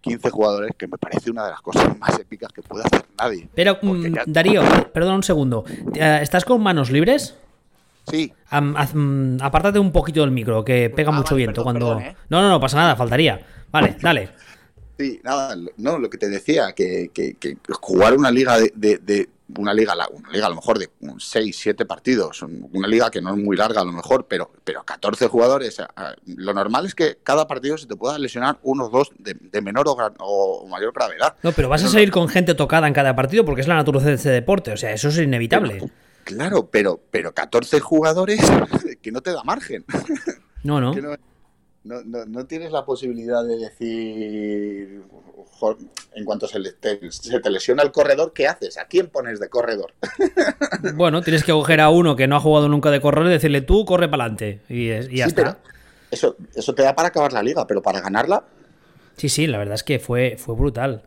15 0.00 0.30
jugadores, 0.30 0.70
que 0.78 0.86
me 0.86 0.96
parece 0.96 1.32
una 1.32 1.44
de 1.44 1.50
las 1.50 1.60
cosas 1.60 1.98
más 1.98 2.16
épicas 2.20 2.52
que 2.52 2.62
puede 2.62 2.84
hacer 2.84 3.04
nadie. 3.18 3.48
Pero, 3.54 3.78
mm, 3.82 4.14
Darío, 4.26 4.62
perdón 4.92 5.16
un 5.16 5.22
segundo, 5.24 5.64
¿estás 5.94 6.44
con 6.44 6.62
manos 6.62 6.92
libres? 6.92 7.34
Sí. 8.08 8.32
Mm, 8.50 9.38
apártate 9.40 9.80
un 9.80 9.90
poquito 9.90 10.20
del 10.20 10.30
micro, 10.30 10.64
que 10.64 10.88
pega 10.88 11.10
ah, 11.10 11.16
mucho 11.16 11.34
viento 11.34 11.64
cuando... 11.64 12.00
No, 12.28 12.42
no, 12.42 12.48
no 12.48 12.60
pasa 12.60 12.76
nada, 12.76 12.94
faltaría. 12.96 13.40
Vale, 13.72 13.96
dale. 14.00 14.30
Sí, 15.02 15.20
nada, 15.24 15.56
no, 15.78 15.98
lo 15.98 16.08
que 16.08 16.16
te 16.16 16.28
decía, 16.28 16.74
que, 16.76 17.10
jugar 17.80 18.16
una 18.16 18.30
liga 18.30 18.56
de, 18.56 19.28
una 19.58 19.74
liga, 19.74 19.94
una 20.12 20.30
liga 20.30 20.46
a 20.46 20.48
lo 20.48 20.54
mejor 20.54 20.78
de 20.78 20.90
6, 21.18 21.56
7 21.58 21.84
partidos, 21.86 22.40
una 22.42 22.86
liga 22.86 23.10
que 23.10 23.20
no 23.20 23.34
es 23.34 23.36
muy 23.36 23.56
larga 23.56 23.80
a 23.80 23.84
lo 23.84 23.90
mejor, 23.90 24.26
pero, 24.28 24.52
pero 24.62 24.84
14 24.84 25.26
jugadores, 25.26 25.82
lo 26.26 26.54
normal 26.54 26.86
es 26.86 26.94
que 26.94 27.18
cada 27.24 27.48
partido 27.48 27.76
se 27.78 27.88
te 27.88 27.96
pueda 27.96 28.16
lesionar 28.16 28.60
unos 28.62 28.92
dos 28.92 29.10
de, 29.18 29.60
menor 29.60 29.86
o, 29.88 30.68
mayor 30.68 30.92
gravedad. 30.92 31.34
No, 31.42 31.50
pero 31.50 31.68
vas 31.68 31.82
a 31.82 31.88
salir 31.88 32.12
con 32.12 32.28
gente 32.28 32.54
tocada 32.54 32.86
en 32.86 32.94
cada 32.94 33.16
partido 33.16 33.44
porque 33.44 33.62
es 33.62 33.66
la 33.66 33.74
naturaleza 33.74 34.10
de 34.10 34.14
ese 34.14 34.30
deporte, 34.30 34.70
o 34.70 34.76
sea, 34.76 34.92
eso 34.92 35.08
es 35.08 35.18
inevitable. 35.18 35.82
claro, 36.22 36.68
pero, 36.70 37.00
pero 37.10 37.34
14 37.34 37.80
jugadores 37.80 38.40
que 39.02 39.10
no 39.10 39.20
te 39.20 39.32
da 39.32 39.42
margen. 39.42 39.84
No, 40.62 40.80
no. 40.80 40.94
No, 40.94 41.16
no, 41.84 42.02
no, 42.04 42.46
tienes 42.46 42.70
la 42.70 42.84
posibilidad 42.84 43.44
de 43.44 43.56
decir, 43.56 45.02
en 46.14 46.24
cuanto 46.24 46.46
se, 46.46 46.60
te, 46.72 47.10
se 47.10 47.40
te 47.40 47.50
lesiona 47.50 47.82
el 47.82 47.90
corredor, 47.90 48.32
¿qué 48.32 48.46
haces? 48.46 48.78
¿A 48.78 48.86
quién 48.86 49.08
pones 49.08 49.40
de 49.40 49.48
corredor? 49.48 49.92
Bueno, 50.94 51.22
tienes 51.22 51.44
que 51.44 51.52
coger 51.52 51.80
a 51.80 51.90
uno 51.90 52.16
que 52.16 52.26
no 52.26 52.34
ha 52.34 52.40
jugado 52.40 52.68
nunca 52.68 52.90
de 52.90 53.00
corredor 53.00 53.28
y 53.28 53.34
decirle 53.34 53.60
tú 53.60 53.84
corre 53.84 54.08
para 54.08 54.24
adelante. 54.24 54.60
Y, 54.68 54.88
ya 55.16 55.26
está. 55.26 55.58
Eso, 56.10 56.36
eso 56.54 56.74
te 56.74 56.82
da 56.82 56.94
para 56.94 57.08
acabar 57.08 57.32
la 57.32 57.42
liga, 57.42 57.66
pero 57.66 57.80
para 57.82 58.00
ganarla. 58.00 58.44
Sí, 59.16 59.28
sí, 59.28 59.46
la 59.46 59.58
verdad 59.58 59.74
es 59.74 59.84
que 59.84 60.00
fue, 60.00 60.36
fue 60.38 60.56
brutal. 60.56 61.02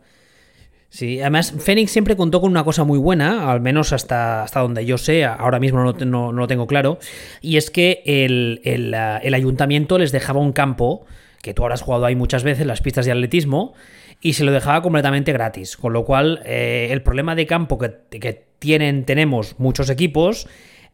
Sí, 0.88 1.20
además 1.20 1.52
Fénix 1.58 1.90
siempre 1.90 2.16
contó 2.16 2.40
con 2.40 2.50
una 2.50 2.64
cosa 2.64 2.84
muy 2.84 2.98
buena, 2.98 3.50
al 3.50 3.60
menos 3.60 3.92
hasta, 3.92 4.42
hasta 4.42 4.60
donde 4.60 4.86
yo 4.86 4.98
sé, 4.98 5.24
ahora 5.24 5.58
mismo 5.58 5.82
no, 5.82 5.92
no, 5.92 6.32
lo 6.32 6.46
tengo 6.46 6.66
claro, 6.66 6.98
y 7.40 7.56
es 7.56 7.70
que 7.70 8.02
el, 8.06 8.60
el, 8.64 9.34
ayuntamiento 9.34 9.98
les 9.98 10.12
dejaba 10.12 10.40
un 10.40 10.52
campo, 10.52 11.04
que 11.42 11.54
tú 11.54 11.62
habrás 11.64 11.82
jugado 11.82 12.06
ahí 12.06 12.14
muchas 12.14 12.44
veces, 12.44 12.66
las 12.66 12.80
pistas 12.80 13.04
de 13.04 13.12
atletismo, 13.12 13.74
y 14.20 14.34
se 14.34 14.44
lo 14.44 14.52
dejaba 14.52 14.80
completamente 14.80 15.32
gratis, 15.32 15.76
con 15.76 15.92
lo 15.92 16.04
cual 16.04 16.40
eh, 16.44 16.88
el 16.90 17.02
problema 17.02 17.34
de 17.34 17.46
campo 17.46 17.78
que, 17.78 17.92
que 18.18 18.46
tienen, 18.58 19.04
tenemos 19.04 19.58
muchos 19.58 19.90
equipos 19.90 20.46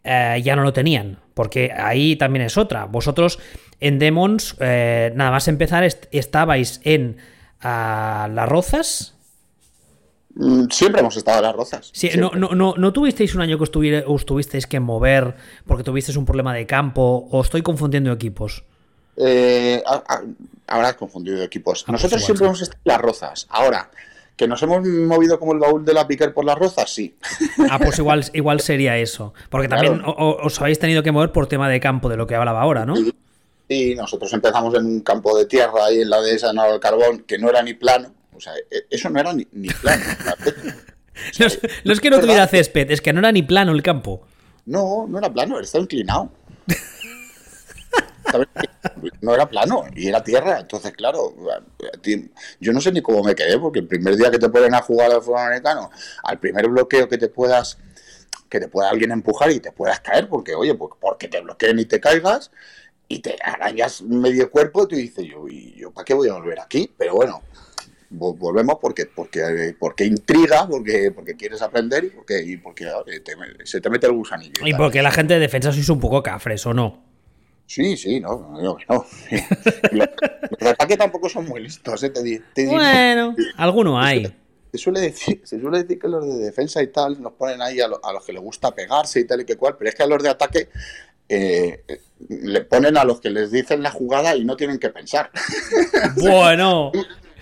eh, 0.04 0.40
ya 0.42 0.56
no 0.56 0.62
lo 0.62 0.72
tenían, 0.72 1.18
porque 1.34 1.72
ahí 1.76 2.16
también 2.16 2.44
es 2.44 2.56
otra. 2.58 2.86
Vosotros 2.86 3.38
en 3.80 3.98
Demons, 3.98 4.56
eh, 4.58 5.12
nada 5.14 5.30
más 5.30 5.46
empezar, 5.46 5.84
estabais 5.84 6.80
en 6.84 7.18
ah, 7.60 8.28
Las 8.32 8.48
Rozas, 8.48 9.14
siempre 10.70 11.00
hemos 11.00 11.16
estado 11.16 11.38
en 11.38 11.44
las 11.44 11.54
rozas. 11.54 11.90
Sí, 11.92 12.10
no, 12.16 12.30
no, 12.30 12.74
no, 12.76 12.92
tuvisteis 12.92 13.34
un 13.34 13.42
año 13.42 13.58
que 13.58 13.64
os 13.64 14.26
tuvisteis 14.26 14.66
que 14.66 14.80
mover 14.80 15.34
porque 15.66 15.84
tuvisteis 15.84 16.16
un 16.16 16.24
problema 16.24 16.54
de 16.54 16.66
campo 16.66 17.28
o 17.30 17.40
estoy 17.40 17.62
confundiendo 17.62 18.12
equipos? 18.12 18.64
Eh, 19.16 19.82
habrás 20.66 20.94
confundido 20.94 21.42
equipos. 21.42 21.82
Ah, 21.82 21.86
pues 21.86 22.02
Nosotros 22.02 22.24
siempre 22.24 22.46
hemos 22.46 22.62
estado 22.62 22.80
en 22.84 22.92
las 22.92 23.00
rozas. 23.00 23.46
Ahora, 23.50 23.90
¿que 24.36 24.48
nos 24.48 24.62
hemos 24.62 24.86
movido 24.86 25.38
como 25.38 25.52
el 25.52 25.58
baúl 25.58 25.84
de 25.84 25.92
la 25.92 26.06
Piquer 26.06 26.32
por 26.32 26.44
las 26.44 26.58
rozas? 26.58 26.92
Sí. 26.92 27.14
Ah, 27.70 27.78
pues 27.78 27.98
igual, 27.98 28.24
igual 28.32 28.60
sería 28.60 28.96
eso. 28.96 29.34
Porque 29.50 29.68
también 29.68 30.02
os 30.04 30.60
habéis 30.60 30.78
tenido 30.78 31.02
que 31.02 31.12
mover 31.12 31.32
por 31.32 31.46
tema 31.46 31.68
de 31.68 31.80
campo, 31.80 32.08
de 32.08 32.16
lo 32.16 32.26
que 32.26 32.34
hablaba 32.34 32.62
ahora, 32.62 32.86
¿no? 32.86 32.94
Sí, 33.68 33.94
nosotros 33.94 34.32
empezamos 34.32 34.74
en 34.74 34.84
un 34.84 35.00
campo 35.00 35.36
de 35.36 35.46
tierra 35.46 35.86
ahí 35.86 36.00
en 36.00 36.10
la 36.10 36.20
de 36.20 36.38
San 36.38 36.56
del 36.56 36.80
Carbón, 36.80 37.24
que 37.26 37.38
no 37.38 37.48
era 37.48 37.62
ni 37.62 37.74
plano 37.74 38.12
sea, 38.42 38.54
e, 38.70 38.86
eso 38.90 39.10
no 39.10 39.20
era 39.20 39.32
ni, 39.32 39.44
plano. 39.44 40.02
no, 41.84 41.92
es 41.92 42.00
que 42.00 42.10
no 42.10 42.20
tuviera 42.20 42.46
césped, 42.46 42.90
es 42.90 43.00
que 43.00 43.12
no 43.12 43.20
era 43.20 43.32
ni 43.32 43.42
plano 43.42 43.72
el 43.72 43.82
campo. 43.82 44.26
No, 44.66 45.06
no 45.08 45.18
era 45.18 45.32
plano, 45.32 45.58
estaba 45.60 45.82
inclinado. 45.82 46.30
No 49.20 49.34
era 49.34 49.48
plano 49.48 49.84
y 49.94 50.08
era 50.08 50.22
tierra. 50.22 50.60
Entonces, 50.60 50.92
claro, 50.92 51.34
yo 52.60 52.72
no 52.72 52.80
sé 52.80 52.92
ni 52.92 53.02
cómo 53.02 53.22
me 53.22 53.34
quedé, 53.34 53.58
porque 53.58 53.80
el 53.80 53.86
primer 53.86 54.16
día 54.16 54.30
que 54.30 54.38
te 54.38 54.48
ponen 54.48 54.74
a 54.74 54.80
jugar 54.80 55.10
al 55.10 55.22
fútbol 55.22 55.40
americano, 55.40 55.90
al 56.22 56.38
primer 56.38 56.68
bloqueo 56.68 57.08
que 57.08 57.18
te 57.18 57.28
puedas 57.28 57.78
que 58.48 58.60
te 58.60 58.68
pueda 58.68 58.90
alguien 58.90 59.12
empujar 59.12 59.50
y 59.50 59.60
te 59.60 59.72
puedas 59.72 60.00
caer, 60.00 60.28
porque, 60.28 60.54
oye, 60.54 60.74
pues 60.74 60.92
porque 61.00 61.26
te 61.26 61.40
bloqueen 61.40 61.78
y 61.78 61.86
te 61.86 62.00
caigas 62.00 62.50
y 63.08 63.20
te 63.20 63.38
arañas 63.42 64.02
medio 64.02 64.50
cuerpo, 64.50 64.86
tú 64.86 64.94
dices, 64.94 65.24
yo, 65.26 65.48
¿y 65.48 65.74
yo 65.74 65.90
para 65.90 66.04
qué 66.04 66.12
voy 66.12 66.28
a 66.28 66.34
volver 66.34 66.60
aquí? 66.60 66.92
Pero 66.98 67.14
bueno, 67.14 67.42
volvemos 68.12 68.76
porque 68.80 69.06
porque 69.06 69.74
porque 69.78 70.04
intriga, 70.04 70.66
porque 70.68 71.10
porque 71.14 71.34
quieres 71.34 71.62
aprender 71.62 72.04
y 72.04 72.10
porque, 72.10 72.42
y 72.42 72.56
porque 72.56 72.90
se 73.64 73.80
te 73.80 73.90
mete 73.90 74.06
el 74.06 74.12
gusanillo. 74.12 74.64
Y 74.64 74.74
porque 74.74 75.02
la 75.02 75.10
gente 75.10 75.34
de 75.34 75.40
defensa 75.40 75.72
sois 75.72 75.88
un 75.88 76.00
poco 76.00 76.22
cafres, 76.22 76.64
¿o 76.66 76.74
no? 76.74 77.02
Sí, 77.66 77.96
sí, 77.96 78.20
no, 78.20 78.52
no, 78.60 78.76
no. 78.88 79.06
los, 79.92 80.70
ataques 80.72 80.98
tampoco 80.98 81.28
son 81.28 81.46
muy 81.46 81.62
listos, 81.62 82.02
¿eh? 82.02 82.10
te, 82.10 82.66
Bueno, 82.66 83.34
alguno 83.56 83.98
hay. 83.98 84.34
Se 84.72 84.78
suele, 84.78 85.00
decir, 85.00 85.42
se 85.44 85.60
suele 85.60 85.82
decir 85.82 85.98
que 85.98 86.08
los 86.08 86.26
de 86.26 86.44
defensa 86.44 86.82
y 86.82 86.88
tal 86.88 87.20
nos 87.20 87.34
ponen 87.34 87.60
ahí 87.60 87.80
a, 87.80 87.86
a, 87.86 88.12
los 88.12 88.24
que 88.24 88.32
les 88.32 88.42
gusta 88.42 88.74
pegarse 88.74 89.20
y 89.20 89.26
tal 89.26 89.42
y 89.42 89.44
que 89.44 89.56
cual, 89.56 89.76
pero 89.78 89.90
es 89.90 89.94
que 89.94 90.02
a 90.02 90.06
los 90.06 90.22
de 90.22 90.30
ataque 90.30 90.68
eh, 91.28 91.84
le 92.28 92.62
ponen 92.62 92.96
a 92.96 93.04
los 93.04 93.20
que 93.20 93.30
les 93.30 93.50
dicen 93.50 93.82
la 93.82 93.90
jugada 93.90 94.34
y 94.34 94.44
no 94.44 94.56
tienen 94.56 94.78
que 94.78 94.90
pensar. 94.90 95.30
Bueno 96.16 96.92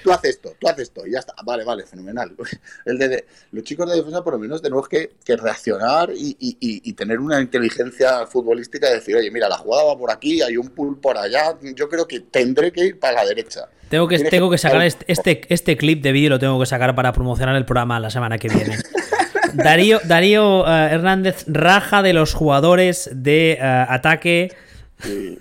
tú 0.02 0.12
haces 0.12 0.30
esto, 0.30 0.54
tú 0.58 0.68
haces 0.68 0.82
esto, 0.84 1.06
y 1.06 1.12
ya 1.12 1.20
está. 1.20 1.34
Vale, 1.44 1.64
vale, 1.64 1.84
fenomenal. 1.84 2.34
El 2.84 2.98
de, 2.98 3.24
los 3.52 3.64
chicos 3.64 3.88
de 3.88 3.96
defensa, 3.96 4.22
por 4.22 4.34
lo 4.34 4.38
menos, 4.38 4.62
tenemos 4.62 4.88
que, 4.88 5.10
reaccionar 5.26 6.10
y, 6.14 6.92
tener 6.94 7.18
una 7.18 7.40
inteligencia 7.40 8.26
futbolística 8.26 8.88
de 8.88 8.96
decir, 8.96 9.16
oye, 9.16 9.30
mira, 9.30 9.48
la 9.48 9.56
jugada 9.56 9.84
va 9.84 9.98
por 9.98 10.10
aquí, 10.10 10.42
hay 10.42 10.56
un 10.56 10.68
pull 10.68 11.00
por 11.00 11.16
allá, 11.16 11.56
yo 11.74 11.88
creo 11.88 12.06
que 12.06 12.20
tendré 12.20 12.72
que 12.72 12.86
ir 12.86 12.98
para 12.98 13.22
la 13.22 13.26
derecha. 13.26 13.68
Tengo 13.88 14.06
que, 14.06 14.18
tengo 14.18 14.50
que 14.50 14.58
sacar 14.58 14.82
este, 14.82 15.04
este, 15.08 15.40
este, 15.48 15.76
clip 15.76 16.02
de 16.02 16.12
vídeo, 16.12 16.30
lo 16.30 16.38
tengo 16.38 16.60
que 16.60 16.66
sacar 16.66 16.94
para 16.94 17.12
promocionar 17.12 17.56
el 17.56 17.64
programa 17.64 17.98
la 17.98 18.10
semana 18.10 18.38
que 18.38 18.48
viene. 18.48 18.76
Darío, 19.54 20.00
Darío 20.04 20.66
eh, 20.66 20.90
Hernández 20.92 21.44
raja 21.48 22.02
de 22.02 22.12
los 22.12 22.34
jugadores 22.34 23.10
de 23.12 23.52
eh, 23.52 23.58
ataque. 23.60 24.52
Sí, 25.02 25.36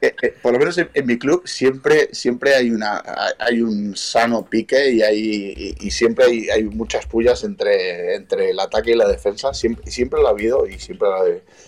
eh, 0.00 0.34
por 0.42 0.52
lo 0.52 0.58
menos 0.58 0.78
en, 0.78 1.06
mi 1.06 1.18
club 1.18 1.42
siempre, 1.46 2.08
siempre 2.12 2.54
hay 2.54 2.70
una 2.70 3.02
hay 3.38 3.60
un 3.62 3.96
sano 3.96 4.44
pique 4.44 4.90
y 4.90 5.02
hay 5.02 5.76
y, 5.80 5.90
siempre 5.90 6.26
hay, 6.52 6.64
muchas 6.64 7.06
pullas 7.06 7.44
entre, 7.44 8.14
entre 8.14 8.50
el 8.50 8.60
ataque 8.60 8.92
y 8.92 8.94
la 8.94 9.08
defensa. 9.08 9.52
Siempre, 9.54 9.90
siempre 9.90 10.20
lo 10.20 10.28
ha 10.28 10.30
habido 10.30 10.66
y 10.66 10.78
siempre 10.78 11.08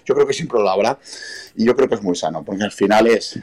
yo 0.04 0.14
creo 0.14 0.26
que 0.26 0.34
siempre 0.34 0.60
lo 0.60 0.68
habrá. 0.68 0.98
Y 1.56 1.64
yo 1.64 1.74
creo 1.76 1.88
que 1.88 1.96
es 1.96 2.02
muy 2.02 2.16
sano, 2.16 2.44
porque 2.44 2.64
al 2.64 2.72
final 2.72 3.06
es, 3.06 3.38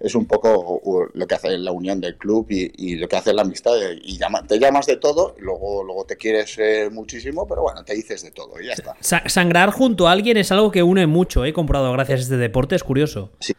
es 0.00 0.14
un 0.14 0.24
poco 0.24 0.80
lo 1.12 1.26
que 1.26 1.34
hace 1.34 1.58
la 1.58 1.72
unión 1.72 2.00
del 2.00 2.16
club 2.16 2.46
y, 2.48 2.96
lo 2.96 3.06
que 3.06 3.16
hace 3.16 3.34
la 3.34 3.42
amistad. 3.42 3.72
Y 4.02 4.18
te 4.48 4.58
llamas 4.58 4.86
de 4.86 4.96
todo, 4.96 5.36
luego, 5.38 5.84
luego 5.84 6.04
te 6.06 6.16
quieres 6.16 6.56
eh, 6.58 6.88
muchísimo, 6.90 7.46
pero 7.46 7.62
bueno, 7.62 7.84
te 7.84 7.94
dices 7.94 8.22
de 8.22 8.30
todo 8.30 8.60
y 8.60 8.66
ya 8.66 8.72
está. 8.72 8.96
sangrar 9.28 9.70
junto 9.70 10.08
a 10.08 10.12
alguien 10.12 10.38
es 10.38 10.50
algo 10.52 10.70
que 10.70 10.82
une 10.82 11.06
mucho, 11.06 11.44
he 11.44 11.52
comprado 11.52 11.92
gracias 11.92 12.20
a 12.20 12.22
este 12.22 12.36
deporte, 12.38 12.74
es 12.74 12.82
curioso. 12.82 13.30
Sí. 13.40 13.54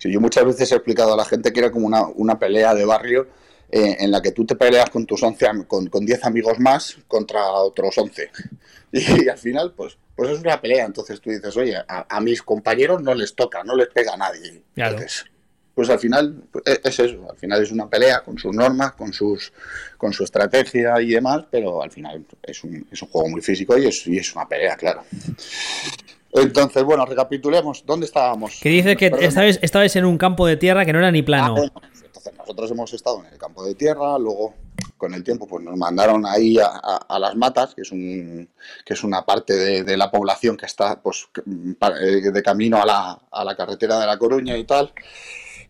yo 0.00 0.20
muchas 0.20 0.44
veces 0.44 0.70
he 0.70 0.76
explicado 0.76 1.14
a 1.14 1.16
la 1.16 1.24
gente 1.24 1.52
que 1.52 1.60
era 1.60 1.72
como 1.72 1.88
una, 2.14 2.38
pelea 2.38 2.74
de 2.74 2.84
barrio 2.84 3.26
eh, 3.70 3.96
en 3.98 4.12
la 4.12 4.22
que 4.22 4.30
tú 4.30 4.46
te 4.46 4.54
peleas 4.54 4.88
con 4.88 5.04
tus 5.04 5.20
11, 5.20 5.66
con, 5.66 5.88
con 5.88 6.06
10 6.06 6.24
amigos 6.24 6.60
más 6.60 6.96
contra 7.08 7.44
otros 7.50 7.98
11. 7.98 8.30
Y, 8.90 9.28
al 9.28 9.36
final, 9.36 9.74
pues, 9.76 9.98
pues 10.18 10.30
es 10.30 10.40
una 10.40 10.60
pelea. 10.60 10.84
Entonces 10.84 11.20
tú 11.20 11.30
dices, 11.30 11.56
oye, 11.56 11.76
a, 11.86 12.20
mis 12.20 12.42
compañeros 12.42 13.00
no 13.00 13.14
les 13.14 13.36
toca, 13.36 13.62
no 13.62 13.76
les 13.76 13.86
pega 13.86 14.14
a 14.14 14.16
nadie. 14.16 14.64
Entonces, 14.74 15.24
pues 15.72 15.88
al 15.90 16.00
final 16.00 16.42
pues, 16.50 16.64
e, 16.66 16.80
es 16.82 16.98
eso, 16.98 17.30
al 17.30 17.36
final 17.36 17.62
es 17.62 17.70
una 17.70 17.88
pelea 17.88 18.24
con 18.24 18.36
sus 18.36 18.52
normas, 18.52 18.94
con 18.94 19.12
sus 19.12 19.52
con 19.96 20.12
su 20.12 20.24
estrategia 20.24 21.00
y 21.00 21.10
demás, 21.10 21.44
pero 21.48 21.80
al 21.84 21.92
final 21.92 22.26
es 22.42 22.64
un, 22.64 22.84
es 22.90 23.00
un 23.00 23.08
juego 23.10 23.28
muy 23.28 23.42
físico 23.42 23.78
y 23.78 23.86
es, 23.86 24.04
y 24.08 24.18
es 24.18 24.34
una 24.34 24.48
pelea, 24.48 24.76
claro. 24.76 25.04
Entonces, 26.32 26.82
bueno, 26.82 27.06
recapitulemos. 27.06 27.86
¿Dónde 27.86 28.06
estábamos? 28.06 28.58
Que 28.60 28.70
dice 28.70 28.96
que 28.96 29.12
estabais, 29.20 29.94
en 29.94 30.04
un 30.04 30.18
campo 30.18 30.48
de 30.48 30.56
tierra 30.56 30.84
que 30.84 30.92
no 30.92 30.98
era 30.98 31.12
ni 31.12 31.22
plano. 31.22 31.54
Ah, 31.58 31.80
entonces, 32.04 32.32
nosotros 32.36 32.72
hemos 32.72 32.92
estado 32.92 33.20
en 33.24 33.32
el 33.32 33.38
campo 33.38 33.64
de 33.64 33.76
tierra, 33.76 34.18
luego 34.18 34.56
con 34.98 35.14
el 35.14 35.24
tiempo 35.24 35.46
pues 35.46 35.64
nos 35.64 35.76
mandaron 35.76 36.26
ahí 36.26 36.58
a, 36.58 37.18
las 37.18 37.36
matas, 37.36 37.74
que 37.74 37.82
es, 37.82 37.92
un, 37.92 38.48
que 38.84 38.94
es 38.94 39.04
una 39.04 39.24
parte 39.24 39.82
de, 39.82 39.96
la 39.96 40.10
población 40.10 40.56
que 40.56 40.66
está 40.66 41.00
pues 41.00 41.28
eh, 41.36 42.30
de 42.30 42.42
camino 42.42 42.82
a 42.82 42.84
la, 42.84 43.18
a 43.30 43.44
la 43.44 43.56
carretera 43.56 43.98
de 43.98 44.06
La 44.06 44.18
Coruña 44.18 44.56
y 44.56 44.64
tal. 44.64 44.92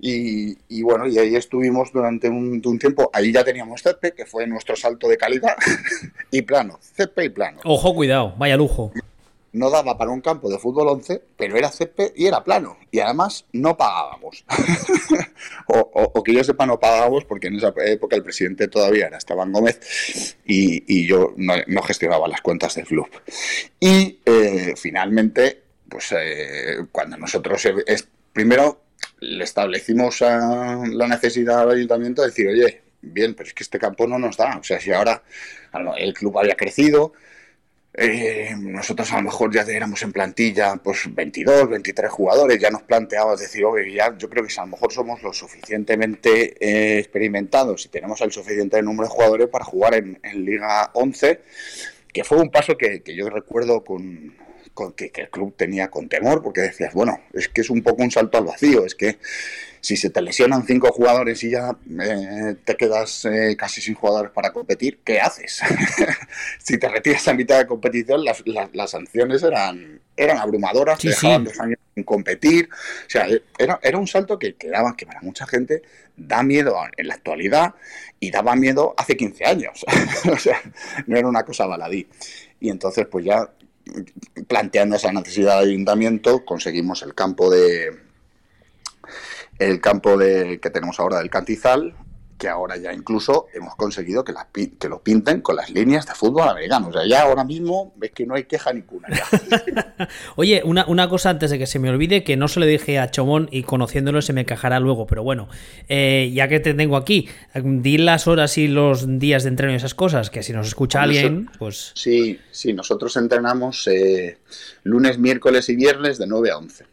Y, 0.00 0.82
bueno, 0.82 1.08
y 1.08 1.18
ahí 1.18 1.34
estuvimos 1.34 1.92
durante 1.92 2.28
un, 2.28 2.62
un, 2.64 2.78
tiempo. 2.78 3.10
Ahí 3.12 3.32
ya 3.32 3.44
teníamos 3.44 3.82
césped, 3.82 4.14
que 4.14 4.26
fue 4.26 4.46
nuestro 4.46 4.76
salto 4.76 5.08
de 5.08 5.16
calidad, 5.16 5.56
y 6.30 6.42
plano, 6.42 6.78
césped 6.80 7.24
y 7.24 7.28
plano. 7.30 7.60
Ojo, 7.64 7.94
cuidado, 7.94 8.34
vaya 8.38 8.56
lujo 8.56 8.92
no 9.58 9.70
daba 9.70 9.98
para 9.98 10.10
un 10.10 10.20
campo 10.20 10.48
de 10.48 10.58
fútbol 10.58 10.88
11, 10.88 11.22
pero 11.36 11.56
era 11.56 11.70
césped 11.70 12.12
y 12.14 12.26
era 12.26 12.44
plano. 12.44 12.78
Y 12.90 13.00
además 13.00 13.44
no 13.52 13.76
pagábamos. 13.76 14.44
o, 15.66 16.22
que 16.22 16.32
yo 16.32 16.44
sepa, 16.44 16.66
no 16.66 16.78
pagábamos 16.78 17.24
porque 17.24 17.48
en 17.48 17.56
esa 17.56 17.72
época 17.84 18.16
el 18.16 18.22
presidente 18.22 18.68
todavía 18.68 19.06
era 19.06 19.18
Esteban 19.18 19.52
Gómez 19.52 20.36
y, 20.44 21.06
yo 21.06 21.34
no, 21.36 21.82
gestionaba 21.82 22.28
las 22.28 22.40
cuentas 22.40 22.74
del 22.76 22.86
club. 22.86 23.08
Y 23.80 24.20
eh, 24.24 24.74
finalmente, 24.76 25.62
pues 25.88 26.12
eh, 26.12 26.86
cuando 26.92 27.16
nosotros 27.16 27.66
es, 27.86 28.08
primero 28.32 28.82
le 29.20 29.44
establecimos 29.44 30.20
la 30.20 31.08
necesidad 31.08 31.60
al 31.60 31.70
ayuntamiento 31.72 32.22
de 32.22 32.28
decir, 32.28 32.48
oye, 32.48 32.82
bien, 33.00 33.34
pero 33.34 33.48
es 33.48 33.54
que 33.54 33.62
este 33.62 33.78
campo 33.78 34.06
no 34.06 34.18
nos 34.18 34.36
da. 34.36 34.56
O 34.58 34.62
sea, 34.62 34.80
si 34.80 34.92
ahora 34.92 35.22
el 35.96 36.14
club 36.14 36.38
había 36.38 36.56
crecido, 36.56 37.12
eh, 37.94 38.54
nosotros 38.56 39.10
a 39.12 39.16
lo 39.16 39.22
mejor 39.22 39.52
ya 39.52 39.62
éramos 39.62 40.02
en 40.02 40.12
plantilla 40.12 40.76
pues 40.76 41.12
22, 41.12 41.70
23 41.70 42.10
jugadores, 42.10 42.60
ya 42.60 42.70
nos 42.70 42.82
planteabas 42.82 43.40
decir, 43.40 43.64
oye, 43.64 43.92
ya, 43.92 44.16
yo 44.16 44.28
creo 44.28 44.46
que 44.46 44.52
a 44.56 44.64
lo 44.64 44.68
mejor 44.68 44.92
somos 44.92 45.22
lo 45.22 45.32
suficientemente 45.32 46.54
eh, 46.60 46.98
experimentados 46.98 47.86
y 47.86 47.88
tenemos 47.88 48.20
el 48.20 48.30
suficiente 48.30 48.80
número 48.82 49.08
de 49.08 49.14
jugadores 49.14 49.48
para 49.48 49.64
jugar 49.64 49.94
en, 49.94 50.18
Liga 50.44 50.90
11, 50.92 51.40
que 52.12 52.24
fue 52.24 52.38
un 52.38 52.50
paso 52.50 52.76
que, 52.76 53.02
yo 53.04 53.30
recuerdo 53.30 53.82
con, 53.82 54.34
que, 54.96 55.10
que, 55.10 55.22
el 55.22 55.30
club 55.30 55.54
tenía 55.56 55.90
con 55.90 56.08
temor, 56.08 56.42
porque 56.42 56.62
decías, 56.62 56.94
bueno, 56.94 57.20
es 57.32 57.48
que 57.48 57.62
es 57.62 57.70
un 57.70 57.82
poco 57.82 58.02
un 58.02 58.10
salto 58.10 58.38
al 58.38 58.44
vacío, 58.44 58.84
es 58.84 58.94
que 58.94 59.18
si 59.80 59.96
se 59.96 60.10
te 60.10 60.20
lesionan 60.20 60.66
cinco 60.66 60.92
jugadores 60.92 61.42
y 61.44 61.50
ya 61.50 61.76
eh, 62.00 62.56
te 62.64 62.76
quedas 62.76 63.24
eh, 63.24 63.56
casi 63.56 63.80
sin 63.80 63.94
jugadores 63.94 64.32
para 64.32 64.52
competir, 64.52 65.00
¿qué 65.04 65.20
haces? 65.20 65.60
si 66.58 66.78
te 66.78 66.88
retiras 66.88 67.26
a 67.28 67.34
mitad 67.34 67.58
de 67.58 67.66
competición, 67.66 68.24
las, 68.24 68.42
las, 68.46 68.90
sanciones 68.90 69.42
eran, 69.42 70.00
eran 70.16 70.38
abrumadoras, 70.38 70.98
te 70.98 71.08
dejaban 71.08 71.44
dos 71.44 71.58
años 71.60 71.78
sin 71.94 72.04
competir. 72.04 72.68
O 72.72 73.10
sea, 73.10 73.28
era, 73.58 73.78
era 73.82 73.98
un 73.98 74.06
salto 74.06 74.38
que, 74.38 74.54
que 74.54 74.70
que 74.96 75.06
para 75.06 75.20
mucha 75.20 75.46
gente 75.46 75.82
da 76.16 76.42
miedo 76.42 76.76
en 76.96 77.08
la 77.08 77.14
actualidad 77.14 77.74
y 78.20 78.30
daba 78.30 78.56
miedo 78.56 78.94
hace 78.96 79.16
15 79.16 79.44
años. 79.44 79.84
o 80.32 80.36
sea, 80.36 80.60
no 81.06 81.16
era 81.16 81.28
una 81.28 81.44
cosa 81.44 81.66
baladí. 81.66 82.08
Y 82.60 82.70
entonces, 82.70 83.06
pues 83.06 83.24
ya 83.24 83.48
planteando 84.46 84.96
esa 84.96 85.12
necesidad 85.12 85.60
de 85.60 85.70
ayuntamiento, 85.70 86.44
conseguimos 86.44 87.02
el 87.02 87.14
campo 87.14 87.50
de 87.50 88.08
el 89.58 89.80
campo 89.80 90.16
de, 90.16 90.60
que 90.60 90.70
tenemos 90.70 91.00
ahora 91.00 91.18
del 91.18 91.30
Cantizal, 91.30 91.94
que 92.38 92.48
ahora 92.48 92.76
ya 92.76 92.92
incluso 92.92 93.46
hemos 93.52 93.74
conseguido 93.74 94.24
que, 94.24 94.32
que 94.78 94.88
lo 94.88 95.02
pinten 95.02 95.40
con 95.40 95.56
las 95.56 95.70
líneas 95.70 96.06
de 96.06 96.14
fútbol 96.14 96.48
americano. 96.48 96.88
O 96.88 96.92
sea, 96.92 97.06
ya 97.06 97.22
ahora 97.22 97.44
mismo 97.44 97.92
ves 97.96 98.12
que 98.12 98.24
no 98.26 98.34
hay 98.34 98.44
queja 98.44 98.72
ninguna. 98.72 99.08
Oye, 100.36 100.62
una, 100.64 100.86
una, 100.86 101.08
cosa 101.08 101.30
antes 101.30 101.50
de 101.50 101.58
que 101.58 101.66
se 101.66 101.78
me 101.78 101.90
olvide, 101.90 102.22
que 102.22 102.36
no 102.36 102.48
se 102.48 102.60
le 102.60 102.66
dije 102.66 102.98
a 102.98 103.10
Chomón 103.10 103.48
y 103.50 103.64
conociéndolo 103.64 104.22
se 104.22 104.32
me 104.32 104.42
encajará 104.42 104.78
luego, 104.78 105.06
pero 105.06 105.22
bueno, 105.22 105.48
eh, 105.88 106.30
ya 106.32 106.48
que 106.48 106.60
te 106.60 106.74
tengo 106.74 106.96
aquí, 106.96 107.28
di 107.54 107.98
las 107.98 108.28
horas 108.28 108.56
y 108.56 108.68
los 108.68 109.18
días 109.18 109.42
de 109.42 109.48
entreno 109.48 109.72
y 109.72 109.76
esas 109.76 109.94
cosas, 109.94 110.30
que 110.30 110.42
si 110.42 110.52
nos 110.52 110.68
escucha 110.68 111.02
alguien, 111.02 111.50
pues... 111.58 111.92
Sí, 111.94 112.38
sí, 112.52 112.72
nosotros 112.72 113.16
entrenamos 113.16 113.88
eh, 113.88 114.38
lunes, 114.84 115.18
miércoles 115.18 115.68
y 115.68 115.76
viernes 115.76 116.18
de 116.18 116.26
9 116.26 116.50
a 116.52 116.58
11. 116.58 116.84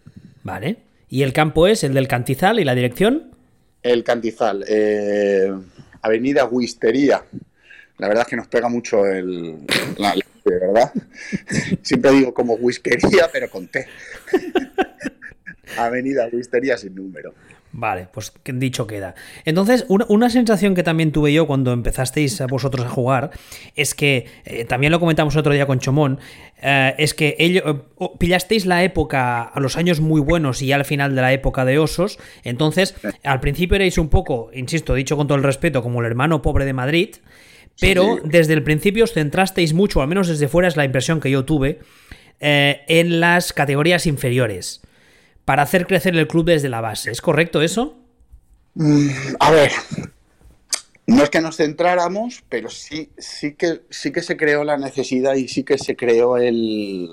Vale. 0.44 0.78
¿Y 1.08 1.22
el 1.22 1.34
campo 1.34 1.68
es 1.68 1.84
el 1.84 1.94
del 1.94 2.08
Cantizal 2.08 2.60
y 2.60 2.64
la 2.64 2.74
dirección? 2.74 3.35
El 3.86 4.04
Cantizal, 4.04 4.66
eh, 4.68 5.54
Avenida 6.02 6.46
Huistería. 6.46 7.24
La 8.00 8.08
verdad 8.08 8.24
es 8.24 8.30
que 8.30 8.36
nos 8.36 8.48
pega 8.48 8.68
mucho 8.68 9.06
el, 9.06 9.60
la, 10.00 10.16
¿verdad? 10.44 10.92
Siempre 11.84 12.12
digo 12.14 12.34
como 12.34 12.56
whiskería, 12.56 13.30
pero 13.32 13.48
con 13.48 13.68
T. 13.68 13.86
Avenida 15.78 16.28
Wistería 16.32 16.80
sin 16.80 16.96
número. 16.96 17.36
Vale, 17.78 18.08
pues 18.10 18.32
dicho 18.46 18.88
queda. 18.88 19.16
Entonces, 19.44 19.86
una, 19.90 20.30
sensación 20.30 20.76
que 20.76 20.84
también 20.84 21.12
tuve 21.12 21.34
yo 21.34 21.46
cuando 21.46 21.74
empezasteis 21.74 22.42
vosotros 22.48 22.86
a 22.86 22.90
jugar 22.90 23.32
es 23.76 23.94
que, 23.94 24.28
eh, 24.46 24.64
también 24.64 24.94
lo 24.94 25.02
comentamos 25.02 25.36
otro 25.36 25.52
día 25.52 25.66
con 25.66 25.80
Chomón, 25.80 26.20
eh, 26.62 26.96
es 26.98 27.14
que 27.14 27.36
eh, 27.38 27.62
pillasteis 28.18 28.66
la 28.66 28.86
época 28.86 29.42
a 29.42 29.60
los 29.60 29.76
años 29.76 30.00
muy 30.00 30.22
buenos 30.22 30.62
y 30.62 30.68
ya 30.68 30.78
al 30.78 30.86
final 30.86 31.16
de 31.16 31.22
la 31.22 31.34
época 31.34 31.66
de 31.66 31.78
osos. 31.78 32.18
Entonces, 32.46 32.96
al 33.26 33.42
principio 33.42 33.76
erais 33.76 33.98
un 33.98 34.08
poco, 34.08 34.52
insisto, 34.54 34.94
dicho 34.94 35.18
con 35.18 35.28
todo 35.28 35.38
el 35.38 35.44
respeto, 35.44 35.84
como 35.84 36.00
el 36.00 36.06
hermano 36.06 36.42
pobre 36.42 36.64
de 36.64 36.72
Madrid, 36.72 37.16
pero 37.82 38.20
desde 38.24 38.54
el 38.54 38.64
principio 38.64 39.04
os 39.04 39.12
centrasteis 39.12 39.74
mucho, 39.74 40.02
al 40.02 40.08
menos 40.08 40.30
desde 40.30 40.48
fuera 40.48 40.70
es 40.70 40.78
la 40.78 40.86
impresión 40.86 41.20
que 41.20 41.30
yo 41.30 41.44
tuve, 41.44 41.80
en 42.40 43.20
las 43.20 43.52
categorías 43.52 44.08
inferiores 44.08 44.85
para 45.46 45.64
hacer 45.64 45.88
crecer 45.88 46.16
el 46.18 46.28
club 46.28 46.46
desde 46.46 46.70
la 46.70 46.82
base. 46.82 47.12
¿Es 47.12 47.22
correcto 47.22 47.62
eso? 47.62 47.96
Mm, 48.74 49.10
a 49.40 49.52
ver, 49.52 49.72
no 51.08 51.24
es 51.24 51.30
que 51.30 51.40
nos 51.40 51.58
centráramos, 51.58 52.44
pero 52.50 52.70
sí, 52.70 53.12
sí, 53.18 53.54
que, 53.54 53.82
sí 53.92 54.12
que 54.12 54.24
se 54.24 54.36
creó 54.36 54.64
la 54.64 54.78
necesidad 54.78 55.36
y 55.36 55.48
sí 55.48 55.64
que 55.64 55.78
se 55.78 55.96
creó 55.96 56.38
el... 56.38 57.08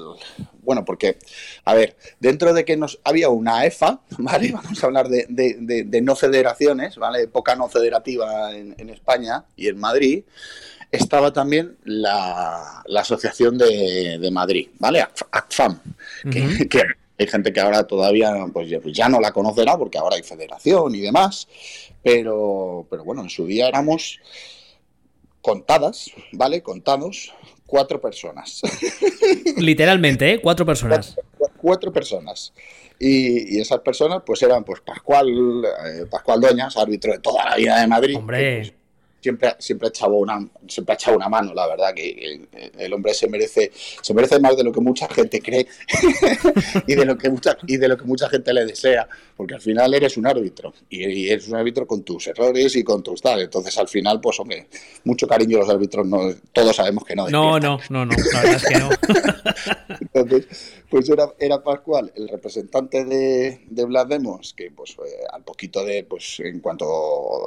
Bueno, 0.62 0.84
porque, 0.84 1.18
a 1.64 1.74
ver, 1.74 1.96
dentro 2.18 2.54
de 2.54 2.64
que 2.64 2.76
nos 2.76 3.00
había 3.04 3.28
una 3.28 3.66
EFA, 3.66 4.00
¿vale? 4.18 4.50
Vamos 4.52 4.82
a 4.82 4.86
hablar 4.86 5.08
de, 5.08 6.00
no 6.02 6.16
federaciones, 6.16 6.96
¿vale? 6.96 7.22
Época 7.22 7.54
no 7.54 7.68
federativa 7.68 8.56
en, 8.56 8.88
España 8.88 9.44
y 9.56 9.68
en 9.68 9.78
Madrid, 9.78 10.24
estaba 10.90 11.32
también 11.32 11.76
la, 11.84 12.82
Asociación 12.96 13.58
de, 13.58 14.30
Madrid, 14.32 14.68
¿vale? 14.78 15.02
ACFAM, 15.02 15.80
que 16.30 16.78
hay 17.22 17.28
gente 17.28 17.52
que 17.52 17.60
ahora 17.60 17.86
todavía 17.86 18.32
pues, 18.52 18.68
pues, 18.82 18.94
ya 18.94 19.08
no 19.08 19.20
la 19.20 19.32
conocerá 19.32 19.76
porque 19.76 19.98
ahora 19.98 20.16
hay 20.16 20.22
federación 20.22 20.94
y 20.94 21.00
demás, 21.00 21.48
pero, 22.02 22.86
pero 22.90 23.04
bueno, 23.04 23.22
en 23.22 23.30
su 23.30 23.46
día 23.46 23.68
éramos 23.68 24.20
contadas, 25.40 26.10
¿vale? 26.32 26.62
Contados 26.62 27.32
cuatro 27.66 28.00
personas. 28.00 28.60
Literalmente, 29.56 30.34
¿eh? 30.34 30.40
Cuatro 30.40 30.66
personas. 30.66 31.16
Cuatro, 31.56 31.92
personas. 31.92 32.52
Y, 32.98 33.58
esas 33.60 33.80
personas 33.80 34.22
pues 34.26 34.42
eran 34.42 34.64
pues 34.64 34.80
Pascual, 34.80 35.28
eh, 35.86 36.06
Pascual 36.10 36.40
Doñas, 36.40 36.76
árbitro 36.76 37.12
de 37.12 37.18
toda 37.18 37.50
la 37.50 37.56
vida 37.56 37.80
de 37.80 37.86
Madrid. 37.86 38.16
Hombre 38.16 38.81
siempre, 39.22 39.54
siempre, 39.58 39.86
ha 39.86 39.90
echado 39.90 40.14
una, 40.14 40.46
siempre 40.66 40.92
ha 40.92 40.96
echado 40.96 41.16
una 41.16 41.28
mano, 41.28 41.54
la 41.54 41.68
verdad, 41.68 41.94
que 41.94 42.46
el, 42.78 42.92
hombre 42.92 43.14
se 43.14 43.28
merece, 43.28 43.70
se 43.72 44.12
merece 44.12 44.40
más 44.40 44.56
de 44.56 44.64
lo 44.64 44.72
que 44.72 44.80
mucha 44.80 45.08
gente 45.08 45.40
cree 45.40 45.66
y, 46.86 46.94
de 46.94 47.04
lo 47.04 47.16
que 47.16 47.30
mucha, 47.30 47.56
y 47.66 47.76
de 47.76 47.88
lo 47.88 47.96
que 47.96 48.04
mucha 48.04 48.28
gente 48.28 48.52
le 48.52 48.66
desea, 48.66 49.06
porque 49.36 49.54
al 49.54 49.60
final 49.60 49.94
eres 49.94 50.16
un 50.16 50.26
árbitro 50.26 50.74
y, 50.90 51.28
eres 51.28 51.48
un 51.48 51.56
árbitro 51.56 51.86
con 51.86 52.02
tus 52.02 52.26
errores 52.26 52.74
y 52.74 52.82
con 52.82 53.02
tus 53.02 53.22
tal. 53.22 53.40
Entonces, 53.40 53.78
al 53.78 53.88
final, 53.88 54.20
pues, 54.20 54.38
hombre, 54.40 54.66
mucho 55.04 55.26
cariño 55.26 55.58
a 55.58 55.60
los 55.60 55.70
árbitros, 55.70 56.06
no, 56.06 56.34
todos 56.52 56.74
sabemos 56.74 57.04
que 57.04 57.14
no. 57.14 57.28
No, 57.28 57.60
no, 57.60 57.78
no, 57.90 58.04
no, 58.04 58.14
la 58.32 58.40
verdad 58.42 58.56
es 58.56 58.64
que 58.64 58.78
no. 58.78 58.90
Entonces, 60.00 60.46
pues 60.88 61.08
era, 61.08 61.32
era 61.38 61.62
Pascual, 61.62 62.12
el 62.16 62.28
representante 62.28 63.04
de, 63.04 63.60
de 63.66 63.84
Blasdemos, 63.84 64.52
que 64.54 64.70
pues 64.70 64.96
al 65.32 65.42
poquito 65.42 65.84
de, 65.84 66.04
pues 66.04 66.40
en 66.40 66.60
cuanto 66.60 66.84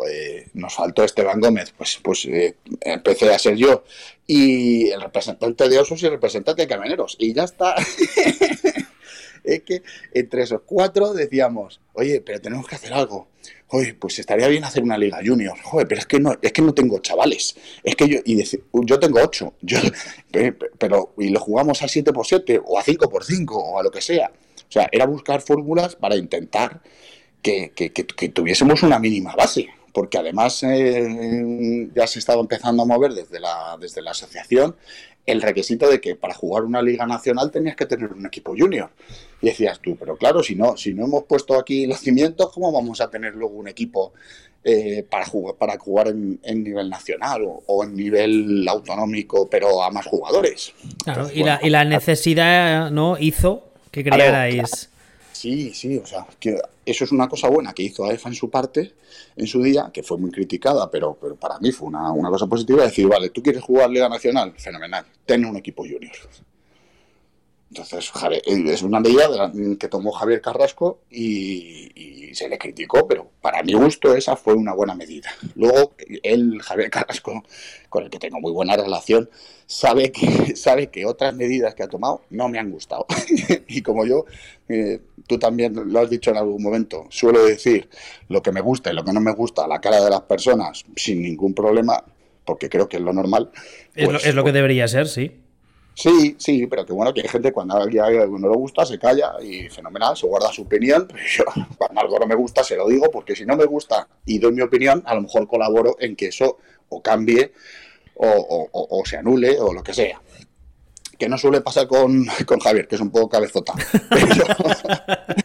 eh, 0.10 0.48
nos 0.54 0.74
faltó 0.74 1.04
Esteban 1.04 1.40
Gómez, 1.40 1.65
pues, 1.72 2.00
pues 2.04 2.26
eh, 2.26 2.56
empecé 2.82 3.34
a 3.34 3.40
ser 3.40 3.56
yo. 3.56 3.84
Y 4.28 4.90
el 4.90 5.02
representante 5.02 5.70
de 5.70 5.80
Osos 5.80 6.02
y 6.02 6.06
el 6.06 6.14
representante 6.14 6.62
de 6.62 6.68
Camioneros. 6.68 7.16
Y 7.20 7.34
ya 7.34 7.44
está. 7.44 7.76
es 9.44 9.62
que 9.64 9.84
entre 10.14 10.44
esos 10.44 10.62
cuatro 10.66 11.14
decíamos, 11.14 11.80
oye, 11.94 12.22
pero 12.22 12.42
tenemos 12.42 12.68
que 12.68 12.76
hacer 12.76 12.94
algo. 12.94 13.28
Oye, 13.70 13.94
pues 13.94 14.20
estaría 14.20 14.48
bien 14.48 14.64
hacer 14.64 14.84
una 14.84 14.98
liga 14.98 15.20
junior. 15.24 15.58
Joder, 15.62 15.88
pero 15.88 16.00
es 16.00 16.08
que 16.08 16.20
no, 16.20 16.36
es 16.42 16.52
que 16.52 16.62
no 16.62 16.74
tengo 16.74 17.00
chavales. 17.00 17.56
Es 17.84 17.96
que 17.96 18.08
yo, 18.08 18.20
y 18.24 18.44
yo 18.86 19.00
tengo 19.00 19.20
ocho. 19.22 19.54
Yo, 19.62 19.80
pero, 20.78 21.14
y 21.18 21.30
lo 21.30 21.40
jugamos 21.40 21.82
a 21.82 21.88
7x7 21.88 22.62
o 22.66 22.80
a 22.80 22.84
5x5 22.84 23.50
o 23.52 23.80
a 23.80 23.84
lo 23.84 23.92
que 23.92 24.02
sea. 24.02 24.32
O 24.68 24.72
sea, 24.72 24.90
era 24.92 25.06
buscar 25.06 25.42
fórmulas 25.42 25.96
para 25.96 26.16
intentar 26.16 26.82
que, 27.42 28.32
tuviésemos 28.34 28.84
una 28.84 29.00
mínima 29.00 29.36
base 29.36 29.68
porque 29.96 30.18
además 30.18 30.62
eh, 30.64 31.88
ya 31.96 32.06
se 32.06 32.20
estaba 32.20 32.42
empezando 32.42 32.84
a 32.84 32.86
mover 32.86 33.14
desde 33.14 33.40
la, 33.40 33.78
desde 33.80 34.02
la 34.02 34.12
asociación 34.12 34.76
el 35.26 35.42
requisito 35.42 35.90
de 35.90 36.02
que 36.02 36.16
para 36.16 36.34
jugar 36.34 36.66
una 36.66 36.82
liga 36.82 37.08
nacional 37.08 37.50
tenías 37.50 37.78
que 37.78 37.86
tener 37.86 38.12
un 38.12 38.26
equipo 38.26 38.54
junior. 38.56 38.90
Y 39.42 39.48
decías 39.48 39.80
tú, 39.80 39.96
pero 39.96 40.18
claro, 40.18 40.44
si 40.44 40.54
no, 40.54 40.76
si 40.76 40.94
no 40.94 41.06
hemos 41.06 41.24
puesto 41.24 41.58
aquí 41.58 41.88
los 41.88 42.00
cimientos, 42.00 42.52
¿cómo 42.52 42.74
vamos 42.74 43.00
a 43.00 43.10
tener 43.10 43.36
luego 43.36 43.56
un 43.56 43.70
equipo 43.70 44.12
eh, 44.66 45.06
para 45.10 45.26
jugar, 45.26 45.56
para 45.56 45.80
jugar 45.80 46.10
en, 46.10 46.40
nivel 46.44 46.90
nacional 46.90 47.44
o, 47.66 47.84
en 47.84 47.96
nivel 47.96 48.68
autonómico, 48.68 49.50
pero 49.50 49.82
a 49.82 49.90
más 49.92 50.06
jugadores? 50.06 50.74
Claro, 51.06 51.30
y, 51.34 51.42
la, 51.42 51.60
y, 51.64 51.70
la, 51.70 51.86
necesidad 51.86 52.92
no 52.92 53.18
hizo 53.18 53.64
que 53.92 54.04
crearais. 54.04 54.90
Sí, 55.36 55.74
sí, 55.74 55.98
o 55.98 56.06
sea, 56.06 56.26
que 56.40 56.58
eso 56.86 57.04
es 57.04 57.12
una 57.12 57.28
cosa 57.28 57.50
buena 57.50 57.74
que 57.74 57.84
hizo 57.84 58.06
AEFA 58.06 58.30
en 58.30 58.36
su 58.36 58.50
parte, 58.50 58.94
en 59.36 59.46
su 59.46 59.62
día, 59.62 59.92
que 59.94 60.02
fue 60.02 60.18
muy 60.18 60.32
criticada, 60.32 60.90
pero, 60.90 61.18
pero 61.20 61.36
para 61.36 61.60
mí 61.60 61.74
fue 61.74 61.90
una, 61.90 62.10
una 62.14 62.30
cosa 62.30 62.48
positiva, 62.48 62.86
decir, 62.86 63.06
vale, 63.06 63.32
tú 63.32 63.44
quieres 63.44 63.62
jugar 63.62 63.90
Liga 63.90 64.08
Nacional, 64.08 64.54
fenomenal, 64.56 65.06
ten 65.26 65.44
un 65.44 65.58
equipo 65.58 65.84
junior. 65.84 66.14
Entonces, 67.70 68.12
es 68.46 68.84
una 68.84 69.00
medida 69.00 69.52
que 69.80 69.88
tomó 69.88 70.12
Javier 70.12 70.42
Carrasco 70.42 71.00
y, 71.10 71.92
se 72.34 72.50
le 72.50 72.58
criticó, 72.58 73.08
pero 73.08 73.32
para 73.42 73.64
mi 73.64 73.74
gusto 73.74 74.14
esa 74.14 74.36
fue 74.36 74.54
una 74.54 74.74
buena 74.74 74.94
medida. 74.94 75.30
Luego, 75.56 75.94
él, 76.22 76.62
Javier 76.62 76.90
Carrasco, 76.90 77.44
con 77.88 78.04
el 78.04 78.10
que 78.10 78.20
tengo 78.20 78.42
muy 78.42 78.52
buena 78.52 78.76
relación, 78.76 79.30
sabe 79.66 80.12
que, 80.12 80.54
sabe 80.56 80.88
que 80.88 81.06
otras 81.06 81.34
medidas 81.34 81.74
que 81.74 81.84
ha 81.84 81.88
tomado 81.88 82.24
no 82.30 82.50
me 82.50 82.60
han 82.60 82.72
gustado. 82.72 83.06
y 83.70 83.82
como 83.82 84.06
yo, 84.06 84.26
eh, 84.68 85.00
tú 85.28 85.40
también 85.40 85.74
lo 85.92 86.00
has 86.00 86.10
dicho 86.10 86.32
en 86.32 86.38
algún 86.38 86.62
momento, 86.62 87.06
suelo 87.10 87.46
decir 87.46 87.90
lo 88.28 88.42
que 88.42 88.52
me 88.52 88.60
gusta 88.60 88.92
y 88.92 88.96
lo 88.96 89.06
que 89.06 89.14
no 89.14 89.22
me 89.22 89.32
gusta 89.32 89.64
a 89.64 89.68
la 89.68 89.80
cara 89.80 90.04
de 90.04 90.10
las 90.10 90.22
personas 90.22 90.84
sin 90.98 91.22
ningún 91.22 91.54
problema, 91.54 92.04
porque 92.44 92.70
creo 92.70 92.90
que 92.90 92.98
es 92.98 93.04
lo 93.04 93.14
normal. 93.14 93.50
es, 93.96 94.10
lo, 94.10 94.18
es 94.18 94.36
lo 94.36 94.42
que 94.42 94.48
pues 94.48 94.54
debería 94.54 94.90
ser, 94.90 95.08
sí. 95.08 95.45
Sí, 95.96 96.36
sí, 96.38 96.68
pero 96.68 96.86
que 96.86 96.92
bueno, 96.92 97.14
que 97.14 97.22
hay 97.22 97.30
gente 97.30 97.54
cuando 97.54 97.78
a 97.78 97.84
alguien 97.84 98.04
no 98.30 98.50
le 98.50 98.58
gusta 98.58 98.86
se 98.86 99.00
calla 99.00 99.36
y 99.42 99.70
fenomenal, 99.70 100.18
se 100.18 100.28
guarda 100.28 100.52
su 100.52 100.64
opinión. 100.64 101.08
Pero 101.08 101.24
yo, 101.26 101.46
cuando 101.78 102.02
algo 102.02 102.20
no 102.20 102.28
me 102.28 102.36
gusta 102.36 102.64
se 102.64 102.76
lo 102.76 102.88
digo, 102.88 103.10
porque 103.10 103.36
si 103.36 103.46
no 103.46 103.56
me 103.56 103.66
gusta 103.66 104.08
y 104.26 104.38
doy 104.38 104.52
mi 104.52 104.62
opinión, 104.62 105.02
a 105.06 105.16
lo 105.16 105.22
mejor 105.22 105.48
colaboro 105.48 105.96
en 106.00 106.18
que 106.18 106.28
eso 106.28 106.58
o 106.90 107.02
cambie 107.02 107.54
o, 108.16 109.02
se 109.06 109.18
anule 109.18 109.58
o 109.60 109.74
lo 109.74 109.82
que 109.82 109.94
sea. 109.94 110.22
Que 111.18 111.30
no 111.30 111.38
suele 111.38 111.62
pasar 111.62 111.88
con, 111.88 112.26
Javier, 112.64 112.90
que 112.90 112.96
es 112.96 113.02
un 113.02 113.12
poco 113.12 113.30
cabezota. 113.30 113.74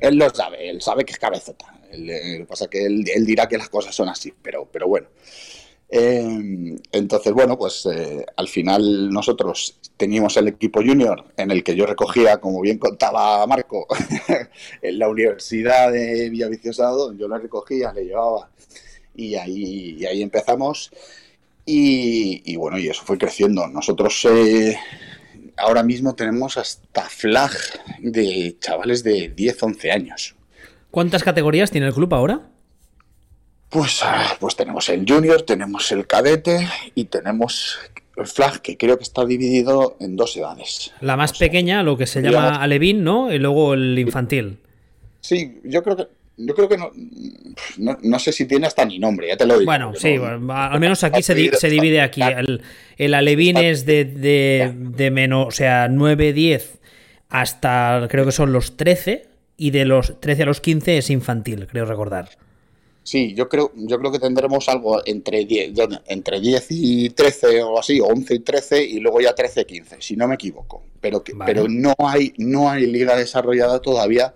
él 0.00 0.16
lo 0.16 0.30
sabe, 0.30 0.70
él 0.70 0.80
sabe 0.80 1.04
que 1.04 1.12
es 1.12 1.18
cabezota. 1.18 1.66
lo 1.92 2.06
que 2.06 2.46
pasa 2.48 2.64
es 2.64 2.70
que 2.70 2.86
él, 2.86 3.04
él, 3.14 3.26
dirá 3.26 3.46
que 3.46 3.58
las 3.58 3.68
cosas 3.68 3.94
son 3.94 4.08
así, 4.08 4.32
pero, 4.42 4.66
pero 4.70 4.88
bueno. 4.88 5.08
Em, 5.92 6.78
entonces, 6.92 7.32
bueno, 7.32 7.58
pues 7.58 7.84
eh, 7.86 8.24
al 8.36 8.46
final 8.46 9.10
nosotros 9.10 9.76
teníamos 9.96 10.36
el 10.36 10.48
equipo 10.48 10.80
junior 10.80 11.24
en 11.36 11.50
el 11.50 11.64
que 11.64 11.74
yo 11.74 11.84
recogía, 11.84 12.38
como 12.38 12.60
bien 12.60 12.78
contaba 12.78 13.44
Marco, 13.46 13.88
en 14.82 14.98
la 14.98 15.08
Universidad 15.08 15.90
de 15.90 16.30
Villaviciosa, 16.30 16.92
yo 17.18 17.26
lo 17.26 17.38
recogía, 17.38 17.92
le 17.92 18.04
llevaba 18.04 18.48
y 19.16 19.34
ahí, 19.34 20.04
ahí 20.06 20.22
empezamos. 20.22 20.90
Y, 21.66 22.56
bueno, 22.56 22.78
y 22.78 22.88
eso 22.88 23.02
fue 23.04 23.18
creciendo. 23.18 23.66
Nosotros 23.68 24.26
eh, 24.28 24.76
ahora 25.56 25.82
mismo 25.82 26.14
tenemos 26.14 26.56
hasta 26.56 27.02
flag 27.02 27.52
de 28.00 28.56
chavales 28.60 29.04
de 29.04 29.28
10, 29.28 29.62
11 29.62 29.92
años. 29.92 30.34
¿Cuántas 30.90 31.22
categorías 31.22 31.70
tiene 31.70 31.86
el 31.86 31.94
club 31.94 32.12
ahora? 32.14 32.49
Pues, 33.70 34.00
ah, 34.02 34.36
pues 34.40 34.56
tenemos 34.56 34.88
el 34.88 35.04
junior, 35.08 35.42
tenemos 35.42 35.90
el 35.92 36.06
cadete 36.06 36.68
y 36.94 37.04
tenemos 37.04 37.78
el 38.16 38.26
flag, 38.26 38.60
que 38.60 38.76
creo 38.76 38.98
que 38.98 39.04
está 39.04 39.24
dividido 39.24 39.96
en 40.00 40.16
dos 40.16 40.36
edades. 40.36 40.92
La 41.00 41.16
más 41.16 41.38
pequeña, 41.38 41.82
lo 41.82 41.96
que 41.96 42.06
se 42.06 42.20
llama 42.20 42.56
alevín, 42.56 43.04
¿no? 43.04 43.32
Y 43.32 43.38
luego 43.38 43.74
el 43.74 43.98
infantil. 43.98 44.58
Sí, 45.20 45.60
yo 45.64 45.82
creo 45.82 45.96
que 45.96 46.06
yo 46.42 46.54
creo 46.54 46.70
que 46.70 46.78
no, 46.78 46.90
no, 48.02 48.18
sé 48.18 48.32
si 48.32 48.46
tiene 48.46 48.66
hasta 48.66 48.84
ni 48.86 48.98
nombre, 48.98 49.28
ya 49.28 49.36
te 49.36 49.44
lo 49.44 49.58
digo. 49.58 49.66
Bueno, 49.66 49.92
sí, 49.94 50.16
al 50.16 50.80
menos 50.80 51.04
aquí 51.04 51.22
se, 51.22 51.34
divide 51.68 52.00
aquí. 52.00 52.22
El, 52.22 52.62
el 52.96 53.14
alevín 53.14 53.58
es 53.58 53.84
de, 53.84 54.06
de, 54.06 54.72
de, 54.74 55.10
menos, 55.10 55.48
o 55.48 55.50
sea, 55.50 55.88
9, 55.88 56.32
10 56.32 56.80
hasta 57.30 58.06
creo 58.10 58.24
que 58.24 58.32
son 58.32 58.52
los 58.52 58.76
13 58.76 59.28
y 59.56 59.70
de 59.70 59.84
los 59.84 60.20
13 60.20 60.42
a 60.42 60.46
los 60.46 60.60
15 60.60 60.98
es 60.98 61.10
infantil, 61.10 61.66
creo 61.66 61.84
recordar. 61.84 62.30
Sí, 63.02 63.34
yo 63.34 63.48
creo, 63.48 63.72
yo 63.74 63.98
creo 63.98 64.12
que 64.12 64.18
tendremos 64.18 64.68
algo 64.68 65.00
entre 65.06 65.44
10, 65.44 65.72
entre 66.06 66.40
10 66.40 66.66
y 66.70 67.10
13 67.10 67.62
o 67.62 67.78
así, 67.78 67.98
o 67.98 68.06
11 68.06 68.34
y 68.34 68.38
13, 68.40 68.84
y 68.84 69.00
luego 69.00 69.20
ya 69.20 69.34
13 69.34 69.62
y 69.62 69.64
15, 69.64 69.96
si 70.00 70.16
no 70.16 70.28
me 70.28 70.34
equivoco. 70.34 70.82
Pero, 71.00 71.24
que, 71.24 71.32
pero 71.46 71.66
no, 71.68 71.94
hay, 71.98 72.34
no 72.36 72.70
hay 72.70 72.86
liga 72.86 73.16
desarrollada 73.16 73.80
todavía. 73.80 74.34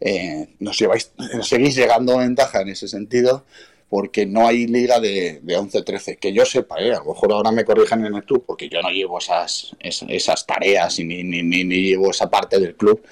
Eh, 0.00 0.48
nos, 0.60 0.78
lleváis, 0.78 1.12
seguís 1.42 1.74
llegando 1.74 2.14
a 2.14 2.22
ventaja 2.22 2.60
en 2.60 2.68
ese 2.68 2.86
sentido, 2.86 3.44
porque 3.88 4.24
no 4.24 4.46
hay 4.46 4.68
liga 4.68 5.00
de, 5.00 5.40
de 5.42 5.58
11-13. 5.58 6.18
Que 6.18 6.32
yo 6.32 6.44
sepa, 6.44 6.80
eh, 6.80 6.92
a 6.92 6.98
lo 6.98 7.06
mejor 7.06 7.32
ahora 7.32 7.50
me 7.50 7.64
corrijan 7.64 8.06
en 8.06 8.14
el 8.14 8.24
club, 8.24 8.44
porque 8.46 8.68
yo 8.68 8.80
no 8.82 8.90
llevo 8.90 9.18
esas, 9.18 9.74
esas, 9.80 10.46
tareas 10.46 10.98
y 11.00 11.04
ni, 11.04 11.24
ni, 11.24 11.42
ni, 11.42 11.64
ni, 11.64 11.82
llevo 11.82 12.10
esa 12.10 12.30
parte 12.30 12.60
del 12.60 12.76
club, 12.76 13.02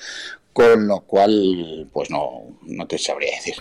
con 0.52 0.86
lo 0.86 1.00
cual, 1.00 1.88
pues 1.92 2.10
no, 2.10 2.58
no 2.62 2.86
te 2.86 2.96
sabría 2.96 3.34
decir. 3.34 3.56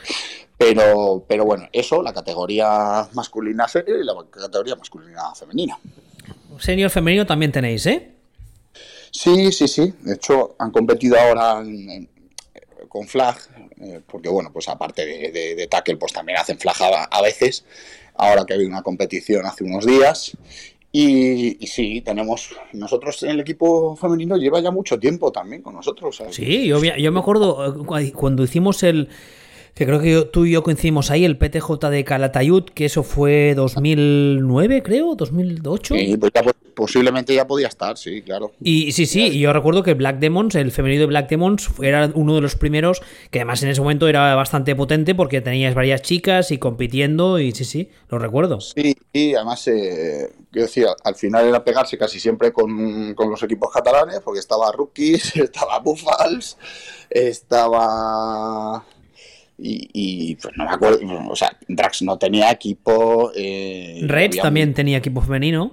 Pero, 0.58 1.26
pero 1.28 1.46
bueno, 1.46 1.68
eso, 1.72 2.02
la 2.02 2.14
categoría 2.14 3.08
masculina 3.14 3.68
senior 3.68 4.00
y 4.00 4.06
la 4.06 4.14
categoría 4.30 4.76
masculina 4.76 5.34
femenina. 5.36 5.78
Senior 6.60 6.90
femenino 6.90 7.26
también 7.26 7.52
tenéis, 7.52 7.86
¿eh? 7.88 8.12
Sí, 9.12 9.52
sí, 9.52 9.68
sí. 9.68 9.94
De 10.02 10.16
hecho, 10.16 10.56
han 10.60 10.72
competido 10.72 11.20
ahora 11.20 11.64
con 12.88 13.08
flag, 13.08 13.36
eh, 13.82 14.02
porque 14.08 14.30
bueno, 14.30 14.52
pues 14.52 14.70
aparte 14.70 15.06
de, 15.06 15.56
de, 15.56 15.68
tackle, 15.68 15.98
pues 15.98 16.14
también 16.14 16.38
hacen 16.38 16.58
flag 16.58 16.76
a, 17.10 17.22
veces. 17.22 17.66
Ahora 18.16 18.46
que 18.46 18.54
ha 18.54 18.56
habido 18.56 18.70
una 18.70 18.84
competición 18.84 19.46
hace 19.46 19.64
unos 19.64 19.86
días. 19.86 20.38
Y, 20.92 21.58
sí, 21.66 22.02
tenemos. 22.02 22.56
Nosotros 22.74 23.24
en 23.24 23.32
el 23.32 23.40
equipo 23.40 23.96
femenino 23.96 24.38
lleva 24.38 24.60
ya 24.60 24.70
mucho 24.70 25.00
tiempo 25.00 25.32
también 25.32 25.64
con 25.64 25.74
nosotros. 25.74 26.22
Sí, 26.30 26.68
yo, 26.68 26.80
yo 26.84 27.12
me 27.12 27.20
acuerdo 27.20 27.98
eh, 27.98 28.12
cuando 28.12 28.44
hicimos 28.44 28.84
el 28.84 29.10
que 29.74 29.86
creo 29.86 30.00
que 30.00 30.30
tú 30.32 30.46
y 30.46 30.52
yo 30.52 30.64
coincidimos 30.64 31.10
ahí, 31.10 31.26
el 31.26 31.38
PTJ 31.38 31.90
de 31.90 32.04
Calatayud, 32.04 32.66
que 32.66 32.86
eso 32.86 33.04
fue 33.04 33.54
2009, 33.56 34.84
creo, 34.84 35.16
2008. 35.16 35.96
Sí, 35.96 36.18
pues 36.18 36.32
posiblemente 36.76 37.34
ya 37.34 37.48
podía 37.48 37.68
estar, 37.68 37.98
sí, 37.98 38.22
claro. 38.22 38.52
Y 38.62 38.92
sí, 38.92 39.06
sí, 39.06 39.28
y 39.28 39.40
yo 39.40 39.54
recuerdo 39.54 39.84
que 39.84 39.94
Black 39.94 40.20
Demons, 40.20 40.56
el 40.56 40.72
femenino 40.72 41.02
de 41.02 41.08
Black 41.08 41.30
Demons, 41.30 41.70
era 41.82 42.12
uno 42.14 42.36
de 42.36 42.42
los 42.42 42.56
primeros, 42.56 43.02
que 43.32 43.40
además 43.40 43.64
en 43.64 43.70
ese 43.70 43.82
momento 43.82 44.08
era 44.08 44.36
bastante 44.36 44.76
potente 44.76 45.16
porque 45.16 45.42
tenías 45.42 45.74
varias 45.74 46.02
chicas 46.02 46.52
y 46.52 46.58
compitiendo, 46.58 47.40
y 47.40 47.52
sí, 47.52 47.66
sí, 47.66 47.90
lo 48.10 48.20
recuerdo. 48.20 48.62
Sí, 48.62 48.96
y 49.12 49.34
además, 49.34 49.68
eh, 49.68 50.32
yo 50.52 50.62
decía, 50.62 50.90
al 51.04 51.16
final 51.16 51.48
era 51.48 51.64
pegarse 51.64 51.98
casi 51.98 52.20
siempre 52.20 52.52
con, 52.52 53.14
con 53.16 53.30
los 53.30 53.42
equipos 53.42 53.72
catalanes, 53.72 54.20
porque 54.20 54.40
estaba 54.40 54.72
Rookies, 54.72 55.36
estaba 55.36 55.80
Buffals, 55.80 56.58
estaba 57.10 58.84
y, 59.66 60.36
pues 60.36 60.56
no 60.58 60.66
me 60.66 60.72
acuerdo, 60.72 61.00
o 61.30 61.36
sea, 61.36 61.58
Drax 61.68 62.02
no 62.02 62.18
tenía 62.18 62.52
equipo. 62.52 63.32
Eh, 63.34 64.02
Reds 64.04 64.38
también 64.38 64.74
tenía 64.74 64.98
equipo 64.98 65.22
femenino. 65.22 65.72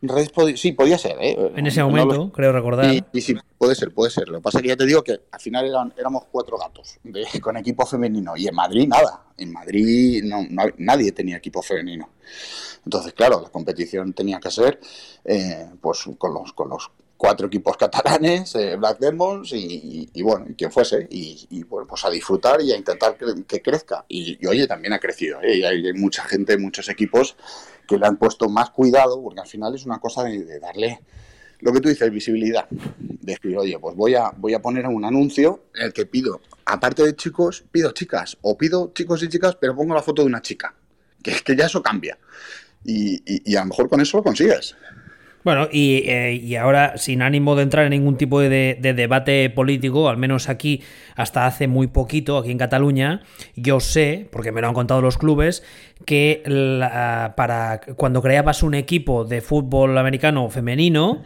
Reds 0.00 0.32
sí, 0.56 0.72
podía 0.72 0.96
ser, 0.96 1.16
¿eh? 1.20 1.36
En 1.56 1.66
ese 1.66 1.82
momento, 1.82 2.32
creo 2.32 2.52
recordar. 2.52 2.94
Y, 3.12 3.20
sí, 3.20 3.36
puede 3.58 3.74
ser, 3.74 3.92
puede 3.92 4.10
ser. 4.10 4.28
Lo 4.28 4.38
que 4.38 4.42
pasa 4.42 4.58
es 4.58 4.62
que 4.62 4.68
ya 4.68 4.76
te 4.76 4.86
digo 4.86 5.02
que 5.02 5.20
al 5.30 5.40
final 5.40 5.66
eran, 5.66 5.92
éramos 5.98 6.24
cuatro 6.30 6.56
gatos 6.56 6.98
con 7.42 7.56
equipo 7.56 7.84
femenino. 7.84 8.34
Y 8.36 8.46
en 8.46 8.54
Madrid 8.54 8.88
nada. 8.88 9.24
En 9.36 9.52
Madrid 9.52 10.22
no, 10.24 10.46
nadie 10.78 11.12
tenía 11.12 11.36
equipo 11.36 11.62
femenino. 11.62 12.08
Entonces, 12.84 13.12
claro, 13.12 13.40
la 13.42 13.50
competición 13.50 14.14
tenía 14.14 14.40
que 14.40 14.50
ser 14.50 14.80
eh, 15.24 15.68
pues 15.80 16.08
con 16.16 16.32
los, 16.32 16.52
con 16.54 16.70
los 16.70 16.90
cuatro 17.18 17.48
equipos 17.48 17.76
catalanes, 17.76 18.54
eh, 18.54 18.76
Black 18.76 19.00
Demons 19.00 19.52
y, 19.52 20.08
bueno, 20.22 20.46
y 20.48 20.54
quien 20.54 20.70
fuese, 20.70 21.06
y, 21.10 21.62
bueno, 21.64 21.86
pues 21.86 22.04
a 22.04 22.10
disfrutar 22.10 22.62
y 22.62 22.72
a 22.72 22.76
intentar 22.76 23.18
que, 23.18 23.60
crezca. 23.60 24.06
Y, 24.08 24.46
oye, 24.46 24.66
también 24.66 24.94
ha 24.94 24.98
crecido, 24.98 25.40
¿eh? 25.42 25.66
hay, 25.66 25.92
mucha 25.92 26.22
gente, 26.24 26.56
muchos 26.56 26.88
equipos 26.88 27.36
que 27.86 27.98
le 27.98 28.06
han 28.06 28.16
puesto 28.16 28.48
más 28.48 28.70
cuidado, 28.70 29.20
porque 29.20 29.40
al 29.40 29.46
final 29.46 29.74
es 29.74 29.84
una 29.84 29.98
cosa 29.98 30.24
de, 30.24 30.60
darle 30.60 31.00
lo 31.60 31.72
que 31.72 31.80
tú 31.80 31.88
dices, 31.88 32.08
visibilidad. 32.10 32.68
Decir, 32.70 33.58
oye, 33.58 33.76
pues 33.80 33.96
voy 33.96 34.14
a, 34.14 34.30
voy 34.36 34.54
a 34.54 34.62
poner 34.62 34.86
un 34.86 35.04
anuncio 35.04 35.64
en 35.74 35.86
el 35.86 35.92
que 35.92 36.06
pido, 36.06 36.40
aparte 36.64 37.02
de 37.02 37.16
chicos, 37.16 37.64
pido 37.72 37.90
chicas, 37.90 38.38
o 38.42 38.56
pido 38.56 38.92
chicos 38.94 39.22
y 39.24 39.28
chicas, 39.28 39.56
pero 39.60 39.74
pongo 39.74 39.92
la 39.92 40.02
foto 40.02 40.22
de 40.22 40.28
una 40.28 40.40
chica. 40.40 40.74
Que 41.20 41.32
es 41.32 41.42
que 41.42 41.56
ya 41.56 41.66
eso 41.66 41.82
cambia. 41.82 42.16
Y, 42.84 43.20
y, 43.44 43.56
a 43.56 43.60
lo 43.60 43.66
mejor 43.66 43.88
con 43.88 44.00
eso 44.00 44.18
lo 44.18 44.22
consigues. 44.22 44.76
Bueno, 45.44 45.68
y, 45.70 46.02
eh, 46.06 46.34
y, 46.34 46.56
ahora, 46.56 46.96
sin 46.96 47.22
ánimo 47.22 47.54
de 47.54 47.62
entrar 47.62 47.84
en 47.84 47.90
ningún 47.90 48.16
tipo 48.16 48.40
de, 48.40 48.76
de, 48.80 48.92
debate 48.92 49.48
político, 49.50 50.08
al 50.08 50.16
menos 50.16 50.48
aquí, 50.48 50.82
hasta 51.14 51.46
hace 51.46 51.68
muy 51.68 51.86
poquito, 51.86 52.38
aquí 52.38 52.50
en 52.50 52.58
Cataluña, 52.58 53.22
yo 53.54 53.78
sé, 53.78 54.28
porque 54.32 54.50
me 54.50 54.60
lo 54.60 54.68
han 54.68 54.74
contado 54.74 55.00
los 55.00 55.16
clubes, 55.16 55.62
que 56.04 56.42
para 57.36 57.80
cuando 57.96 58.20
creabas 58.20 58.62
un 58.62 58.74
equipo 58.74 59.24
de 59.24 59.40
fútbol 59.40 59.96
americano 59.96 60.48
femenino, 60.50 61.22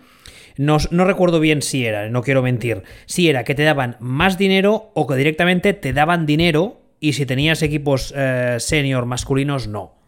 no, 0.57 0.77
no, 0.91 1.05
recuerdo 1.05 1.41
bien 1.41 1.63
si 1.63 1.87
era, 1.87 2.09
no 2.11 2.23
quiero 2.23 2.43
mentir, 2.43 2.83
si 3.07 3.29
era 3.31 3.45
que 3.45 3.55
te 3.55 3.63
daban 3.63 3.97
más 4.01 4.37
dinero 4.37 4.91
o 4.95 5.07
que 5.07 5.17
directamente 5.17 5.73
te 5.73 5.95
daban 5.95 6.27
dinero 6.27 6.83
y 7.01 7.15
si 7.15 7.25
tenías 7.27 7.63
equipos 7.63 8.13
eh, 8.15 8.57
senior 8.59 9.07
masculinos, 9.07 9.67
no. 9.67 10.02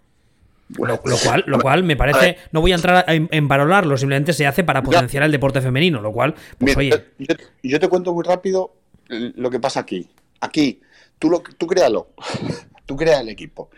Bueno, 0.69 0.99
lo, 1.05 1.17
cual, 1.19 1.45
lo 1.47 1.61
cual 1.61 1.85
me 1.85 1.95
parece, 1.95 2.39
no 2.53 2.61
voy 2.61 2.73
a 2.73 2.77
entrar 2.77 3.05
a 3.07 3.15
embarolarlo, 3.15 3.97
simplemente 3.99 4.33
se 4.33 4.47
hace 4.47 4.65
para 4.65 4.83
potenciar 4.83 5.23
el 5.23 5.31
deporte 5.31 5.61
femenino, 5.61 6.01
lo 6.01 6.13
cual, 6.13 6.35
pues 6.59 6.77
oye. 6.77 6.91
Yo, 7.19 7.35
yo, 7.63 7.81
te 7.81 7.89
cuento 7.89 8.15
muy 8.15 8.25
rápido 8.25 8.75
lo 9.09 9.51
que 9.51 9.61
pasa 9.61 9.81
aquí. 9.81 10.09
Aquí, 10.41 10.81
tú, 11.19 11.31
lo, 11.31 11.43
tú 11.59 11.67
créalo, 11.67 12.09
tú 12.87 12.97
crea 12.97 13.21
el 13.21 13.29
equipo. 13.29 13.71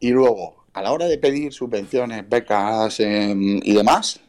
Y 0.00 0.10
luego, 0.10 0.66
a 0.74 0.82
la 0.82 0.92
hora 0.92 1.06
de 1.06 1.18
pedir 1.18 1.52
subvenciones, 1.52 2.28
becas 2.28 3.00
eh, 3.00 3.34
y 3.34 3.74
demás, 3.74 4.20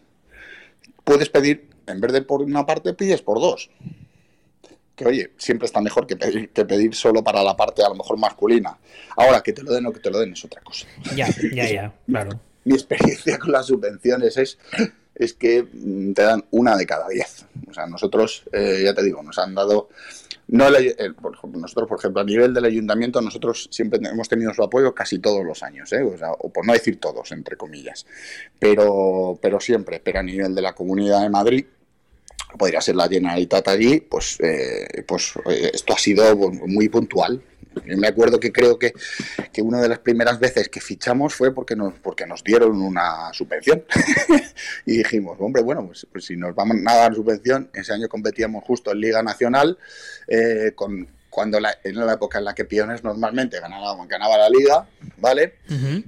puedes 1.03 1.29
pedir 1.29 1.69
en 1.87 1.99
vez 1.99 2.13
de 2.13 2.21
por 2.21 2.41
una 2.41 2.65
parte, 2.65 2.93
pides 2.93 3.21
por 3.21 3.39
dos. 3.39 3.69
Que 4.99 5.05
oye, 5.05 5.31
siempre 5.37 5.65
está 5.65 5.79
mejor 5.79 6.05
que 6.05 6.17
pedir, 6.17 6.49
que 6.49 6.65
pedir 6.65 6.93
solo 6.93 7.23
para 7.23 7.41
la 7.41 7.55
parte 7.55 7.81
a 7.81 7.87
lo 7.87 7.95
mejor 7.95 8.17
masculina. 8.17 8.77
Ahora, 9.15 9.39
que 9.39 9.53
te 9.53 9.63
lo 9.63 9.71
den 9.71 9.85
o 9.85 9.93
que 9.93 10.01
te 10.01 10.11
lo 10.11 10.19
den 10.19 10.33
es 10.33 10.43
otra 10.43 10.59
cosa. 10.59 10.87
Ya, 11.15 11.29
ya, 11.53 11.71
ya, 11.71 11.93
claro. 12.05 12.37
Mi 12.65 12.73
experiencia 12.73 13.39
con 13.39 13.53
las 13.53 13.67
subvenciones 13.67 14.35
es, 14.35 14.57
es 15.15 15.33
que 15.33 15.65
te 16.13 16.21
dan 16.21 16.43
una 16.51 16.75
de 16.75 16.85
cada 16.85 17.07
diez. 17.07 17.45
O 17.69 17.73
sea, 17.73 17.87
nosotros, 17.87 18.43
eh, 18.51 18.81
ya 18.83 18.93
te 18.93 19.01
digo, 19.01 19.23
nos 19.23 19.37
han 19.37 19.55
dado 19.55 19.87
no 20.49 20.65
nosotros, 20.69 21.87
por 21.87 21.99
ejemplo, 21.99 22.21
a 22.21 22.23
nivel 22.23 22.53
del 22.53 22.65
ayuntamiento, 22.65 23.21
nosotros 23.21 23.69
siempre 23.71 23.99
hemos 24.03 24.27
tenido 24.27 24.53
su 24.53 24.63
apoyo 24.63 24.95
casi 24.95 25.19
todos 25.19 25.45
los 25.45 25.61
años, 25.61 25.93
¿eh? 25.93 26.01
o, 26.01 26.49
por 26.49 26.65
no 26.65 26.73
decir 26.73 26.99
todos, 26.99 27.31
entre 27.31 27.55
comillas, 27.55 28.05
pero, 28.57 29.37
pero 29.41 29.59
siempre, 29.59 30.01
pero 30.03 30.19
a 30.19 30.23
nivel 30.23 30.55
de 30.55 30.61
la 30.63 30.73
Comunidad 30.73 31.21
de 31.21 31.29
Madrid, 31.29 31.65
podría 32.57 32.81
ser 32.81 32.95
la 32.95 33.07
Generalitat 33.07 33.67
allí, 33.67 33.99
pues, 34.01 34.37
eh, 34.39 35.03
pues 35.07 35.33
eh, 35.49 35.71
esto 35.73 35.93
ha 35.93 35.97
sido 35.97 36.35
muy 36.35 36.89
puntual. 36.89 37.41
Yo 37.85 37.97
me 37.97 38.07
acuerdo 38.07 38.39
que 38.39 38.51
creo 38.51 38.79
que, 38.79 38.93
que, 39.53 39.61
una 39.61 39.79
de 39.79 39.87
las 39.87 39.99
primeras 39.99 40.39
veces 40.39 40.69
que 40.69 40.81
fichamos 40.81 41.35
fue 41.35 41.53
porque 41.53 41.75
nos, 41.75 41.93
porque 41.99 42.25
nos 42.25 42.43
dieron 42.43 42.81
una 42.81 43.31
subvención. 43.31 43.83
y 44.85 44.97
dijimos, 44.97 45.37
hombre, 45.39 45.61
bueno, 45.61 45.85
pues, 45.85 46.07
pues, 46.11 46.25
si 46.25 46.35
nos 46.35 46.55
vamos 46.55 46.77
a 46.85 46.95
dar 46.95 47.13
subvención, 47.13 47.69
ese 47.73 47.93
año 47.93 48.09
competíamos 48.09 48.63
justo 48.63 48.91
en 48.91 48.99
Liga 48.99 49.21
Nacional, 49.21 49.77
eh, 50.27 50.71
con, 50.75 51.07
cuando 51.29 51.59
la, 51.59 51.77
en 51.83 51.95
la 51.95 52.13
época 52.13 52.39
en 52.39 52.45
la 52.45 52.55
que 52.55 52.65
Piones 52.65 53.03
normalmente 53.03 53.59
ganaba, 53.59 53.95
ganaba 54.07 54.37
la 54.37 54.49
Liga, 54.49 54.87
¿vale? 55.17 55.55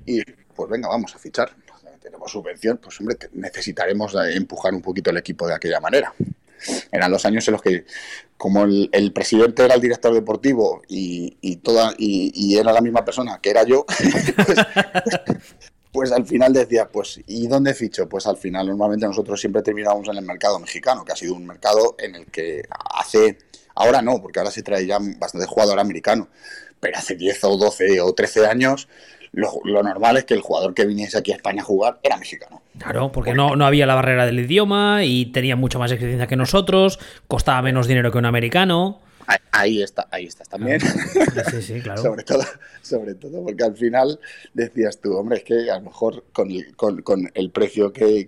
Y 0.05 0.21
pues 0.55 0.69
venga, 0.69 0.89
vamos 0.89 1.15
a 1.15 1.19
fichar 1.19 1.55
tenemos 2.01 2.31
subvención, 2.31 2.77
pues 2.77 2.99
hombre, 2.99 3.17
necesitaremos 3.33 4.15
empujar 4.33 4.73
un 4.73 4.81
poquito 4.81 5.11
el 5.11 5.17
equipo 5.17 5.47
de 5.47 5.55
aquella 5.55 5.79
manera. 5.79 6.13
Eran 6.91 7.11
los 7.11 7.25
años 7.25 7.47
en 7.47 7.53
los 7.53 7.61
que, 7.61 7.85
como 8.37 8.63
el, 8.63 9.11
presidente 9.13 9.63
era 9.63 9.75
el 9.75 9.81
director 9.81 10.13
deportivo 10.13 10.81
y, 10.87 11.55
toda, 11.57 11.93
y, 11.97 12.57
era 12.57 12.71
la 12.71 12.81
misma 12.81 13.03
persona 13.03 13.39
que 13.41 13.49
era 13.49 13.63
yo, 13.63 13.85
pues, 14.45 14.59
pues, 15.91 16.11
al 16.11 16.25
final 16.25 16.53
decía, 16.53 16.87
pues, 16.89 17.21
¿y 17.25 17.47
dónde 17.47 17.73
ficho? 17.73 18.07
Pues 18.07 18.27
al 18.27 18.37
final 18.37 18.67
normalmente 18.67 19.05
nosotros 19.05 19.39
siempre 19.39 19.61
terminábamos 19.61 20.07
en 20.09 20.17
el 20.17 20.25
mercado 20.25 20.59
mexicano, 20.59 21.03
que 21.03 21.13
ha 21.13 21.15
sido 21.15 21.35
un 21.35 21.45
mercado 21.47 21.95
en 21.97 22.15
el 22.15 22.25
que 22.27 22.63
hace, 22.93 23.39
ahora 23.75 24.01
no, 24.01 24.21
porque 24.21 24.39
ahora 24.39 24.51
se 24.51 24.63
trae 24.63 24.85
ya 24.85 24.99
bastante 25.17 25.47
jugador 25.47 25.79
americano, 25.79 26.29
pero 26.79 26.97
hace 26.97 27.15
10 27.15 27.43
o 27.45 27.57
12 27.57 28.01
o 28.01 28.13
13 28.13 28.45
años 28.45 28.87
lo, 29.33 29.83
normal 29.83 30.17
es 30.17 30.25
que 30.25 30.33
el 30.33 30.41
jugador 30.41 30.73
que 30.73 30.85
viniese 30.85 31.17
aquí 31.17 31.31
a 31.31 31.35
España 31.35 31.61
a 31.61 31.65
jugar 31.65 31.99
era 32.03 32.17
mexicano. 32.17 32.61
Claro, 32.77 33.11
porque 33.11 33.33
no, 33.33 33.55
no 33.55 33.65
había 33.65 33.85
la 33.85 33.95
barrera 33.95 34.25
del 34.25 34.39
idioma 34.39 35.03
y 35.05 35.27
tenía 35.27 35.55
mucha 35.55 35.79
más 35.79 35.91
experiencia 35.91 36.27
que 36.27 36.35
nosotros, 36.35 36.99
costaba 37.27 37.61
menos 37.61 37.87
dinero 37.87 38.11
que 38.11 38.17
un 38.17 38.25
americano. 38.25 38.99
Ahí 39.51 39.81
está, 39.81 40.07
ahí 40.11 40.25
estás 40.25 40.49
también. 40.49 40.79
Sí, 40.79 41.61
sí, 41.61 41.81
claro. 41.83 42.01
sobre, 42.01 42.23
todo, 42.23 42.43
sobre 42.81 43.15
todo 43.15 43.43
porque 43.43 43.63
al 43.63 43.75
final 43.75 44.19
decías 44.53 44.99
tú, 44.99 45.15
hombre, 45.15 45.37
es 45.39 45.43
que 45.43 45.69
a 45.69 45.75
lo 45.75 45.81
mejor 45.81 46.23
con 46.33 46.49
el, 46.49 46.75
con, 46.75 47.29
el 47.33 47.51
precio 47.51 47.93
que, 47.93 48.25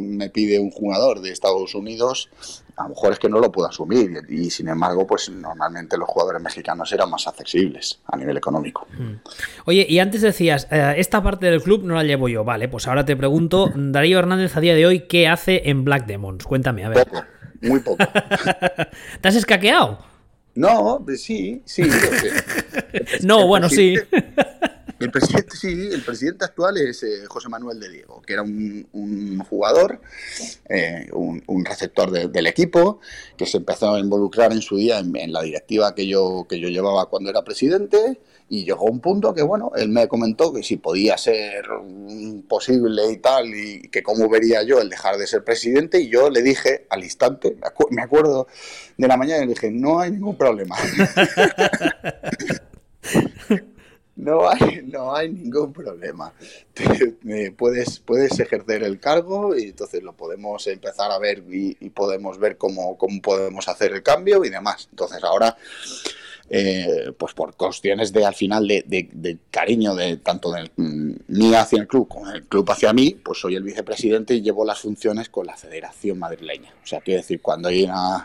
me 0.00 0.30
pide 0.30 0.58
un 0.58 0.70
jugador 0.70 1.20
de 1.20 1.30
Estados 1.30 1.74
Unidos, 1.74 2.30
a 2.76 2.84
lo 2.84 2.90
mejor 2.90 3.12
es 3.12 3.18
que 3.18 3.28
no 3.28 3.40
lo 3.40 3.50
puedo 3.50 3.68
asumir. 3.68 4.22
Y, 4.28 4.50
sin 4.50 4.68
embargo, 4.68 5.06
pues 5.06 5.28
normalmente 5.30 5.96
los 5.98 6.08
jugadores 6.08 6.40
mexicanos 6.40 6.92
eran 6.92 7.10
más 7.10 7.26
accesibles 7.26 8.00
a 8.06 8.16
nivel 8.16 8.36
económico. 8.36 8.86
Mm. 8.96 9.14
Oye, 9.64 9.86
y 9.88 9.98
antes 9.98 10.22
decías, 10.22 10.68
eh, 10.70 10.94
esta 10.96 11.22
parte 11.22 11.46
del 11.46 11.62
club 11.62 11.82
no 11.84 11.94
la 11.94 12.04
llevo 12.04 12.28
yo. 12.28 12.44
Vale, 12.44 12.68
pues 12.68 12.86
ahora 12.86 13.04
te 13.04 13.16
pregunto, 13.16 13.72
Darío 13.76 14.18
Hernández 14.18 14.56
a 14.56 14.60
día 14.60 14.74
de 14.74 14.86
hoy, 14.86 15.00
¿qué 15.08 15.28
hace 15.28 15.68
en 15.70 15.84
Black 15.84 16.06
Demons? 16.06 16.44
Cuéntame, 16.44 16.84
a 16.84 16.90
ver. 16.90 17.04
Poco, 17.04 17.24
muy 17.62 17.80
poco. 17.80 17.98
¿Te 19.20 19.28
has 19.28 19.34
escaqueado? 19.34 19.98
No, 20.58 21.00
pues 21.04 21.22
sí, 21.22 21.62
sí. 21.64 21.84
no, 23.22 23.46
bueno, 23.46 23.68
sí. 23.68 23.94
El 24.98 25.12
presidente, 25.12 25.56
sí, 25.56 25.88
el 25.92 26.02
presidente 26.02 26.44
actual 26.44 26.78
es 26.78 27.04
eh, 27.04 27.26
José 27.28 27.48
Manuel 27.48 27.78
de 27.78 27.88
Diego, 27.88 28.20
que 28.22 28.32
era 28.32 28.42
un, 28.42 29.38
jugador, 29.48 30.00
eh, 30.68 31.08
un, 31.12 31.64
receptor 31.64 32.10
del 32.10 32.46
equipo, 32.48 32.98
que 33.36 33.46
se 33.46 33.58
empezó 33.58 33.94
a 33.94 34.00
involucrar 34.00 34.50
en 34.50 34.60
su 34.60 34.74
día 34.74 34.98
en, 34.98 35.32
la 35.32 35.42
directiva 35.42 35.94
que 35.94 36.08
yo, 36.08 36.44
que 36.48 36.58
yo 36.58 36.68
llevaba 36.68 37.06
cuando 37.06 37.30
era 37.30 37.44
presidente. 37.44 38.18
Y 38.50 38.64
llegó 38.64 38.86
un 38.86 39.00
punto 39.00 39.34
que, 39.34 39.42
bueno, 39.42 39.72
él 39.76 39.90
me 39.90 40.08
comentó 40.08 40.52
que 40.52 40.62
si 40.62 40.76
podía 40.76 41.18
ser 41.18 41.66
posible 42.48 43.10
y 43.12 43.18
tal, 43.18 43.54
y 43.54 43.82
que 43.88 44.02
cómo 44.02 44.28
vería 44.28 44.62
yo 44.62 44.80
el 44.80 44.88
dejar 44.88 45.18
de 45.18 45.26
ser 45.26 45.44
presidente. 45.44 46.00
Y 46.00 46.08
yo 46.08 46.30
le 46.30 46.42
dije 46.42 46.86
al 46.88 47.04
instante, 47.04 47.56
me 47.90 48.02
acuerdo 48.02 48.46
de 48.96 49.08
la 49.08 49.16
mañana, 49.16 49.44
y 49.44 49.46
le 49.48 49.54
dije, 49.54 49.70
no 49.70 50.00
hay 50.00 50.12
ningún 50.12 50.36
problema. 50.36 50.76
No 54.18 54.48
hay, 54.50 54.82
no 54.84 55.14
hay 55.14 55.28
ningún 55.28 55.72
problema. 55.72 56.34
puedes, 57.56 58.00
puedes 58.00 58.40
ejercer 58.40 58.82
el 58.82 58.98
cargo 58.98 59.56
y 59.56 59.68
entonces 59.68 60.02
lo 60.02 60.12
podemos 60.12 60.66
empezar 60.66 61.12
a 61.12 61.18
ver 61.20 61.44
y, 61.48 61.74
podemos 61.90 62.36
ver 62.40 62.58
cómo, 62.58 62.98
cómo, 62.98 63.22
podemos 63.22 63.68
hacer 63.68 63.92
el 63.92 64.02
cambio 64.02 64.44
y 64.44 64.50
demás. 64.50 64.88
Entonces 64.90 65.22
ahora, 65.22 65.56
eh, 66.50 67.12
pues 67.18 67.34
por 67.34 67.54
cuestiones 67.56 68.12
de 68.12 68.24
al 68.24 68.34
final 68.34 68.66
de, 68.66 69.38
cariño 69.50 69.94
de 69.94 70.16
tanto 70.16 70.52
de 70.52 70.70
mí 70.76 71.54
hacia 71.54 71.80
el 71.80 71.86
club 71.86 72.08
como 72.08 72.30
el 72.30 72.44
club 72.44 72.70
hacia 72.70 72.92
mí, 72.92 73.10
pues 73.22 73.40
soy 73.40 73.54
el 73.54 73.62
vicepresidente 73.62 74.34
y 74.34 74.42
llevo 74.42 74.64
las 74.64 74.80
funciones 74.80 75.28
con 75.28 75.46
la 75.46 75.56
Federación 75.56 76.18
Madrileña. 76.18 76.74
O 76.82 76.86
sea, 76.86 77.00
quiero 77.00 77.20
decir, 77.20 77.40
cuando 77.40 77.68
hay 77.68 77.84
una 77.84 78.24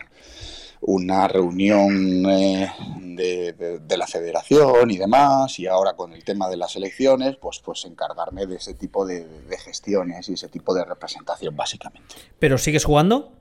una 0.86 1.28
reunión 1.28 2.26
eh, 2.30 2.69
de, 2.99 3.97
la 3.97 4.07
federación 4.07 4.91
y 4.91 4.97
demás, 4.97 5.59
y 5.59 5.67
ahora 5.67 5.93
con 5.93 6.13
el 6.13 6.24
tema 6.24 6.49
de 6.49 6.57
las 6.57 6.76
elecciones, 6.76 7.38
pues, 7.38 7.59
pues 7.63 7.86
encargarme 7.86 8.45
de 8.45 8.55
ese 8.55 8.74
tipo 8.74 9.05
de, 9.05 9.26
gestiones 9.63 10.28
y 10.30 10.34
ese 10.34 10.49
tipo 10.49 10.74
de 10.74 10.84
representación, 10.84 11.55
básicamente. 11.55 12.15
¿Pero 12.39 12.57
sigues 12.57 12.84
jugando? 12.84 13.32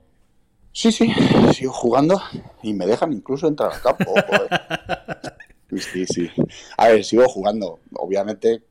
Sí, 0.73 0.91
sí, 0.91 1.13
sigo 1.53 1.71
jugando 1.71 2.21
y 2.61 2.73
me 2.73 2.85
dejan 2.85 3.13
incluso 3.13 3.47
entrar 3.47 3.71
al 3.71 3.81
campo. 3.81 4.13
sí, 5.77 6.05
sí. 6.05 6.29
A 6.77 6.89
ver, 6.89 7.05
sigo 7.05 7.29
jugando. 7.29 7.79
Obviamente, 7.93 8.63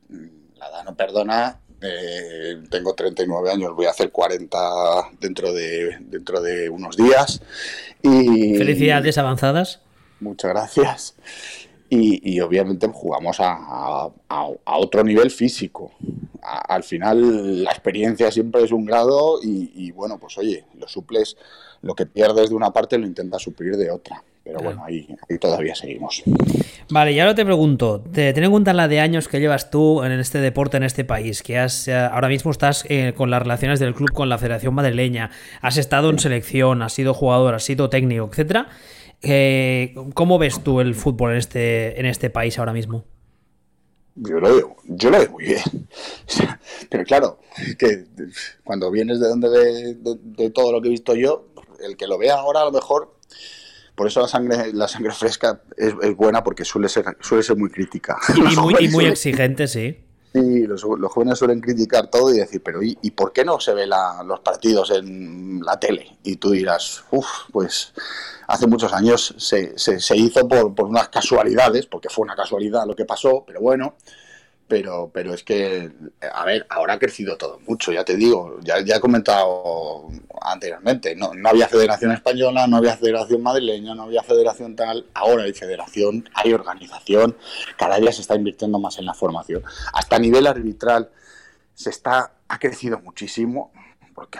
la 0.57 0.67
edad 0.67 0.83
no 0.83 0.95
perdona 0.95 1.59
eh, 1.85 2.63
tengo 2.69 2.93
39 2.93 3.51
años, 3.51 3.75
voy 3.75 3.87
a 3.87 3.89
hacer 3.89 4.09
40 4.09 4.57
dentro 5.19 5.51
de, 5.51 5.97
dentro 5.99 6.41
de 6.41 6.69
unos 6.69 6.95
días. 6.95 7.41
Y, 8.01 8.55
Felicidades 8.57 9.17
avanzadas. 9.17 9.81
Muchas 10.21 10.51
gracias. 10.51 11.15
Y, 11.95 12.39
obviamente 12.39 12.87
jugamos 12.91 13.37
a, 13.39 14.09
otro 14.65 15.03
nivel 15.03 15.29
físico. 15.29 15.91
al 16.41 16.83
final 16.83 17.63
la 17.63 17.71
experiencia 17.71 18.31
siempre 18.31 18.63
es 18.63 18.71
un 18.71 18.85
grado 18.85 19.39
y, 19.43 19.91
bueno, 19.91 20.17
pues 20.19 20.37
oye, 20.37 20.65
lo 20.79 20.87
suples, 20.87 21.37
lo 21.81 21.93
que 21.93 22.05
pierdes 22.05 22.49
de 22.49 22.55
una 22.55 22.71
parte 22.71 22.97
lo 22.97 23.05
intentas 23.05 23.41
suplir 23.41 23.77
de 23.77 23.91
otra. 23.91 24.23
Pero 24.43 24.59
bueno, 24.59 24.83
ahí, 24.83 25.07
todavía 25.39 25.73
seguimos. 25.73 26.21
Vale, 26.89 27.13
y 27.13 27.19
ahora 27.21 27.33
te 27.33 27.45
pregunto, 27.45 28.03
te, 28.11 28.33
ten 28.33 28.43
en 28.43 28.51
cuenta 28.51 28.73
la 28.73 28.89
de 28.89 28.99
años 28.99 29.29
que 29.29 29.39
llevas 29.39 29.69
tú 29.69 30.03
en 30.03 30.11
este 30.11 30.39
deporte, 30.39 30.75
en 30.75 30.83
este 30.83 31.05
país, 31.05 31.41
que 31.41 31.57
has, 31.57 31.87
eh, 31.87 31.95
ahora 31.95 32.27
mismo 32.27 32.51
estás 32.51 32.85
eh, 32.89 33.13
con 33.15 33.31
las 33.31 33.41
relaciones 33.41 33.79
del 33.79 33.93
club 33.93 34.11
con 34.11 34.27
la 34.27 34.37
Federación 34.37 34.73
Madrileña, 34.73 35.31
has 35.61 35.77
estado 35.77 36.09
en 36.09 36.19
selección, 36.19 36.81
has 36.81 36.91
sido 36.91 37.13
jugador, 37.13 37.55
has 37.55 37.63
sido 37.63 37.89
técnico, 37.89 38.27
etcétera. 38.29 38.67
Eh, 39.23 39.95
¿Cómo 40.13 40.37
ves 40.37 40.63
tú 40.63 40.81
el 40.81 40.95
fútbol 40.95 41.31
en 41.31 41.37
este, 41.37 41.99
en 41.99 42.05
este 42.05 42.29
país 42.29 42.59
ahora 42.59 42.73
mismo? 42.73 43.05
Yo 44.15 44.39
lo 44.39 44.53
veo, 44.53 44.75
yo 44.83 45.09
lo 45.09 45.19
veo 45.19 45.31
muy 45.31 45.45
bien. 45.45 45.87
Pero 46.89 47.03
claro, 47.05 47.39
que 47.79 48.05
cuando 48.63 48.91
vienes 48.91 49.19
de 49.19 49.29
donde 49.29 49.95
de, 49.95 50.49
todo 50.51 50.71
lo 50.71 50.81
que 50.81 50.89
he 50.89 50.91
visto 50.91 51.15
yo, 51.15 51.47
el 51.83 51.97
que 51.97 52.05
lo 52.05 52.17
vea 52.17 52.35
ahora 52.35 52.61
a 52.61 52.65
lo 52.65 52.71
mejor 52.71 53.13
por 53.95 54.07
eso 54.07 54.21
la 54.21 54.27
sangre, 54.27 54.73
la 54.73 54.87
sangre 54.87 55.13
fresca 55.13 55.61
es, 55.77 55.93
buena 56.15 56.43
porque 56.43 56.65
suele 56.65 56.89
ser, 56.89 57.05
suele 57.21 57.43
ser 57.43 57.55
muy 57.55 57.69
crítica. 57.69 58.17
Y, 58.35 58.41
muy, 58.57 58.87
muy 58.91 59.05
exigente, 59.05 59.67
sí. 59.67 60.02
Sí, 60.33 60.65
los, 60.65 60.83
jóvenes 60.83 61.37
suelen 61.37 61.61
criticar 61.61 62.07
todo 62.07 62.33
y 62.33 62.39
decir, 62.39 62.63
pero 62.63 62.79
¿y, 62.81 62.95
por 63.11 63.31
qué 63.31 63.45
no 63.45 63.59
se 63.59 63.75
ve 63.75 63.85
los 63.85 64.39
partidos 64.39 64.89
en 64.89 65.59
la 65.63 65.79
tele? 65.79 66.17
Y 66.23 66.37
tú 66.37 66.49
dirás, 66.49 67.03
uff, 67.11 67.27
pues 67.51 67.93
hace 68.47 68.65
muchos 68.65 68.91
años 68.93 69.35
se, 69.37 69.77
se, 69.77 70.17
hizo 70.17 70.47
por, 70.47 70.85
unas 70.85 71.09
casualidades, 71.09 71.85
porque 71.85 72.09
fue 72.09 72.23
una 72.23 72.35
casualidad 72.35 72.87
lo 72.87 72.95
que 72.95 73.05
pasó, 73.05 73.43
pero 73.45 73.61
bueno, 73.61 73.93
pero, 74.73 75.11
pero 75.13 75.35
es 75.35 75.43
que, 75.43 75.91
a 76.33 76.45
ver, 76.45 76.65
ahora 76.67 76.95
ha 76.95 76.97
crecido 76.97 77.37
todo 77.37 77.59
mucho, 77.67 77.91
ya 77.91 78.03
te 78.03 78.15
digo, 78.15 78.57
ya, 78.63 78.83
ya 78.83 78.95
he 78.95 78.99
comentado 78.99 80.07
anteriormente, 80.41 81.15
no, 81.15 81.31
no 81.35 81.49
había 81.49 81.67
federación 81.67 82.11
española, 82.11 82.65
no 82.65 82.77
había 82.77 82.97
federación 82.97 83.43
madrileña, 83.43 83.93
no 83.93 84.01
había 84.01 84.23
federación 84.23 84.75
tal, 84.75 85.05
ahora 85.13 85.43
hay 85.43 85.53
federación, 85.53 86.27
hay 86.33 86.53
organización, 86.53 87.37
cada 87.77 87.97
día 87.97 88.11
se 88.11 88.21
está 88.21 88.35
invirtiendo 88.35 88.79
más 88.79 88.97
en 88.97 89.05
la 89.05 89.13
formación. 89.13 89.61
Hasta 89.93 90.15
a 90.15 90.19
nivel 90.19 90.47
arbitral 90.47 91.11
se 91.75 91.91
está, 91.91 92.31
ha 92.47 92.57
crecido 92.57 92.99
muchísimo, 92.99 93.71
porque 94.15 94.39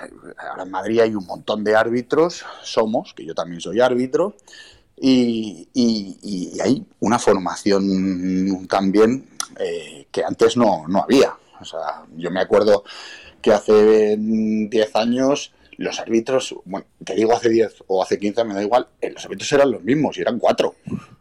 ahora 0.49 0.63
en 0.63 0.71
Madrid 0.71 1.01
hay 1.01 1.13
un 1.13 1.27
montón 1.27 1.63
de 1.63 1.75
árbitros, 1.75 2.43
somos, 2.63 3.13
que 3.13 3.23
yo 3.23 3.35
también 3.35 3.61
soy 3.61 3.81
árbitro, 3.81 4.35
y, 4.99 5.67
y, 5.73 6.59
hay 6.59 6.83
una 7.01 7.19
formación 7.19 8.67
también 8.67 9.27
eh, 9.59 10.07
que 10.11 10.23
antes 10.23 10.57
no, 10.57 10.87
no 10.87 11.03
había. 11.03 11.33
O 11.59 11.65
sea, 11.65 12.03
yo 12.15 12.31
me 12.31 12.41
acuerdo 12.41 12.83
que 13.41 13.51
hace 13.51 14.15
10 14.17 14.95
años 14.95 15.53
los 15.77 15.99
árbitros, 15.99 16.55
bueno, 16.65 16.85
te 17.03 17.15
digo 17.15 17.33
hace 17.33 17.49
10 17.49 17.85
o 17.87 18.03
hace 18.03 18.19
15, 18.19 18.43
me 18.43 18.53
da 18.53 18.61
igual, 18.61 18.87
eh, 19.01 19.11
los 19.11 19.25
árbitros 19.25 19.51
eran 19.51 19.71
los 19.71 19.83
mismos 19.83 20.17
y 20.17 20.21
eran 20.21 20.39
cuatro. 20.39 20.75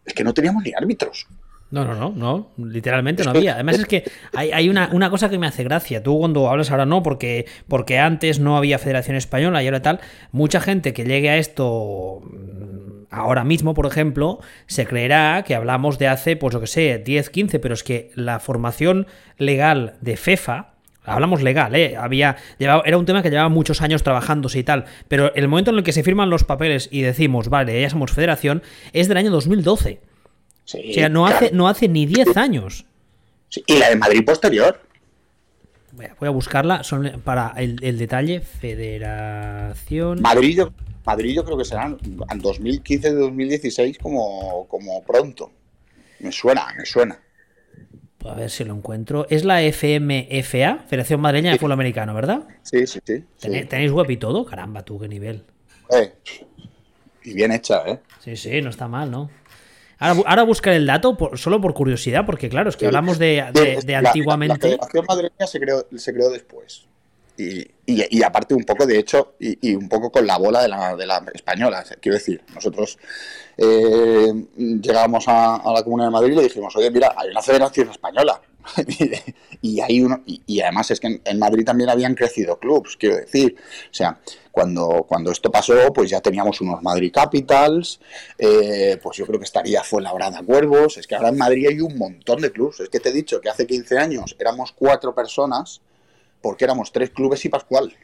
Es 0.04 0.14
que 0.14 0.24
no 0.24 0.34
teníamos 0.34 0.62
ni 0.62 0.72
árbitros. 0.72 1.26
No, 1.72 1.86
no, 1.86 1.94
no, 1.94 2.12
no, 2.14 2.50
literalmente 2.68 3.24
no 3.24 3.30
había. 3.30 3.54
Además 3.54 3.78
es 3.78 3.86
que 3.86 4.04
hay, 4.34 4.68
una, 4.68 4.90
una, 4.92 5.08
cosa 5.08 5.30
que 5.30 5.38
me 5.38 5.46
hace 5.46 5.64
gracia. 5.64 6.02
Tú 6.02 6.18
cuando 6.18 6.50
hablas 6.50 6.70
ahora 6.70 6.84
no, 6.84 7.02
porque, 7.02 7.46
porque 7.66 7.98
antes 7.98 8.40
no 8.40 8.58
había 8.58 8.78
Federación 8.78 9.16
Española 9.16 9.62
y 9.62 9.66
ahora 9.68 9.80
tal, 9.80 10.00
mucha 10.32 10.60
gente 10.60 10.92
que 10.92 11.04
llegue 11.04 11.30
a 11.30 11.38
esto 11.38 12.20
mm, 12.24 12.71
ahora 13.12 13.44
mismo, 13.44 13.74
por 13.74 13.86
ejemplo, 13.86 14.40
se 14.66 14.86
creerá 14.86 15.44
que 15.46 15.54
hablamos 15.54 15.98
de 15.98 16.08
hace, 16.08 16.34
pues 16.36 16.54
lo 16.54 16.60
que 16.60 16.66
sé, 16.66 16.98
10, 16.98 17.30
15, 17.30 17.58
pero 17.60 17.74
es 17.74 17.84
que 17.84 18.10
la 18.14 18.40
formación 18.40 19.06
legal 19.38 19.94
de 20.00 20.16
FEFA, 20.16 20.74
hablamos 21.04 21.42
legal, 21.42 21.74
¿eh? 21.74 21.96
Había, 21.96 22.36
era 22.58 22.98
un 22.98 23.06
tema 23.06 23.22
que 23.22 23.30
llevaba 23.30 23.48
muchos 23.48 23.82
años 23.82 24.02
trabajándose 24.02 24.58
y 24.58 24.64
tal, 24.64 24.86
pero 25.08 25.32
el 25.34 25.46
momento 25.46 25.70
en 25.70 25.78
el 25.78 25.84
que 25.84 25.92
se 25.92 26.02
firman 26.02 26.30
los 26.30 26.42
papeles 26.44 26.88
y 26.90 27.02
decimos, 27.02 27.48
vale, 27.48 27.80
ya 27.80 27.90
somos 27.90 28.12
federación, 28.12 28.62
es 28.92 29.08
del 29.08 29.18
año 29.18 29.30
2012 29.30 30.00
o 30.64 30.92
sea, 30.92 31.08
no, 31.08 31.26
hace, 31.26 31.50
no 31.52 31.68
hace 31.68 31.88
ni 31.88 32.06
10 32.06 32.36
años. 32.36 32.84
y 33.66 33.78
la 33.78 33.90
de 33.90 33.96
Madrid 33.96 34.24
posterior. 34.24 34.80
Voy 35.92 36.28
a, 36.28 36.30
buscarla 36.30 36.84
son 36.84 37.20
para 37.22 37.52
el, 37.56 37.98
detalle. 37.98 38.40
Federación. 38.40 40.22
Madrid 40.22 40.56
yo, 40.56 40.72
Madrid 41.04 41.34
yo 41.34 41.44
creo 41.44 41.58
que 41.58 41.64
serán 41.64 41.98
en 42.02 42.42
2015-2016 42.42 43.98
como, 43.98 44.66
como 44.68 45.02
pronto. 45.04 45.52
Me 46.20 46.32
suena, 46.32 46.66
me 46.76 46.86
suena. 46.86 47.20
A 48.24 48.34
ver 48.34 48.50
si 48.50 48.64
lo 48.64 48.74
encuentro. 48.74 49.26
Es 49.28 49.44
la 49.44 49.60
FMFA, 49.60 50.84
Federación 50.86 51.20
Madrileña 51.20 51.52
de 51.52 51.58
Fútbol 51.58 51.72
Americano, 51.72 52.14
¿verdad? 52.14 52.44
Sí, 52.62 52.86
sí, 52.86 53.00
sí. 53.04 53.24
¿Tenéis, 53.40 53.90
web 53.90 54.08
y 54.10 54.16
todo? 54.16 54.46
Caramba, 54.46 54.82
tú, 54.82 54.98
qué 54.98 55.08
nivel. 55.08 55.44
Eh, 55.90 56.12
y 57.24 57.34
bien 57.34 57.52
hecha, 57.52 57.82
¿eh? 57.86 58.00
Sí, 58.20 58.36
sí, 58.36 58.62
no 58.62 58.70
está 58.70 58.88
mal, 58.88 59.10
¿no? 59.10 59.28
Ahora, 60.02 60.42
buscar 60.42 60.74
el 60.74 60.86
dato 60.86 61.16
solo 61.34 61.60
por 61.60 61.74
curiosidad, 61.74 62.26
porque 62.26 62.48
claro, 62.48 62.70
es 62.70 62.76
que 62.76 62.86
hablamos 62.86 63.18
de, 63.18 63.40
antiguamente. 63.40 64.56
La, 64.56 64.86
Federación 64.86 65.04
Madrileña 65.08 65.46
se 65.46 65.60
creó, 65.60 65.86
se 65.96 66.12
creó 66.12 66.30
después. 66.30 66.86
Y, 67.36 68.22
aparte 68.22 68.54
un 68.54 68.64
poco, 68.64 68.86
de 68.86 68.98
hecho, 68.98 69.34
y, 69.38 69.74
un 69.74 69.88
poco 69.88 70.10
con 70.10 70.26
la 70.26 70.38
bola 70.38 70.62
de 70.62 70.68
la, 70.68 70.96
de 70.96 71.06
la 71.06 71.24
española. 71.32 71.84
Quiero 72.00 72.18
decir, 72.18 72.42
nosotros 72.54 72.98
eh, 73.56 74.32
llegamos 74.56 75.24
a, 75.28 75.62
la 75.72 75.82
Comunidad 75.82 76.08
de 76.08 76.12
Madrid 76.12 76.32
y 76.32 76.36
le 76.36 76.42
dijimos, 76.42 76.74
oye, 76.76 76.90
mira, 76.90 77.14
hay 77.16 77.30
una 77.30 77.42
federación 77.42 77.90
española. 77.90 78.40
y, 79.60 79.80
hay 79.80 80.00
uno, 80.00 80.22
y, 80.26 80.60
además 80.60 80.90
es 80.90 81.00
que 81.00 81.20
en, 81.24 81.38
Madrid 81.38 81.64
también 81.64 81.90
habían 81.90 82.14
crecido 82.14 82.58
clubs, 82.58 82.96
quiero 82.96 83.16
decir. 83.16 83.56
O 83.58 83.94
sea, 83.94 84.18
cuando, 84.52 85.04
cuando 85.08 85.32
esto 85.32 85.50
pasó, 85.50 85.92
pues 85.92 86.10
ya 86.10 86.20
teníamos 86.20 86.60
unos 86.60 86.82
Madrid 86.82 87.10
Capitals, 87.12 87.98
eh, 88.38 88.98
pues 89.02 89.16
yo 89.16 89.26
creo 89.26 89.40
que 89.40 89.46
estaría 89.46 89.82
Fuenlabrada 89.82 90.42
Cuervos. 90.42 90.98
Es 90.98 91.06
que 91.06 91.16
ahora 91.16 91.30
en 91.30 91.38
Madrid 91.38 91.66
hay 91.68 91.80
un 91.80 91.96
montón 91.98 92.40
de 92.42 92.52
clubs. 92.52 92.80
Es 92.80 92.90
que 92.90 93.00
te 93.00 93.08
he 93.08 93.12
dicho 93.12 93.40
que 93.40 93.48
hace 93.48 93.66
15 93.66 93.98
años 93.98 94.36
éramos 94.38 94.72
cuatro 94.72 95.14
personas 95.14 95.80
porque 96.42 96.64
éramos 96.64 96.92
tres 96.92 97.10
clubes 97.10 97.44
y 97.44 97.48
Pascual. 97.48 97.96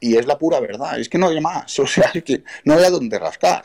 Y 0.00 0.16
es 0.16 0.26
la 0.26 0.38
pura 0.38 0.60
verdad, 0.60 1.00
es 1.00 1.08
que 1.08 1.18
no 1.18 1.26
había 1.26 1.40
más, 1.40 1.76
o 1.80 1.86
sea, 1.86 2.10
es 2.14 2.22
que 2.22 2.44
no 2.64 2.74
había 2.74 2.90
donde 2.90 3.18
rascar. 3.18 3.64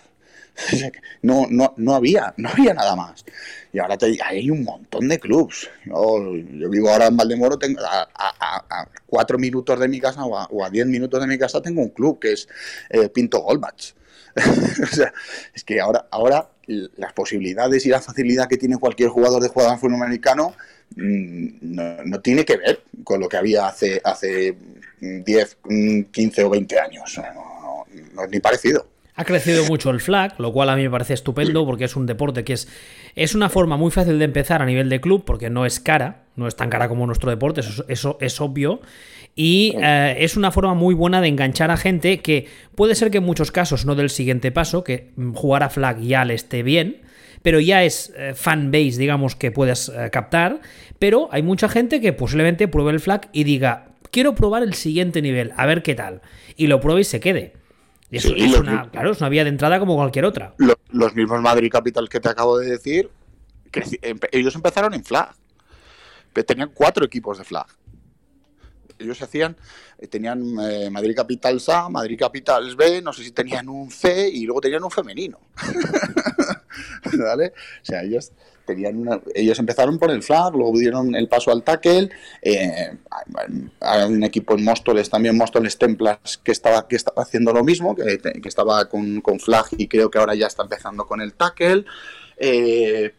No, 1.22 1.48
no, 1.50 1.74
no 1.78 1.96
había, 1.96 2.34
no 2.38 2.50
había 2.50 2.74
nada 2.74 2.96
más. 2.96 3.24
Y 3.72 3.80
ahora 3.80 3.98
te, 3.98 4.18
hay 4.24 4.50
un 4.50 4.64
montón 4.64 5.08
de 5.08 5.20
clubs. 5.20 5.70
Yo, 5.86 6.70
vivo 6.70 6.90
ahora 6.90 7.08
en 7.08 7.18
Valdemoro, 7.18 7.58
tengo, 7.58 7.80
a, 7.84 8.88
cuatro 9.08 9.38
minutos 9.38 9.80
de 9.80 9.88
mi 9.88 10.00
casa 10.00 10.24
o 10.26 10.64
a, 10.64 10.70
diez 10.70 10.86
minutos 10.86 11.20
de 11.22 11.28
mi 11.28 11.38
casa 11.38 11.62
tengo 11.62 11.82
un 11.82 11.90
club 11.90 12.20
que 12.20 12.34
es 12.34 12.48
eh, 12.90 13.10
Pinto 13.10 13.40
Goldbach. 13.40 13.94
o 14.84 14.88
sea, 14.88 15.14
es 15.54 15.64
que 15.64 15.80
ahora, 15.80 16.08
ahora 16.12 16.50
las 16.66 17.14
posibilidades 17.14 17.86
y 17.86 17.90
la 17.90 18.02
facilidad 18.02 18.48
que 18.48 18.58
tiene 18.58 18.78
cualquier 18.78 19.10
jugador 19.10 19.42
de 19.42 19.50
jugador 19.50 19.78
fútbol 19.78 19.96
americano 19.96 20.56
mm, 20.96 22.06
no, 22.06 22.20
tiene 22.22 22.46
que 22.46 22.58
ver 22.58 22.84
con 23.04 23.20
lo 23.20 23.30
que 23.30 23.38
había 23.38 23.68
hace, 23.68 24.02
hace 24.04 24.56
10, 25.00 25.58
15 26.12 26.44
o 26.44 26.50
20 26.50 26.80
años. 26.80 27.20
no 28.14 28.24
es 28.24 28.30
ni 28.30 28.40
parecido. 28.40 28.93
Ha 29.16 29.26
crecido 29.26 29.66
mucho 29.66 29.92
el 29.92 30.00
flag, 30.00 30.34
lo 30.40 30.52
cual 30.52 30.70
a 30.70 30.76
mí 30.76 30.84
me 30.84 30.90
parece 30.90 31.14
estupendo 31.14 31.66
porque 31.66 31.84
es 31.84 31.96
un 31.96 32.08
deporte 32.08 32.44
que 32.44 32.54
es, 32.54 32.68
es 33.16 33.36
una 33.36 33.50
forma 33.50 33.78
muy 33.78 33.92
fácil 33.92 34.18
de 34.18 34.26
empezar 34.26 34.62
a 34.62 34.66
nivel 34.66 34.90
de 34.90 35.00
club 35.00 35.24
porque 35.24 35.52
no 35.52 35.68
es 35.68 35.80
cara, 35.80 36.24
no 36.36 36.48
es 36.48 36.56
tan 36.56 36.70
cara 36.70 36.90
como 36.90 37.06
nuestro 37.06 37.30
deporte, 37.30 37.62
eso, 37.88 38.18
es 38.20 38.42
obvio. 38.42 38.82
Y 39.36 39.76
eh, 39.82 40.16
es 40.20 40.36
una 40.36 40.52
forma 40.52 40.74
muy 40.74 40.96
buena 40.96 41.22
de 41.22 41.28
enganchar 41.28 41.70
a 41.70 41.78
gente 41.78 42.22
que 42.22 42.48
puede 42.76 42.96
ser 42.96 43.12
que 43.12 43.18
en 43.18 43.24
muchos 43.24 43.52
casos 43.52 43.86
no 43.86 43.96
del 43.96 44.10
siguiente 44.10 44.52
paso, 44.52 44.84
que 44.84 45.12
jugar 45.36 45.64
a 45.64 45.70
flag 45.70 46.00
ya 46.02 46.26
le 46.26 46.34
esté 46.34 46.64
bien, 46.64 47.02
pero 47.44 47.60
ya 47.60 47.84
es 47.84 48.14
eh, 48.18 48.34
fan 48.36 48.72
base, 48.72 48.98
digamos, 48.98 49.36
que 49.36 49.52
puedes 49.52 49.90
eh, 49.90 50.10
captar. 50.12 50.62
Pero 50.98 51.30
hay 51.32 51.44
mucha 51.44 51.70
gente 51.70 52.02
que 52.02 52.14
posiblemente 52.14 52.68
pruebe 52.68 52.92
el 52.92 53.00
flag 53.00 53.30
y 53.32 53.44
diga, 53.44 53.90
quiero 54.10 54.34
probar 54.34 54.64
el 54.64 54.74
siguiente 54.74 55.22
nivel, 55.22 55.52
a 55.56 55.68
ver 55.68 55.84
qué 55.84 55.94
tal. 55.94 56.22
Y 56.56 56.68
lo 56.68 56.80
pruebe 56.80 57.02
y 57.02 57.04
se 57.04 57.20
quede. 57.20 57.63
Y 58.14 58.18
es, 58.18 58.26
una, 58.60 58.92
claro, 58.92 59.12
es 59.12 59.20
una 59.22 59.30
vía 59.30 59.44
de 59.44 59.50
entrada 59.50 59.80
como 59.80 59.96
cualquier 59.96 60.26
otra. 60.26 60.54
Los, 60.92 61.16
mismos 61.16 61.42
Madrid 61.42 61.72
Capital 61.72 62.08
que 62.08 62.20
te 62.20 62.30
acabo 62.30 62.60
de 62.60 62.70
decir, 62.70 63.10
ellos 64.32 64.54
empezaron 64.54 64.94
en 64.94 65.04
flag. 65.04 65.32
Tenían 66.46 66.70
cuatro 66.76 67.04
equipos 67.06 67.40
de 67.40 67.44
flag. 67.44 67.66
Ellos 69.00 69.20
hacían, 69.20 69.58
eh, 69.98 70.06
tenían 70.06 70.44
eh, 70.62 70.92
Madrid 70.92 71.16
Capitals 71.16 71.68
A, 71.70 71.90
Madrid 71.90 72.16
Capitals 72.20 72.76
B, 72.76 73.02
no 73.02 73.14
sé 73.14 73.24
si 73.24 73.32
tenían 73.32 73.68
un 73.68 73.90
C 73.90 74.30
y 74.30 74.46
luego 74.46 74.62
tenían 74.62 74.84
un 74.84 74.92
femenino. 74.92 75.40
O 77.14 77.86
sea, 77.86 78.04
ellos 78.04 78.32
tenían 78.66 79.22
ellos 79.36 79.60
empezaron 79.60 80.00
por 80.00 80.12
el 80.12 80.24
flag, 80.24 80.54
luego 80.54 80.78
dieron 80.78 81.16
el 81.16 81.28
paso 81.28 81.52
al 81.52 81.64
tackle. 81.64 82.10
Eh, 82.42 82.98
hay 83.80 84.12
un 84.12 84.24
equipo 84.24 84.56
en 84.56 84.64
Móstoles, 84.64 85.10
también 85.10 85.38
Móstoles 85.38 85.78
Templas, 85.78 86.40
que 86.44 86.52
estaba, 86.52 86.88
que 86.88 86.96
estaba 86.96 87.24
haciendo 87.24 87.54
lo 87.54 87.64
mismo, 87.64 87.96
que, 87.96 88.20
estaba 88.46 88.88
con, 88.90 89.22
flag 89.40 89.66
y 89.78 89.88
creo 89.88 90.10
que 90.10 90.20
ahora 90.20 90.36
ya 90.36 90.48
está 90.48 90.64
empezando 90.64 91.06
con 91.06 91.22
el 91.22 91.34
tackle. 91.34 91.86
Eh, 92.38 93.14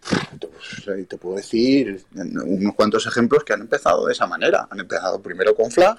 te 1.09 1.17
puedo 1.17 1.37
decir 1.37 2.05
unos 2.15 2.75
cuantos 2.75 3.07
ejemplos 3.07 3.45
que 3.45 3.53
han 3.53 3.61
empezado 3.63 4.07
de 4.07 4.13
esa 4.13 4.27
manera. 4.27 4.69
Han 4.71 4.81
empezado 4.81 5.21
primero 5.21 5.55
con 5.55 5.71
flag 5.71 5.97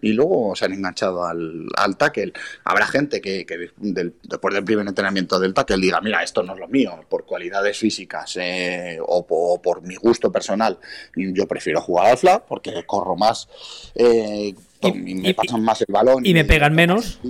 y 0.00 0.12
luego 0.12 0.54
se 0.54 0.64
han 0.64 0.72
enganchado 0.72 1.24
al, 1.24 1.66
al 1.76 1.96
tackle. 1.96 2.32
Habrá 2.64 2.86
gente 2.86 3.20
que, 3.20 3.46
después 3.76 4.54
del 4.54 4.64
primer 4.64 4.86
entrenamiento 4.86 5.38
del 5.38 5.54
tackle 5.54 5.78
diga, 5.78 6.00
mira, 6.00 6.22
esto 6.22 6.42
no 6.42 6.54
es 6.54 6.60
lo 6.60 6.68
mío, 6.68 7.00
por 7.08 7.24
cualidades 7.24 7.78
físicas 7.78 8.36
eh, 8.40 8.98
o, 9.00 9.60
por, 9.60 9.82
mi 9.82 9.96
gusto 9.96 10.30
personal, 10.30 10.78
yo 11.14 11.46
prefiero 11.46 11.80
jugar 11.80 12.10
al 12.10 12.18
flag 12.18 12.44
porque 12.46 12.84
corro 12.86 13.16
más, 13.16 13.48
eh, 13.94 14.54
y, 14.82 14.92
me 14.92 15.34
pasan 15.34 15.62
más 15.62 15.80
el 15.80 15.92
balón. 15.92 16.24
Y, 16.24 16.34
me 16.34 16.44
pegan 16.44 16.74
menos 16.74 17.20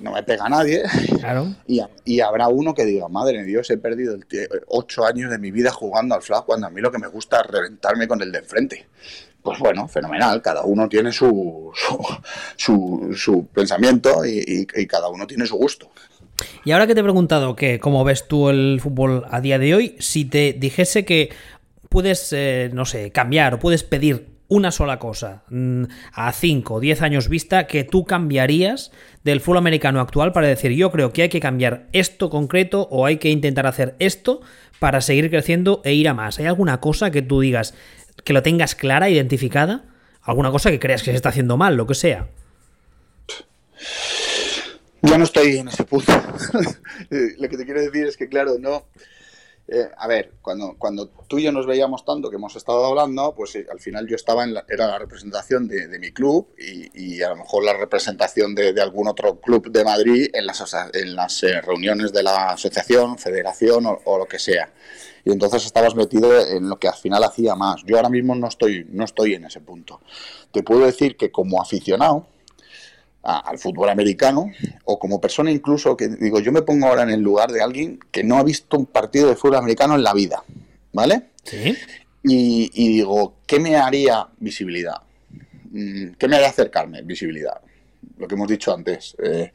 no 0.00 0.12
me 0.12 0.22
pega 0.22 0.48
nadie. 0.48 0.82
Claro. 1.20 1.54
Y, 2.06 2.20
habrá 2.20 2.48
uno 2.48 2.74
que 2.74 2.84
diga, 2.84 3.08
madre 3.08 3.38
de 3.38 3.44
Dios, 3.44 3.70
he 3.70 3.78
perdido 3.78 4.16
ocho 4.68 5.04
años 5.04 5.30
de 5.30 5.38
mi 5.38 5.50
vida 5.50 5.70
jugando 5.70 6.14
al 6.14 6.22
flag 6.22 6.44
cuando 6.44 6.66
a 6.66 6.70
mí 6.70 6.80
lo 6.80 6.92
que 6.92 6.98
me 6.98 7.06
gusta 7.08 7.40
es 7.40 7.46
reventarme 7.46 8.06
con 8.06 8.20
el 8.22 8.30
de 8.30 8.38
enfrente. 8.38 8.86
Pues 9.42 9.58
bueno, 9.58 9.88
fenomenal, 9.88 10.40
cada 10.42 10.62
uno 10.64 10.88
tiene 10.88 11.12
su, 11.12 11.72
su, 12.56 13.48
pensamiento 13.52 14.24
y, 14.24 14.66
cada 14.86 15.08
uno 15.08 15.26
tiene 15.26 15.46
su 15.46 15.56
gusto. 15.56 15.90
Y 16.64 16.72
ahora 16.72 16.86
que 16.86 16.94
te 16.94 17.00
he 17.00 17.04
preguntado 17.04 17.56
que 17.56 17.78
cómo 17.78 18.04
ves 18.04 18.28
tú 18.28 18.48
el 18.48 18.80
fútbol 18.82 19.24
a 19.30 19.40
día 19.40 19.58
de 19.58 19.74
hoy, 19.74 19.96
si 19.98 20.24
te 20.24 20.52
dijese 20.52 21.04
que 21.04 21.30
puedes, 21.88 22.32
eh, 22.32 22.70
no 22.72 22.84
sé, 22.84 23.10
cambiar 23.12 23.54
o 23.54 23.58
puedes 23.58 23.82
pedir 23.84 24.33
una 24.48 24.70
sola 24.70 24.98
cosa 24.98 25.42
mm, 25.48 25.84
a 26.12 26.32
5 26.32 26.74
o 26.74 26.80
10 26.80 27.02
años 27.02 27.28
vista 27.28 27.66
que 27.66 27.84
tú 27.84 28.04
cambiarías 28.04 28.92
del 29.24 29.40
fútbol 29.40 29.58
americano 29.58 30.00
actual 30.00 30.32
para 30.32 30.46
decir 30.46 30.72
yo 30.72 30.90
creo 30.90 31.12
que 31.12 31.22
hay 31.22 31.28
que 31.28 31.40
cambiar 31.40 31.86
esto 31.92 32.30
concreto 32.30 32.88
o 32.90 33.06
hay 33.06 33.16
que 33.16 33.30
intentar 33.30 33.66
hacer 33.66 33.94
esto 33.98 34.40
para 34.78 35.00
seguir 35.00 35.30
creciendo 35.30 35.80
e 35.84 35.94
ir 35.94 36.08
a 36.08 36.14
más? 36.14 36.38
¿Hay 36.38 36.46
alguna 36.46 36.80
cosa 36.80 37.10
que 37.10 37.22
tú 37.22 37.40
digas 37.40 37.74
que 38.22 38.32
lo 38.32 38.42
tengas 38.42 38.74
clara, 38.74 39.08
identificada? 39.08 39.84
¿Alguna 40.22 40.50
cosa 40.50 40.70
que 40.70 40.78
creas 40.78 41.02
que 41.02 41.10
se 41.10 41.16
está 41.16 41.30
haciendo 41.30 41.56
mal, 41.56 41.76
lo 41.76 41.86
que 41.86 41.94
sea? 41.94 42.28
Yo 45.02 45.18
no 45.18 45.24
estoy 45.24 45.58
en 45.58 45.68
ese 45.68 45.84
punto. 45.84 46.12
lo 47.38 47.48
que 47.48 47.56
te 47.56 47.64
quiero 47.64 47.80
decir 47.80 48.06
es 48.06 48.16
que, 48.16 48.28
claro, 48.28 48.56
no 48.58 48.86
eh, 49.66 49.88
a 49.96 50.06
ver, 50.06 50.34
cuando, 50.42 50.74
cuando 50.76 51.08
tú 51.26 51.38
y 51.38 51.44
yo 51.44 51.52
nos 51.52 51.66
veíamos 51.66 52.04
tanto 52.04 52.28
que 52.28 52.36
hemos 52.36 52.54
estado 52.54 52.84
hablando, 52.84 53.34
pues 53.34 53.56
al 53.70 53.80
final 53.80 54.06
yo 54.06 54.14
estaba 54.14 54.44
en 54.44 54.52
la, 54.52 54.64
era 54.68 54.86
la 54.86 54.98
representación 54.98 55.66
de, 55.66 55.98
mi 55.98 56.12
club 56.12 56.48
y, 56.58 57.22
a 57.22 57.30
lo 57.30 57.36
mejor 57.36 57.64
la 57.64 57.72
representación 57.72 58.54
de, 58.54 58.78
algún 58.80 59.08
otro 59.08 59.40
club 59.40 59.70
de 59.70 59.82
Madrid 59.82 60.28
en 60.34 60.46
las, 60.46 60.62
en 60.92 61.16
las 61.16 61.42
eh, 61.44 61.62
reuniones 61.62 62.12
de 62.12 62.22
la 62.22 62.50
asociación, 62.50 63.16
federación 63.16 63.86
o, 63.86 64.18
lo 64.18 64.26
que 64.26 64.38
sea. 64.38 64.70
Y 65.24 65.32
entonces 65.32 65.64
estabas 65.64 65.94
metido 65.94 66.38
en 66.46 66.68
lo 66.68 66.78
que 66.78 66.88
al 66.88 66.96
final 66.96 67.24
hacía 67.24 67.54
más. 67.54 67.82
Yo 67.86 67.96
ahora 67.96 68.10
mismo 68.10 68.34
no 68.34 68.48
estoy, 68.48 68.86
no 68.90 69.04
estoy 69.04 69.32
en 69.34 69.46
ese 69.46 69.60
punto. 69.60 70.02
Te 70.52 70.62
puedo 70.62 70.84
decir 70.84 71.16
que 71.16 71.32
como 71.32 71.62
aficionado, 71.62 72.26
al 73.24 73.58
fútbol 73.58 73.88
americano 73.88 74.50
o 74.84 74.98
como 74.98 75.20
persona 75.20 75.50
incluso 75.50 75.96
que 75.96 76.08
digo, 76.08 76.40
yo 76.40 76.52
me 76.52 76.62
pongo 76.62 76.86
ahora 76.86 77.04
en 77.04 77.10
el 77.10 77.20
lugar 77.20 77.50
de 77.50 77.62
alguien 77.62 77.98
que 78.10 78.22
no 78.22 78.36
ha 78.36 78.42
visto 78.42 78.76
un 78.76 78.86
partido 78.86 79.28
de 79.28 79.36
fútbol 79.36 79.56
americano 79.56 79.94
en 79.94 80.02
la 80.02 80.12
vida, 80.12 80.44
¿vale? 80.92 81.30
Sí. 81.42 81.74
Y, 82.22 82.88
digo, 82.92 83.36
¿qué 83.46 83.60
me 83.60 83.76
haría 83.76 84.26
visibilidad? 84.38 84.96
Mm, 85.70 86.12
¿Qué 86.18 86.28
me 86.28 86.36
haría 86.36 86.48
acercarme? 86.48 87.02
Visibilidad. 87.02 87.60
Lo 88.18 88.28
que 88.28 88.34
hemos 88.34 88.48
dicho 88.48 88.72
antes. 88.74 89.16
Eh, 89.22 89.52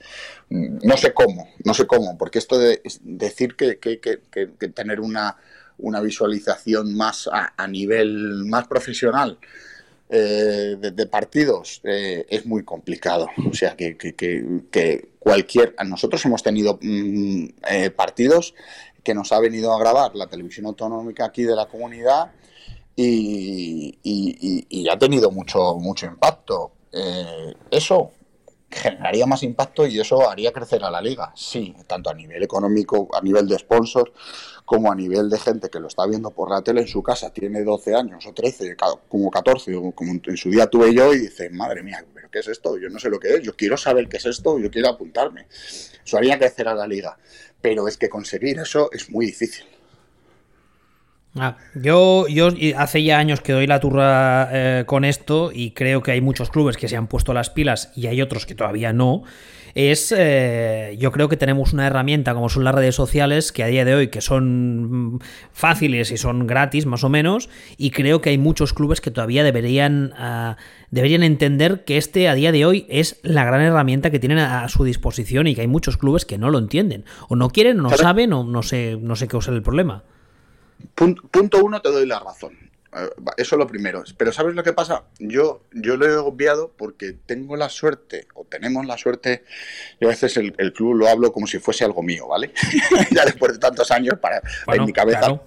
no 0.50 0.98
sé 0.98 1.14
cómo, 1.14 1.50
no 1.64 1.74
sé 1.74 1.88
cómo, 1.88 2.18
porque 2.18 2.40
esto 2.40 2.58
de 2.58 2.82
decir 3.02 3.56
que, 3.56 3.80
que, 3.80 4.00
que, 4.00 4.20
que 4.32 4.68
tener 4.70 5.00
una, 5.00 5.38
una 5.78 6.02
visualización 6.02 6.96
más 6.96 7.30
a 7.32 7.68
nivel 7.68 8.46
más 8.46 8.68
profesional, 8.68 9.38
eh, 10.12 10.76
de, 10.80 11.06
partidos 11.06 11.82
eh, 11.84 12.26
es 12.30 12.46
muy 12.46 12.64
complicado. 12.64 13.28
O 13.50 13.54
sea, 13.54 13.76
que, 13.76 13.96
que, 13.96 15.10
cualquier... 15.20 15.76
Nosotros 15.86 16.26
hemos 16.26 16.42
tenido 16.42 16.80
mm, 16.82 17.46
eh, 17.70 17.92
partidos 17.92 18.56
que 19.04 19.14
nos 19.14 19.32
ha 19.32 19.40
venido 19.40 19.72
a 19.72 19.80
grabar 19.80 20.16
la 20.16 20.26
televisión 20.28 20.66
autonómica 20.66 21.26
aquí 21.26 21.44
de 21.44 21.56
la 21.56 21.68
comunidad 21.68 22.32
y, 22.96 23.98
y, 24.04 24.90
ha 24.90 24.98
tenido 24.98 25.32
mucho, 25.32 25.76
mucho 25.76 26.08
impacto. 26.08 26.72
eso 27.72 28.12
generaría 28.72 29.26
más 29.26 29.44
impacto 29.44 29.88
y 29.88 30.00
eso 30.00 30.30
haría 30.30 30.52
crecer 30.52 30.84
a 30.84 30.92
la 30.92 31.02
liga, 31.02 31.32
sí, 31.36 31.76
tanto 31.88 32.10
a 32.10 32.14
nivel 32.14 32.44
económico, 32.44 33.10
a 33.14 33.22
nivel 33.22 33.48
de 33.48 33.58
sponsors, 33.58 34.12
como 34.66 34.92
a 34.92 34.96
nivel 34.96 35.30
de 35.30 35.40
gente 35.40 35.70
que 35.70 35.80
lo 35.80 35.88
está 35.88 36.06
viendo 36.06 36.30
por 36.32 36.52
la 36.52 36.62
tele 36.62 36.82
en 36.82 36.88
su 36.88 37.02
casa, 37.02 37.32
tiene 37.32 37.64
12 37.64 37.96
años 37.96 38.26
o 38.28 38.34
13, 38.34 38.78
como 39.08 39.32
14, 39.32 39.74
como 39.96 40.12
en 40.12 40.38
su 40.38 40.50
día 40.52 40.68
tuve 40.68 40.94
yo, 40.94 41.14
y 41.14 41.20
dice, 41.20 41.50
madre 41.50 41.82
mía, 41.82 42.06
¿pero 42.14 42.30
qué 42.30 42.40
es 42.40 42.48
esto? 42.48 42.78
Yo 42.78 42.90
no 42.90 43.00
sé 43.00 43.10
lo 43.10 43.20
que 43.20 43.36
es, 43.36 43.42
yo 43.42 43.56
quiero 43.56 43.78
saber 43.78 44.08
qué 44.08 44.18
es 44.18 44.26
esto, 44.26 44.60
yo 44.60 44.70
quiero 44.70 44.90
apuntarme. 44.90 45.48
Eso 46.06 46.18
haría 46.18 46.38
crecer 46.38 46.68
a 46.68 46.76
la 46.76 46.86
liga, 46.86 47.18
pero 47.62 47.88
es 47.88 47.98
que 47.98 48.10
conseguir 48.10 48.60
eso 48.60 48.92
es 48.92 49.10
muy 49.10 49.26
difícil. 49.26 49.66
Ah, 51.40 51.58
yo, 51.74 52.28
yo 52.28 52.50
hace 52.78 53.04
ya 53.04 53.18
años 53.18 53.42
que 53.42 53.54
doy 53.54 53.66
la 53.66 53.80
turra 53.80 54.50
eh, 54.52 54.84
con 54.86 55.06
esto 55.06 55.52
y 55.54 55.72
creo 55.72 56.04
que 56.04 56.12
hay 56.12 56.22
muchos 56.22 56.50
clubes 56.50 56.76
que 56.76 56.88
se 56.88 56.98
han 56.98 57.08
puesto 57.08 57.34
las 57.34 57.50
pilas 57.50 57.92
y 57.96 58.08
hay 58.08 58.22
otros 58.22 58.46
que 58.46 58.56
todavía 58.56 58.92
no. 58.94 59.24
Es, 59.76 60.14
eh, 60.18 60.98
yo 61.00 61.12
creo 61.12 61.30
que 61.30 61.38
tenemos 61.38 61.74
una 61.74 61.88
herramienta 61.88 62.34
como 62.34 62.50
son 62.50 62.64
las 62.64 62.74
redes 62.74 62.96
sociales 62.96 63.52
que 63.52 63.64
a 63.64 63.68
día 63.68 63.86
de 63.86 63.94
hoy 63.94 64.08
que 64.08 64.20
son 64.20 65.14
mm, 65.14 65.20
fáciles 65.54 66.12
y 66.12 66.18
son 66.18 66.48
gratis 66.48 66.86
más 66.86 67.04
o 67.04 67.10
menos 67.10 67.50
y 67.78 67.92
creo 67.92 68.20
que 68.20 68.32
hay 68.32 68.38
muchos 68.38 68.74
clubes 68.74 69.00
que 69.00 69.12
todavía 69.12 69.44
deberían, 69.44 70.14
ah, 70.18 70.58
deberían 70.92 71.24
entender 71.24 71.84
que 71.86 71.98
este 71.98 72.28
a 72.28 72.34
día 72.34 72.52
de 72.52 72.66
hoy 72.66 72.86
es 72.90 73.20
la 73.22 73.46
gran 73.46 73.62
herramienta 73.62 74.10
que 74.10 74.20
tienen 74.20 74.40
a, 74.40 74.68
su 74.70 74.84
disposición 74.84 75.48
y 75.48 75.56
que 75.56 75.62
hay 75.62 75.68
muchos 75.68 75.98
clubes 75.98 76.26
que 76.26 76.38
no 76.38 76.50
lo 76.50 76.58
entienden 76.58 77.06
o 77.28 77.36
no 77.36 77.50
quieren, 77.50 77.80
o 77.80 77.84
no 77.84 77.90
saben 77.92 78.34
o 78.34 78.44
no 78.44 78.64
sé, 78.64 78.98
no 79.00 79.16
sé 79.16 79.28
qué 79.28 79.38
es 79.38 79.48
el 79.48 79.62
problema. 79.62 80.04
Punto, 80.96 81.64
uno, 81.64 81.82
te 81.82 81.90
doy 81.90 82.06
la 82.06 82.20
razón. 82.20 82.58
Eh, 82.96 83.10
eso 83.38 83.56
es 83.56 83.60
lo 83.60 83.68
primero. 83.68 84.04
Pero 84.18 84.32
¿sabes 84.32 84.56
lo 84.56 84.64
que 84.64 84.74
pasa? 84.74 85.04
Yo, 85.20 85.64
yo 85.72 85.98
lo 85.98 86.08
he 86.08 86.16
obviado 86.18 86.74
porque 86.76 87.14
tengo 87.14 87.56
la 87.56 87.70
suerte, 87.70 88.28
o 88.34 88.46
tenemos 88.46 88.86
la 88.86 88.98
suerte, 88.98 89.44
yo 90.00 90.08
a 90.08 90.12
veces 90.12 90.36
el, 90.38 90.74
club 90.74 90.96
lo 90.96 91.08
hablo 91.08 91.32
como 91.32 91.48
si 91.48 91.60
fuese 91.60 91.86
algo 91.86 92.04
mío, 92.04 92.28
¿vale? 92.28 92.54
ya 93.12 93.26
después 93.26 93.54
de 93.54 93.60
tantos 93.60 93.92
años, 93.92 94.20
para, 94.20 94.42
en 94.68 94.86
mi 94.86 94.94
cabeza 94.94 95.40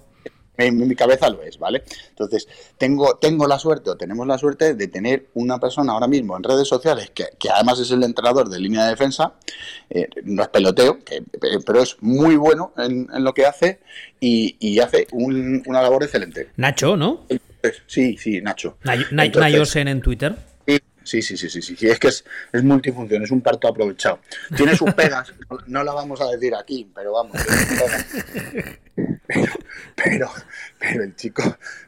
en 0.67 0.89
mi 0.89 0.95
cabeza 0.95 1.29
lo 1.29 1.43
es, 1.43 1.59
¿vale? 1.59 1.83
Entonces, 2.11 2.49
tengo, 2.79 3.17
tengo 3.17 3.47
la 3.47 3.59
suerte 3.59 3.91
o 3.91 3.97
tenemos 3.97 4.27
la 4.27 4.39
suerte 4.39 4.75
de 4.75 4.89
tener 4.89 5.27
una 5.35 5.59
persona 5.59 5.93
ahora 5.93 6.07
mismo 6.07 6.37
en 6.37 6.43
redes 6.43 6.69
sociales 6.69 7.11
que, 7.11 7.27
además 7.53 7.79
es 7.81 7.91
el 7.91 8.03
entrenador 8.03 8.49
de 8.49 8.61
línea 8.61 8.85
de 8.85 8.91
defensa, 8.91 9.35
eh, 9.91 10.09
no 10.25 10.43
es 10.43 10.49
peloteo, 10.49 10.99
pero 11.67 11.83
es 11.83 11.97
muy 12.01 12.37
bueno 12.37 12.73
en, 12.77 13.09
lo 13.23 13.35
que 13.35 13.47
hace 13.47 13.81
y, 14.21 14.79
hace 14.81 15.07
una 15.13 15.83
labor 15.83 16.05
excelente. 16.05 16.51
Nacho, 16.57 16.97
¿no? 16.97 17.27
Sí, 17.87 18.17
sí, 18.17 18.41
Nacho. 18.41 18.79
Nayosen 19.13 19.89
en 19.89 20.01
Twitter. 20.01 20.35
Sí, 21.05 21.21
sí, 21.21 21.37
sí, 21.37 21.51
sí, 21.51 21.63
sí, 21.63 21.87
Es 21.87 21.99
que 21.99 22.09
es, 22.09 22.25
es 22.53 22.63
multifunción, 22.63 23.23
es 23.23 23.31
un 23.31 23.41
parto 23.41 23.69
aprovechado. 23.69 24.21
Tiene 24.57 24.77
sus 24.77 24.93
pegas, 24.95 25.33
no 25.67 25.83
la 25.83 25.93
vamos 25.93 26.21
a 26.21 26.27
decir 26.31 26.55
aquí, 26.55 26.89
pero 26.95 27.13
vamos. 27.13 27.37
Pero, 28.95 30.29
pero, 30.79 31.05
el 31.05 31.17
chico, 31.17 31.43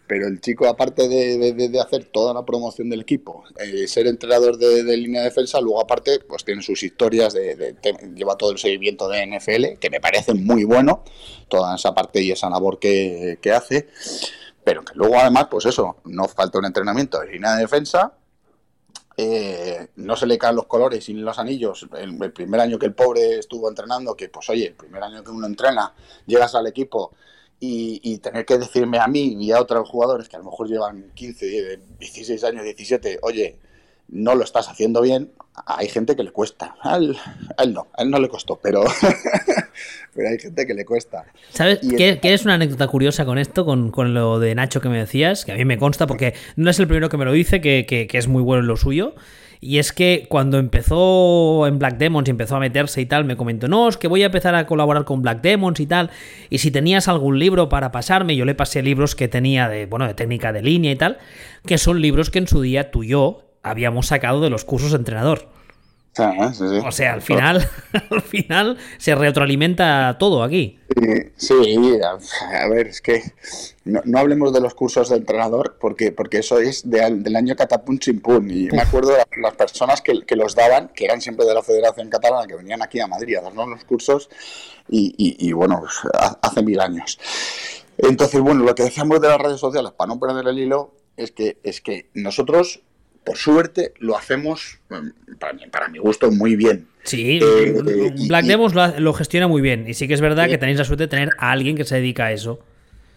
pero 0.06 0.26
el 0.26 0.40
chico, 0.40 0.66
aparte 0.66 1.08
de, 1.08 1.80
hacer 1.80 2.04
toda 2.04 2.32
la 2.32 2.44
promoción 2.44 2.88
del 2.88 3.02
equipo, 3.02 3.44
eh, 3.58 3.86
ser 3.86 4.06
entrenador 4.06 4.56
de, 4.56 4.96
línea 4.96 5.20
de 5.20 5.28
defensa, 5.28 5.60
luego 5.60 5.80
aparte, 5.82 6.20
pues 6.20 6.44
tiene 6.44 6.62
sus 6.62 6.82
historias 6.82 7.34
de, 7.34 7.76
lleva 8.14 8.36
todo 8.36 8.52
el 8.52 8.58
seguimiento 8.58 9.08
de 9.08 9.26
NFL, 9.26 9.78
que 9.78 9.90
me 9.90 10.00
parece 10.00 10.32
muy 10.34 10.64
bueno, 10.64 11.04
toda 11.48 11.74
esa 11.76 11.94
parte 11.94 12.22
y 12.22 12.30
esa 12.30 12.48
labor 12.48 12.78
que, 12.78 13.38
que 13.42 13.52
hace. 13.52 13.88
Pero 14.62 14.82
que 14.82 14.94
luego 14.94 15.18
además, 15.18 15.48
pues 15.50 15.66
eso, 15.66 15.96
no 16.04 16.26
falta 16.26 16.58
un 16.58 16.64
entrenamiento 16.64 17.20
de 17.20 17.32
línea 17.32 17.54
de 17.54 17.62
defensa, 17.62 18.14
eh, 19.16 19.88
no 19.96 20.16
se 20.16 20.26
le 20.26 20.38
caen 20.38 20.56
los 20.56 20.66
colores 20.66 21.08
y 21.08 21.14
los 21.14 21.38
anillos. 21.38 21.86
El, 21.96 22.32
primer 22.32 22.60
año 22.60 22.78
que 22.78 22.86
el 22.86 22.94
pobre 22.94 23.38
estuvo 23.38 23.68
entrenando, 23.68 24.16
que 24.16 24.28
pues 24.28 24.48
oye, 24.50 24.66
el 24.68 24.74
primer 24.74 25.02
año 25.02 25.22
que 25.22 25.30
uno 25.30 25.46
entrena, 25.46 25.94
llegas 26.26 26.54
al 26.54 26.66
equipo 26.66 27.12
y, 27.60 28.18
tener 28.18 28.44
que 28.44 28.58
decirme 28.58 28.98
a 28.98 29.06
mí 29.06 29.36
y 29.40 29.52
a 29.52 29.60
otros 29.60 29.88
jugadores 29.88 30.28
que 30.28 30.36
a 30.36 30.38
lo 30.38 30.46
mejor 30.46 30.68
llevan 30.68 31.12
15, 31.14 31.80
16 31.98 32.44
años, 32.44 32.64
17, 32.64 33.20
oye, 33.22 33.58
no 34.08 34.34
lo 34.34 34.44
estás 34.44 34.68
haciendo 34.68 35.00
bien, 35.00 35.32
hay 35.54 35.88
gente 35.88 36.14
que 36.16 36.24
le 36.24 36.32
cuesta. 36.32 36.76
A 36.82 36.96
él, 36.96 37.16
no, 37.68 37.86
a 37.94 38.02
él 38.02 38.10
no 38.10 38.18
le 38.18 38.28
costó, 38.28 38.56
pero, 38.56 38.84
pero 40.14 40.28
hay 40.28 40.38
gente 40.38 40.66
que 40.66 40.74
le 40.74 40.84
cuesta. 40.84 41.24
¿Sabes? 41.50 41.80
¿Quieres 41.80 42.44
una 42.44 42.54
anécdota 42.54 42.86
curiosa 42.86 43.24
con 43.24 43.38
esto, 43.38 43.64
con, 43.64 44.14
lo 44.14 44.38
de 44.38 44.54
Nacho 44.54 44.80
que 44.80 44.88
me 44.88 44.98
decías? 44.98 45.44
Que 45.44 45.52
a 45.52 45.56
mí 45.56 45.64
me 45.64 45.78
consta 45.78 46.06
porque 46.06 46.34
no 46.56 46.70
es 46.70 46.78
el 46.78 46.86
primero 46.86 47.08
que 47.08 47.16
me 47.16 47.24
lo 47.24 47.32
dice, 47.32 47.60
que, 47.60 48.08
es 48.12 48.28
muy 48.28 48.42
bueno 48.42 48.60
en 48.60 48.66
lo 48.66 48.76
suyo. 48.76 49.14
Y 49.60 49.78
es 49.78 49.92
que 49.92 50.26
cuando 50.28 50.58
empezó 50.58 51.66
en 51.66 51.78
Black 51.78 51.96
Demons 51.96 52.28
y 52.28 52.30
empezó 52.30 52.56
a 52.56 52.60
meterse 52.60 53.00
y 53.00 53.06
tal, 53.06 53.24
me 53.24 53.36
comentó, 53.36 53.66
no, 53.66 53.88
es 53.88 53.96
que 53.96 54.08
voy 54.08 54.22
a 54.22 54.26
empezar 54.26 54.54
a 54.54 54.66
colaborar 54.66 55.04
con 55.04 55.22
Black 55.22 55.40
Demons 55.40 55.80
y 55.80 55.86
tal. 55.86 56.10
Y 56.50 56.58
si 56.58 56.70
tenías 56.70 57.08
algún 57.08 57.38
libro 57.38 57.70
para 57.70 57.90
pasarme, 57.90 58.36
yo 58.36 58.44
le 58.44 58.54
pasé 58.54 58.82
libros 58.82 59.14
que 59.14 59.26
tenía 59.26 59.68
de, 59.68 59.86
bueno, 59.86 60.06
de 60.06 60.12
técnica 60.12 60.52
de 60.52 60.62
línea 60.62 60.92
y 60.92 60.96
tal, 60.96 61.18
que 61.64 61.78
son 61.78 62.02
libros 62.02 62.30
que 62.30 62.40
en 62.40 62.48
su 62.48 62.60
día 62.60 62.90
tú 62.90 63.04
y 63.04 63.08
yo 63.08 63.44
habíamos 63.62 64.08
sacado 64.08 64.42
de 64.42 64.50
los 64.50 64.64
cursos 64.64 64.90
de 64.90 64.98
entrenador. 64.98 65.48
O 66.16 66.92
sea, 66.92 67.12
al 67.12 67.22
final, 67.22 67.68
al 68.10 68.22
final 68.22 68.78
se 68.98 69.14
retroalimenta 69.16 70.16
todo 70.18 70.44
aquí. 70.44 70.78
Sí, 71.36 71.98
a 72.00 72.68
ver, 72.68 72.86
es 72.86 73.00
que 73.00 73.22
no, 73.84 74.18
hablemos 74.18 74.52
de 74.52 74.60
los 74.60 74.74
cursos 74.74 75.08
de 75.08 75.16
entrenador 75.16 75.76
porque, 75.80 76.12
porque 76.12 76.38
eso 76.38 76.58
es 76.58 76.88
del 76.88 77.34
año 77.34 77.56
catapum 77.56 77.98
chimpún. 77.98 78.48
Y 78.50 78.68
me 78.68 78.82
acuerdo 78.82 79.10
de 79.10 79.24
las 79.40 79.54
personas 79.54 80.00
que, 80.02 80.36
los 80.36 80.54
daban, 80.54 80.90
que 80.94 81.04
eran 81.04 81.20
siempre 81.20 81.46
de 81.46 81.54
la 81.54 81.62
Federación 81.62 82.08
Catalana, 82.10 82.46
que 82.46 82.54
venían 82.54 82.82
aquí 82.82 83.00
a 83.00 83.08
Madrid 83.08 83.36
a 83.36 83.42
darnos 83.42 83.68
los 83.68 83.84
cursos 83.84 84.30
y, 84.88 85.52
bueno, 85.52 85.80
pues, 85.80 86.00
hace 86.42 86.62
mil 86.62 86.78
años. 86.78 87.18
Entonces, 87.98 88.40
bueno, 88.40 88.62
lo 88.62 88.74
que 88.74 88.84
decíamos 88.84 89.20
de 89.20 89.28
las 89.28 89.38
redes 89.38 89.60
sociales, 89.60 89.92
para 89.92 90.08
no 90.08 90.20
perder 90.20 90.46
el 90.46 90.58
hilo, 90.58 90.94
es 91.16 91.32
que, 91.32 91.58
es 91.62 91.80
que 91.80 92.08
nosotros 92.14 92.82
por 93.24 93.36
suerte, 93.36 93.94
lo 93.98 94.16
hacemos, 94.16 94.78
mm, 94.90 95.36
para 95.70 95.88
mi, 95.88 95.98
gusto, 95.98 96.30
muy 96.30 96.56
bien. 96.56 96.86
Sí, 97.02 97.38
eh, 97.42 98.14
Black 98.28 98.44
Devils 98.44 98.74
lo, 98.74 99.12
gestiona 99.14 99.48
muy 99.48 99.60
bien. 99.60 99.88
Y 99.88 99.94
sí 99.94 100.06
que 100.08 100.14
es 100.14 100.20
verdad 100.20 100.48
que 100.48 100.58
tenéis 100.58 100.78
la 100.78 100.84
suerte 100.84 101.04
de 101.04 101.08
tener 101.08 101.30
a 101.38 101.50
alguien 101.50 101.76
que 101.76 101.84
se 101.84 101.96
dedica 101.96 102.26
a 102.26 102.32
eso. 102.32 102.60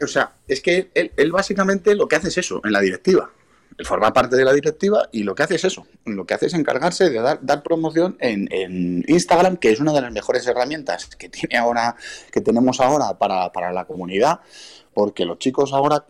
O 0.01 0.07
sea, 0.07 0.31
es 0.47 0.61
que 0.61 0.89
él, 0.93 1.31
básicamente 1.31 1.95
lo 1.95 2.07
que 2.07 2.15
hace 2.15 2.29
es 2.29 2.37
eso, 2.37 2.61
en 2.63 2.71
la 2.71 2.81
directiva. 2.81 3.31
Él 3.77 3.85
forma 3.85 4.11
parte 4.11 4.35
de 4.35 4.43
la 4.43 4.53
directiva 4.53 5.07
y 5.11 5.23
lo 5.23 5.35
que 5.35 5.43
hace 5.43 5.55
es 5.55 5.65
eso. 5.65 5.85
Lo 6.05 6.25
que 6.25 6.33
hace 6.33 6.47
es 6.47 6.53
encargarse 6.53 7.09
de 7.09 7.19
dar, 7.19 7.39
dar 7.41 7.63
promoción 7.63 8.17
en, 8.19 8.47
en, 8.51 9.05
Instagram, 9.07 9.57
que 9.57 9.71
es 9.71 9.79
una 9.79 9.93
de 9.93 10.01
las 10.01 10.11
mejores 10.11 10.45
herramientas 10.47 11.07
que 11.15 11.29
tiene 11.29 11.57
ahora, 11.57 11.95
que 12.31 12.41
tenemos 12.41 12.79
ahora 12.79 13.17
para, 13.17 13.51
para 13.51 13.71
la 13.71 13.85
comunidad 13.85 14.39
porque 14.97 15.25
los 15.25 15.37
chicos 15.37 15.73
ahora, 15.73 16.05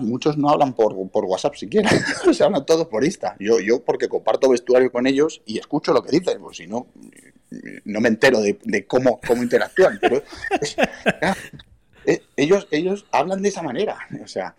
muchos 0.00 0.38
no 0.38 0.48
hablan 0.50 0.74
por, 0.74 0.94
WhatsApp 0.94 1.54
siquiera, 1.54 1.90
se 2.32 2.44
hablan 2.44 2.64
todos 2.64 2.86
por 2.86 3.04
Insta. 3.04 3.36
Yo, 3.38 3.60
yo 3.60 3.82
porque 3.82 4.08
comparto 4.08 4.48
vestuario 4.48 4.90
con 4.90 5.06
ellos 5.06 5.42
y 5.46 5.58
escucho 5.58 5.92
lo 5.92 6.02
que 6.02 6.18
dicen, 6.18 6.40
pues 6.40 6.56
si 6.56 6.66
no, 6.66 6.86
no 7.84 8.00
me 8.00 8.08
entero 8.08 8.40
de, 8.40 8.86
cómo, 8.86 9.20
cómo 9.26 9.42
interactúan. 9.42 9.98
Pero 10.00 10.22
eh, 12.06 12.22
ellos, 12.36 12.68
ellos 12.70 13.06
hablan 13.10 13.42
de 13.42 13.48
esa 13.48 13.62
manera, 13.62 13.98
o 14.22 14.26
sea, 14.26 14.54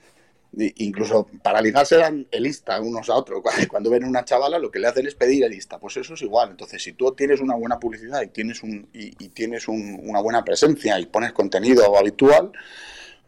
incluso 0.55 1.28
dan 1.43 2.28
el 2.32 2.45
Insta 2.45 2.80
unos 2.80 3.09
a 3.09 3.15
otros. 3.15 3.41
Cuando 3.69 3.89
ven 3.89 4.03
una 4.03 4.24
chavala, 4.24 4.59
lo 4.59 4.71
que 4.71 4.80
le 4.80 4.88
hacen 4.88 5.07
es 5.07 5.15
pedir 5.15 5.43
el 5.43 5.53
Insta. 5.53 5.80
Pues 5.80 5.97
eso 5.97 6.13
es 6.13 6.21
igual. 6.21 6.51
Entonces, 6.51 6.82
si 6.84 6.93
tú 6.93 7.11
tienes 7.13 7.39
una 7.41 7.55
buena 7.55 7.80
publicidad 7.80 8.21
y 8.21 8.28
tienes, 8.28 8.63
un, 8.63 8.88
y, 8.93 9.11
tienes 9.30 9.67
una 9.67 10.21
buena 10.21 10.43
presencia 10.43 10.99
y 10.99 11.05
pones 11.05 11.34
contenido 11.34 11.97
habitual, 11.97 12.51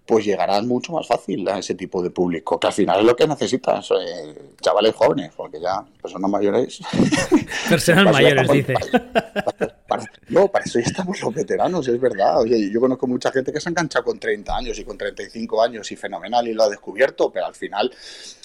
pues 0.06 0.24
llegarás 0.24 0.64
mucho 0.64 0.94
más 0.94 1.08
fácil 1.08 1.48
a 1.50 1.58
ese 1.58 1.74
tipo 1.74 2.02
de 2.04 2.12
público, 2.12 2.60
que 2.60 2.68
al 2.68 2.74
final 2.74 3.00
es 3.00 3.06
lo 3.06 3.16
que 3.16 3.28
necesitas, 3.28 3.90
eh, 3.92 4.52
chavales 4.62 4.94
jóvenes, 4.94 5.32
porque 5.36 5.60
ya 5.60 5.84
personas 6.02 6.30
mayores... 6.30 6.80
Personas 7.70 8.14
mayores, 8.14 8.52
dice. 8.52 8.76
no, 10.30 10.48
para 10.48 10.66
eso 10.66 10.80
ya 10.80 10.86
estamos 10.86 11.20
los 11.22 11.34
veteranos, 11.34 11.88
es 11.88 12.00
verdad. 12.00 12.40
Oye, 12.42 12.70
yo 12.72 12.80
conozco 12.80 13.08
mucha 13.08 13.32
gente 13.32 13.52
que 13.52 13.60
se 13.60 13.70
ha 13.70 13.72
enganchado 13.72 14.06
con 14.06 14.20
30 14.20 14.56
años 14.56 14.78
y 14.78 14.84
con 14.84 14.98
35 14.98 15.64
años 15.64 15.92
y 15.92 15.96
fenomenal 15.96 16.48
y 16.48 16.54
lo 16.54 16.64
ha 16.64 16.70
descubierto, 16.70 17.32
pero 17.32 17.48
al 17.48 17.56
final 17.56 17.92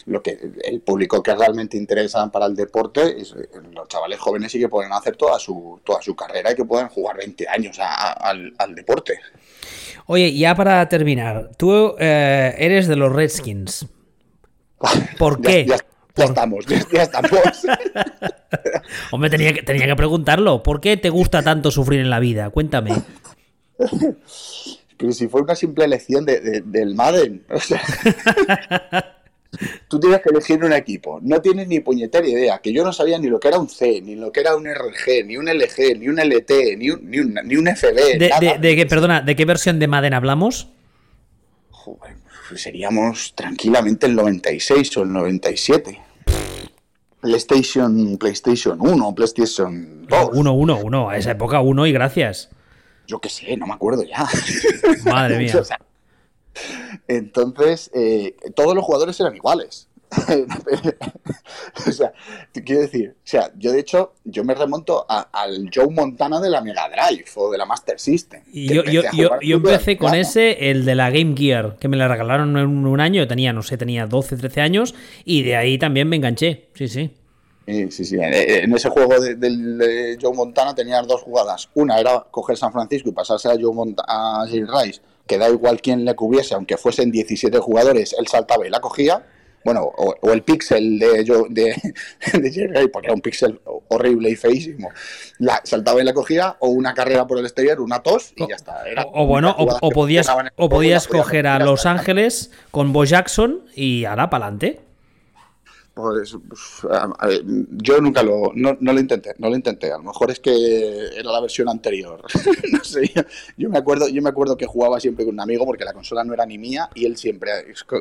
lo 0.06 0.22
que 0.22 0.38
el 0.64 0.80
público 0.80 1.22
que 1.22 1.34
realmente 1.34 1.76
interesa 1.76 2.26
para 2.30 2.46
el 2.46 2.56
deporte 2.56 3.20
es 3.20 3.32
eh, 3.32 3.48
los 3.72 3.88
chavales 3.88 4.18
jóvenes 4.18 4.54
y 4.54 4.60
que 4.60 4.68
pueden 4.68 4.92
hacer 4.92 5.16
toda 5.16 5.38
su, 5.38 5.80
toda 5.84 6.00
su 6.00 6.16
carrera 6.16 6.52
y 6.52 6.54
que 6.54 6.64
puedan 6.64 6.88
jugar 6.88 7.18
20 7.18 7.46
años 7.48 7.78
al, 7.78 8.54
al 8.56 8.74
deporte. 8.74 9.18
Oye, 10.06 10.36
ya 10.36 10.54
para 10.54 10.88
terminar, 10.88 11.50
tú 11.56 11.94
eh, 11.98 12.54
eres 12.58 12.88
de 12.88 12.96
los 12.96 13.12
Redskins. 13.12 13.86
¿Por 15.18 15.40
qué? 15.40 15.66
Ya, 15.66 16.24
estamos, 16.24 16.66
ya, 16.66 17.02
estamos. 17.02 17.30
Hombre, 19.12 19.30
tenía 19.30 19.52
que, 19.52 19.62
tenía 19.62 19.86
que 19.86 19.96
preguntarlo. 19.96 20.62
¿Por 20.62 20.80
qué 20.80 20.96
te 20.96 21.10
gusta 21.10 21.42
tanto 21.42 21.70
sufrir 21.70 22.00
en 22.00 22.10
la 22.10 22.18
vida? 22.20 22.50
Cuéntame. 22.50 22.92
Que 25.00 25.12
si 25.12 25.28
fue 25.28 25.40
una 25.40 25.54
simple 25.54 25.86
elección 25.86 26.26
del 26.26 26.94
Madden. 26.94 27.42
O 27.48 27.58
sea... 27.58 27.80
Tú 29.88 29.98
tienes 29.98 30.20
que 30.20 30.30
elegir 30.30 30.62
un 30.64 30.72
equipo. 30.72 31.18
No 31.22 31.40
tienes 31.42 31.66
ni 31.66 31.80
puñetera 31.80 32.26
idea. 32.26 32.58
Que 32.58 32.72
yo 32.72 32.84
no 32.84 32.92
sabía 32.92 33.18
ni 33.18 33.28
lo 33.28 33.40
que 33.40 33.48
era 33.48 33.58
un 33.58 33.68
C, 33.68 34.00
ni 34.00 34.14
lo 34.14 34.30
que 34.30 34.40
era 34.40 34.54
un 34.56 34.66
RG, 34.66 35.26
ni 35.26 35.36
un 35.36 35.46
LG, 35.46 35.98
ni 35.98 36.08
un 36.08 36.18
LT, 36.18 36.76
ni 36.78 36.90
un, 36.90 37.00
ni 37.10 37.56
un, 37.56 37.66
FB. 37.66 38.18
De, 38.60 38.76
qué, 38.76 38.86
perdona, 38.86 39.20
¿de 39.20 39.34
qué 39.34 39.44
versión 39.44 39.78
de 39.78 39.88
Madden 39.88 40.14
hablamos? 40.14 40.68
Pues 42.48 42.62
seríamos 42.62 43.34
tranquilamente 43.34 44.06
el 44.06 44.14
96 44.14 44.96
o 44.96 45.02
el 45.02 45.12
97. 45.12 46.00
PlayStation, 47.20 48.16
PlayStation 48.18 48.80
1, 48.80 49.14
PlayStation 49.14 50.06
2. 50.06 50.30
1, 50.32 50.52
1, 50.52 50.78
1. 50.82 51.10
A 51.10 51.16
esa 51.16 51.32
época 51.32 51.60
1 51.60 51.86
y 51.86 51.92
gracias. 51.92 52.50
Yo 53.06 53.20
qué 53.20 53.28
sé, 53.28 53.56
no 53.56 53.66
me 53.66 53.74
acuerdo 53.74 54.04
ya. 54.04 54.26
Madre 55.04 55.38
mía. 55.38 55.52
Entonces, 57.08 57.90
eh, 57.94 58.36
todos 58.54 58.74
los 58.74 58.84
jugadores 58.84 59.18
eran 59.20 59.36
iguales. 59.36 59.88
o 61.86 61.92
sea, 61.92 62.12
quiero 62.64 62.80
decir, 62.80 63.14
o 63.16 63.20
sea, 63.22 63.52
yo 63.56 63.70
de 63.70 63.78
hecho, 63.78 64.14
yo 64.24 64.42
me 64.42 64.54
remonto 64.54 65.06
al 65.08 65.70
Joe 65.72 65.88
Montana 65.88 66.40
de 66.40 66.50
la 66.50 66.60
Mega 66.60 66.88
Drive 66.88 67.26
o 67.36 67.50
de 67.50 67.58
la 67.58 67.64
Master 67.64 68.00
System. 68.00 68.42
Y 68.52 68.74
yo, 68.74 68.82
empecé 69.40 69.96
con 69.96 70.14
ese, 70.14 70.70
el 70.70 70.84
de 70.84 70.96
la 70.96 71.10
Game 71.10 71.34
Gear, 71.36 71.76
que 71.78 71.86
me 71.88 71.96
la 71.96 72.08
regalaron 72.08 72.56
en 72.56 72.86
un 72.86 73.00
año, 73.00 73.26
tenía, 73.28 73.52
no 73.52 73.62
sé, 73.62 73.76
tenía 73.78 74.06
12, 74.06 74.36
13 74.36 74.60
años, 74.60 74.94
y 75.24 75.42
de 75.42 75.56
ahí 75.56 75.78
también 75.78 76.08
me 76.08 76.16
enganché, 76.16 76.68
sí, 76.74 76.88
sí. 76.88 77.14
Sí, 77.66 77.90
sí, 77.92 78.04
sí. 78.04 78.16
En 78.20 78.74
ese 78.74 78.88
juego 78.88 79.20
de, 79.20 80.18
Joe 80.20 80.34
Montana 80.34 80.74
tenías 80.74 81.06
dos 81.06 81.22
jugadas. 81.22 81.68
Una 81.74 82.00
era 82.00 82.26
coger 82.28 82.56
San 82.56 82.72
Francisco 82.72 83.10
y 83.10 83.12
pasarse 83.12 83.48
a 83.48 83.52
Joe 83.52 83.72
Montana, 83.72 84.06
a 84.08 84.44
Rice 84.46 85.00
que 85.30 85.38
da 85.38 85.48
igual 85.48 85.80
quién 85.80 86.04
le 86.04 86.16
cubiese, 86.16 86.54
aunque 86.56 86.76
fuesen 86.76 87.12
17 87.12 87.56
jugadores, 87.60 88.16
él 88.18 88.26
saltaba 88.26 88.66
y 88.66 88.70
la 88.70 88.80
cogía. 88.80 89.24
Bueno, 89.64 89.82
o, 89.82 90.32
el 90.32 90.42
pixel 90.42 90.98
de, 90.98 91.24
yo, 91.24 91.44
de, 91.48 91.76
de 92.32 92.88
porque 92.92 93.06
era 93.06 93.14
un 93.14 93.20
pixel 93.20 93.60
horrible 93.88 94.30
y 94.30 94.34
feísimo, 94.34 94.88
la, 95.38 95.60
saltaba 95.62 96.00
y 96.00 96.04
la 96.04 96.14
cogía, 96.14 96.56
o 96.58 96.70
una 96.70 96.94
carrera 96.94 97.28
por 97.28 97.38
el 97.38 97.44
exterior, 97.44 97.80
una 97.80 98.02
tos 98.02 98.32
y 98.34 98.48
ya 98.48 98.56
está. 98.56 98.82
o, 99.12 99.26
bueno, 99.26 99.54
o, 99.56 99.90
podías, 99.90 100.26
o 100.56 100.68
podías 100.68 101.06
coger 101.06 101.46
a 101.46 101.60
Los 101.60 101.86
Ángeles 101.86 102.50
con 102.72 102.92
Bo 102.92 103.04
Jackson 103.04 103.66
y 103.76 104.02
la 104.02 104.30
para 104.30 104.46
adelante. 104.46 104.89
Pues, 106.00 106.36
yo 107.70 108.00
nunca 108.00 108.22
lo, 108.22 108.52
no, 108.54 108.76
lo 108.80 109.00
intenté, 109.00 109.34
no 109.38 109.48
lo 109.48 109.56
intenté. 109.56 109.92
A 109.92 109.98
lo 109.98 110.04
mejor 110.04 110.30
es 110.30 110.40
que 110.40 111.08
era 111.16 111.30
la 111.30 111.40
versión 111.40 111.68
anterior. 111.68 112.22
no 112.72 112.84
sé, 112.84 113.12
me 113.56 113.78
acuerdo, 113.78 114.08
yo 114.08 114.22
me 114.22 114.30
acuerdo 114.30 114.56
que 114.56 114.66
jugaba 114.66 115.00
siempre 115.00 115.24
con 115.24 115.34
un 115.34 115.40
amigo 115.40 115.64
porque 115.64 115.84
la 115.84 115.92
consola 115.92 116.24
no 116.24 116.34
era 116.34 116.46
ni 116.46 116.58
mía 116.58 116.90
y 116.94 117.06
él 117.06 117.16
siempre 117.16 117.50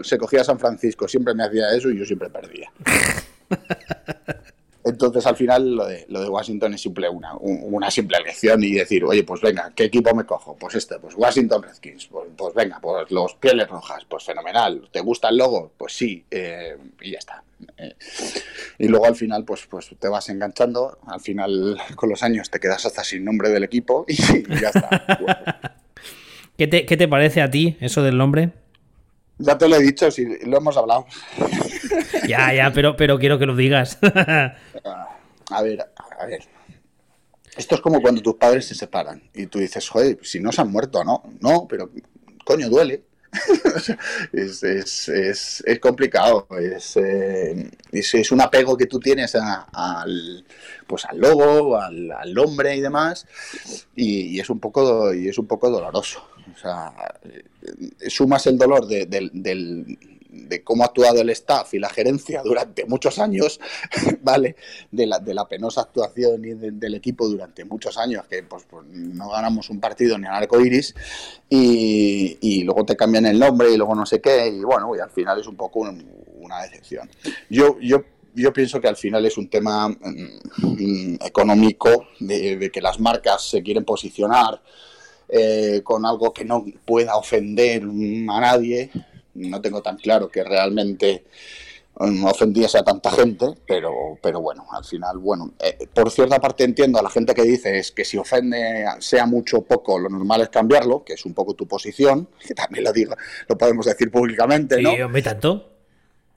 se 0.04 0.18
cogía 0.18 0.42
a 0.42 0.46
San 0.46 0.60
Francisco, 0.60 1.08
siempre 1.08 1.34
me 1.34 1.44
hacía 1.44 1.72
eso 1.72 1.90
y 1.90 1.98
yo 1.98 2.06
siempre 2.06 2.30
perdía. 2.30 2.72
Entonces, 4.84 5.26
al 5.26 5.36
final, 5.36 5.76
lo 5.76 5.86
de, 5.86 6.06
lo 6.08 6.22
de 6.22 6.30
Washington 6.30 6.74
es 6.74 6.82
simple 6.82 7.10
una, 7.10 7.36
una 7.36 7.92
simple 7.92 8.18
elección 8.18 8.64
y 8.64 8.72
decir, 8.72 9.04
oye, 9.04 9.24
pues 9.24 9.42
venga, 9.42 9.72
¿qué 9.76 9.86
equipo 9.86 10.16
me 10.16 10.26
cojo? 10.26 10.56
Pues 10.58 10.76
este, 10.76 10.98
pues 11.00 11.16
Washington 11.18 11.62
Redskins, 11.62 12.08
pues, 12.08 12.30
pues 12.38 12.54
venga, 12.54 12.80
pues 12.82 13.12
los 13.12 13.36
pieles 13.36 13.68
rojas, 13.68 14.06
pues 14.08 14.24
fenomenal. 14.24 14.88
¿Te 14.92 15.02
gusta 15.02 15.30
el 15.30 15.38
logo? 15.38 15.72
Pues 15.78 15.94
sí, 15.94 16.24
eh, 16.32 16.78
y 17.02 17.12
ya 17.12 17.20
está. 17.20 17.44
Eh, 17.78 17.94
y 18.78 18.88
luego 18.88 19.06
al 19.06 19.16
final, 19.16 19.44
pues, 19.44 19.68
pues 19.70 19.90
te 20.00 20.08
vas 20.08 20.30
enganchando, 20.30 20.98
al 21.08 21.20
final 21.20 21.78
con 21.96 22.10
los 22.10 22.24
años 22.24 22.50
te 22.50 22.60
quedas 22.60 22.86
hasta 22.86 23.04
sin 23.04 23.26
nombre 23.26 23.50
del 23.50 23.66
equipo 23.66 24.06
y, 24.08 24.16
ya 24.62 24.70
está. 24.70 25.76
¿Qué, 26.58 26.68
te, 26.68 26.86
¿Qué 26.86 26.96
te 26.96 27.08
parece 27.08 27.42
a 27.42 27.52
ti 27.52 27.78
eso 27.82 28.02
del 28.02 28.18
nombre? 28.18 28.52
Ya 29.40 29.58
te 29.58 29.68
lo 29.68 29.76
he 29.76 29.82
dicho, 29.82 30.10
si 30.12 30.26
lo 30.46 30.58
hemos 30.58 30.76
hablado. 30.78 31.06
Ya, 32.28 32.54
ya, 32.54 32.72
pero, 32.74 32.96
pero 32.96 33.20
quiero 33.20 33.40
que 33.40 33.46
lo 33.46 33.56
digas. 33.56 33.98
A 35.52 35.64
ver, 35.64 35.80
a 36.20 36.26
ver. 36.28 36.44
Esto 37.58 37.76
es 37.76 37.82
como 37.82 38.02
cuando 38.02 38.22
tus 38.22 38.36
padres 38.36 38.68
se 38.68 38.76
separan 38.76 39.22
y 39.34 39.48
tú 39.48 39.60
dices, 39.60 39.90
joder, 39.90 40.20
si 40.22 40.40
no 40.40 40.52
se 40.52 40.62
han 40.62 40.72
muerto, 40.72 41.04
¿no? 41.04 41.24
No, 41.42 41.68
pero 41.68 41.90
coño, 42.46 42.70
duele. 42.70 43.04
es, 44.34 44.64
es, 44.64 45.10
es, 45.10 45.64
es, 45.66 45.80
complicado, 45.80 46.48
es, 46.60 46.98
eh, 46.98 47.70
es, 47.92 48.32
un 48.32 48.42
apego 48.42 48.76
que 48.76 48.88
tú 48.88 49.00
tienes 49.00 49.36
al, 49.36 50.46
pues 50.88 51.06
al 51.06 51.20
logo, 51.20 51.80
al, 51.80 52.12
al 52.12 52.38
hombre 52.40 52.76
y 52.76 52.82
demás, 52.82 53.28
y, 53.96 54.40
es 54.40 54.50
un 54.50 54.60
poco, 54.60 55.14
y 55.14 55.28
es 55.28 55.38
un 55.38 55.46
poco 55.46 55.70
doloroso. 55.70 56.28
O 56.52 56.58
sea, 56.58 56.92
sumas 58.08 58.48
el 58.48 58.58
dolor 58.58 58.88
del, 58.88 59.98
de, 60.50 60.64
cómo 60.64 60.84
ha 60.84 60.88
actuado 60.88 61.22
el 61.22 61.30
staff 61.30 61.74
y 61.74 61.80
la 61.80 61.90
gerencia 61.90 62.42
durante 62.44 62.86
muchos 62.86 63.20
años, 63.20 63.60
¿vale? 64.22 64.56
De 64.92 65.06
la, 65.06 65.20
de 65.20 65.34
la 65.34 65.48
penosa 65.48 65.82
actuación 65.82 66.44
y 66.46 66.54
del 66.54 66.96
equipo 66.96 67.28
durante 67.28 67.64
muchos 67.66 67.98
años, 67.98 68.26
que 68.28 68.44
pues, 68.44 68.64
pues, 68.70 68.86
no 68.88 69.30
ganamos 69.30 69.70
un 69.70 69.80
partido 69.80 70.18
ni 70.18 70.28
al 70.28 70.36
arco 70.36 70.60
iris, 70.60 70.96
y, 71.50 72.38
y, 72.42 72.64
luego 72.64 72.86
te 72.86 72.96
cambian 72.96 73.26
el 73.26 73.40
nombre 73.40 73.72
y 73.72 73.78
luego 73.78 73.96
no 73.96 74.06
sé 74.06 74.20
qué, 74.22 74.48
y 74.48 74.60
bueno, 74.64 74.96
y 74.96 75.00
al 75.00 75.10
final 75.10 75.40
es 75.40 75.48
un 75.48 75.56
poco 75.56 75.80
una 75.80 76.62
decepción. 76.62 77.10
Yo, 77.50 77.78
yo 77.80 78.04
yo 78.40 78.54
pienso 78.54 78.80
que 78.80 78.88
al 78.88 78.96
final 78.96 79.26
es 79.26 79.38
un 79.38 79.50
tema 79.50 79.90
mm, 79.90 81.16
económico, 81.26 82.08
de, 82.20 82.70
que 82.72 82.82
las 82.82 83.00
marcas 83.00 83.50
se 83.50 83.64
quieren 83.64 83.84
posicionar 83.84 84.62
eh, 85.28 85.82
con 85.84 86.06
algo 86.06 86.34
que 86.34 86.46
no 86.46 86.66
pueda 86.86 87.16
ofender 87.16 87.84
a 87.84 88.40
nadie. 88.40 88.90
No 89.40 89.62
tengo 89.62 89.82
tan 89.82 89.98
claro 89.98 90.30
que 90.30 90.44
realmente 90.44 91.26
mm, 92.00 92.26
ofendiese 92.26 92.78
a 92.78 92.84
tanta 92.84 93.12
gente, 93.12 93.48
pero, 93.66 94.18
pero 94.22 94.42
bueno, 94.42 94.66
al 94.72 94.84
final, 94.84 95.18
bueno, 95.18 95.54
eh, 95.60 95.88
por 95.94 96.12
cierta 96.12 96.40
parte 96.40 96.64
entiendo 96.64 97.00
a 97.00 97.04
la 97.04 97.10
gente 97.10 97.34
que 97.34 97.44
dice 97.44 97.78
es 97.78 97.92
que 97.92 98.06
si 98.06 98.18
ofende, 98.18 98.86
sea 99.00 99.26
mucho 99.26 99.60
o 99.60 99.64
poco, 99.64 99.98
lo 99.98 100.10
normal 100.10 100.42
es 100.42 100.50
cambiarlo, 100.50 101.04
que 101.04 101.14
es 101.14 101.26
un 101.26 101.34
poco 101.34 101.54
tu 101.54 101.68
posición, 101.68 102.28
que 102.48 102.54
también 102.54 102.84
lo 102.84 102.94
digo, 102.94 103.16
lo 103.48 103.58
podemos 103.58 103.86
decir 103.86 104.12
públicamente, 104.12 104.82
¿no? 104.82 104.92
Sí, 104.92 105.22
tanto. 105.22 105.66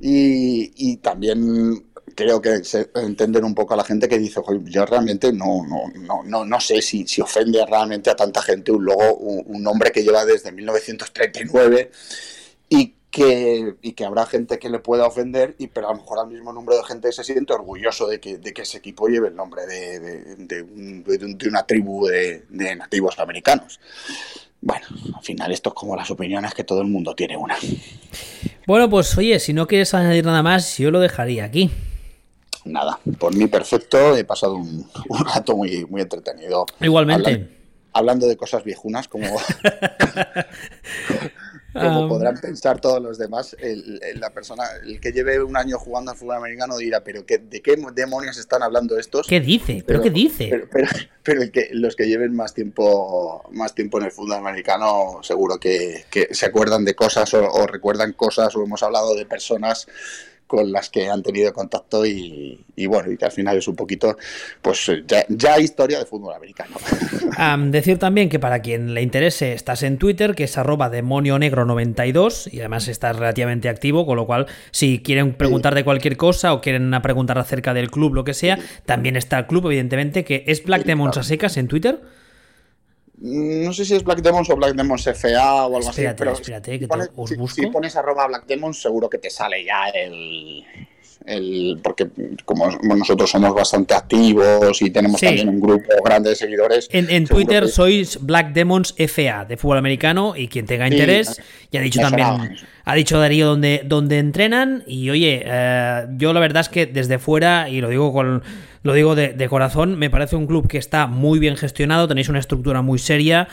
Y, 0.04 0.72
y, 0.76 0.96
también 0.96 1.92
creo 2.14 2.40
que 2.40 2.64
se, 2.64 2.90
entender 2.94 3.44
un 3.44 3.54
poco 3.54 3.74
a 3.74 3.76
la 3.76 3.84
gente 3.84 4.08
que 4.08 4.18
dice, 4.18 4.40
yo 4.64 4.86
realmente 4.86 5.32
no, 5.32 5.64
no, 5.66 5.82
no, 5.94 6.22
no, 6.24 6.44
no 6.44 6.60
sé 6.60 6.82
si, 6.82 7.06
si 7.06 7.20
ofende 7.20 7.64
realmente 7.66 8.10
a 8.10 8.16
tanta 8.16 8.42
gente 8.42 8.72
un 8.72 8.84
logo, 8.84 9.14
un, 9.16 9.62
nombre 9.62 9.92
que 9.92 10.02
lleva 10.02 10.24
desde 10.24 10.52
1939 10.52 11.90
y 12.72 12.94
que, 13.10 13.74
y 13.82 13.92
que 13.92 14.04
habrá 14.06 14.24
gente 14.24 14.58
que 14.58 14.70
le 14.70 14.78
pueda 14.78 15.06
ofender, 15.06 15.54
y 15.58 15.66
pero 15.66 15.90
a 15.90 15.92
lo 15.92 15.98
mejor 15.98 16.20
al 16.20 16.28
mismo 16.28 16.52
número 16.52 16.78
de 16.78 16.84
gente 16.84 17.12
se 17.12 17.22
siente 17.22 17.52
orgulloso 17.52 18.06
de 18.06 18.18
que, 18.18 18.38
de 18.38 18.54
que 18.54 18.62
ese 18.62 18.78
equipo 18.78 19.06
lleve 19.06 19.28
el 19.28 19.36
nombre 19.36 19.66
de, 19.66 20.00
de, 20.00 20.62
de, 20.62 21.48
una 21.48 21.64
tribu 21.64 22.06
de, 22.06 22.44
nativos 22.50 23.18
americanos. 23.18 23.78
Bueno, 24.62 24.86
al 25.14 25.22
final 25.22 25.52
esto 25.52 25.70
es 25.70 25.74
como 25.74 25.94
las 25.94 26.10
opiniones 26.10 26.54
que 26.54 26.64
todo 26.64 26.80
el 26.80 26.88
mundo 26.88 27.14
tiene 27.14 27.36
una. 27.36 27.56
Bueno, 28.66 28.88
pues 28.88 29.18
oye, 29.18 29.38
si 29.38 29.52
no 29.52 29.66
quieres 29.66 29.92
añadir 29.92 30.24
nada 30.24 30.42
más, 30.42 30.78
yo 30.78 30.90
lo 30.90 31.00
dejaría 31.00 31.44
aquí 31.44 31.70
nada, 32.64 32.96
por 33.18 33.34
mí 33.34 33.48
perfecto, 33.48 34.16
he 34.16 34.22
pasado 34.22 34.54
un, 34.54 34.88
rato 35.34 35.56
muy, 35.56 35.84
muy 35.86 36.00
entretenido. 36.00 36.64
Igualmente. 36.80 37.58
Hablando, 37.92 38.26
de 38.26 38.36
cosas 38.36 38.64
viejunas, 38.64 39.08
como, 39.08 39.26
como 41.72 42.08
podrán 42.08 42.38
pensar 42.38 42.80
todos 42.80 43.02
los 43.02 43.18
demás, 43.18 43.56
el, 43.58 44.00
la 44.16 44.30
persona, 44.30 44.64
el 44.84 45.00
que 45.00 45.12
lleve 45.12 45.42
un 45.42 45.56
año 45.56 45.78
jugando 45.78 46.10
al 46.10 46.16
fútbol 46.16 46.36
americano 46.36 46.76
dirá, 46.76 47.02
pero 47.02 47.24
qué, 47.24 47.38
¿de 47.38 47.62
qué 47.62 47.76
demonios 47.94 48.38
están 48.38 48.62
hablando 48.62 48.98
estos? 48.98 49.26
¿Qué 49.26 49.40
dice? 49.40 49.82
¿Pero, 49.86 50.02
qué 50.02 50.10
dice? 50.10 50.66
Pero, 51.22 51.42
el 51.42 51.50
que, 51.50 51.68
los 51.72 51.96
que 51.96 52.06
lleven 52.08 52.34
más 52.34 52.52
tiempo, 52.54 53.48
más 53.52 53.74
tiempo 53.74 53.98
en 53.98 54.04
el 54.04 54.10
fútbol 54.10 54.38
americano 54.38 55.20
seguro 55.22 55.58
que, 55.58 56.04
se 56.30 56.46
acuerdan 56.46 56.84
de 56.84 56.94
cosas 56.94 57.32
o 57.34 57.66
recuerdan 57.66 58.12
cosas 58.12 58.54
o 58.56 58.62
hemos 58.62 58.82
hablado 58.82 59.14
de 59.14 59.24
personas 59.26 59.86
con 60.52 60.70
las 60.70 60.90
que 60.90 61.08
han 61.08 61.22
tenido 61.22 61.50
contacto 61.54 62.04
y, 62.04 62.62
bueno, 62.86 63.10
y 63.10 63.16
que 63.16 63.24
al 63.24 63.32
final 63.32 63.56
es 63.56 63.66
un 63.68 63.74
poquito, 63.74 64.18
pues 64.60 64.92
ya, 65.30 65.58
historia 65.58 65.98
de 65.98 66.04
fútbol 66.04 66.34
americano. 66.34 66.76
decir 67.70 67.98
también 67.98 68.28
que 68.28 68.38
para 68.38 68.60
quien 68.60 68.92
le 68.92 69.00
interese, 69.00 69.54
estás 69.54 69.82
en 69.82 69.96
Twitter, 69.96 70.34
que 70.34 70.44
es 70.44 70.58
arroba 70.58 70.90
demonio 70.90 71.38
negro 71.38 71.64
92 71.64 72.50
y 72.52 72.58
además 72.60 72.86
estás 72.88 73.16
relativamente 73.16 73.70
activo, 73.70 74.04
con 74.04 74.16
lo 74.16 74.26
cual 74.26 74.46
si 74.72 74.98
quieren 74.98 75.32
preguntar 75.32 75.74
de 75.74 75.84
cualquier 75.84 76.18
cosa 76.18 76.52
o 76.52 76.60
quieren 76.60 76.92
preguntar 77.02 77.38
acerca 77.38 77.72
del 77.72 77.90
club, 77.90 78.12
lo 78.12 78.24
que 78.24 78.34
sea, 78.34 78.58
también 78.84 79.16
está 79.16 79.38
el 79.38 79.46
club, 79.46 79.68
evidentemente, 79.68 80.22
que 80.22 80.44
es 80.48 80.62
Black 80.64 80.84
Demons 80.84 81.16
a 81.16 81.22
secas 81.22 81.56
en 81.56 81.66
Twitter. 81.66 82.02
No 83.24 83.72
sé 83.72 83.84
si 83.84 83.94
es 83.94 84.02
Black 84.02 84.20
Demons 84.20 84.50
o 84.50 84.56
Black 84.56 84.74
Demons 84.74 85.04
FA 85.04 85.66
o 85.66 85.76
algo 85.76 85.90
así. 85.90 86.02
Pero 86.16 86.32
espérate, 86.32 86.76
que 86.80 86.88
te, 86.88 86.98
os 87.14 87.36
busco. 87.36 87.62
Si, 87.62 87.66
pones 87.68 87.94
arroba 87.94 88.26
Black 88.26 88.46
Demons, 88.46 88.82
seguro 88.82 89.08
que 89.08 89.18
te 89.18 89.30
sale 89.30 89.64
ya 89.64 89.88
el, 89.90 90.64
el, 91.26 91.78
porque 91.82 92.08
como 92.44 92.68
nosotros 92.82 93.30
somos 93.30 93.54
bastante 93.54 93.94
activos 93.94 94.80
y 94.82 94.90
tenemos 94.90 95.20
también 95.20 95.48
un 95.48 95.60
grupo 95.60 95.88
grande 96.04 96.30
de 96.30 96.36
seguidores. 96.36 96.88
En, 96.92 97.26
Twitter 97.26 97.68
sois 97.68 98.18
Black 98.20 98.52
Demons 98.52 98.94
FA 98.96 99.44
de 99.44 99.56
fútbol 99.56 99.78
americano 99.78 100.34
y 100.36 100.48
quien 100.48 100.66
tenga 100.66 100.88
interés, 100.88 101.40
ya 101.70 101.80
ha 101.80 101.82
dicho 101.82 102.00
también, 102.00 102.56
ha 102.84 102.94
dicho 102.94 103.18
Darío 103.18 103.46
donde, 103.46 103.82
donde 103.84 104.18
entrenan 104.18 104.84
y 104.86 105.10
oye, 105.10 105.42
eh, 105.44 106.06
yo 106.16 106.32
la 106.32 106.40
verdad 106.40 106.62
es 106.62 106.68
que 106.68 106.86
desde 106.86 107.18
fuera, 107.18 107.68
y 107.68 107.80
lo 107.80 107.88
digo 107.88 108.12
con 108.12 108.42
lo 108.82 108.94
digo 108.94 109.14
de, 109.14 109.48
corazón, 109.48 109.98
me 109.98 110.10
parece 110.10 110.34
un 110.34 110.46
club 110.46 110.66
que 110.66 110.78
está 110.78 111.06
muy 111.06 111.38
bien 111.38 111.56
gestionado, 111.56 112.08
tenéis 112.08 112.28
una 112.28 112.40
estructura 112.40 112.82
muy 112.82 112.98
seria. 112.98 113.48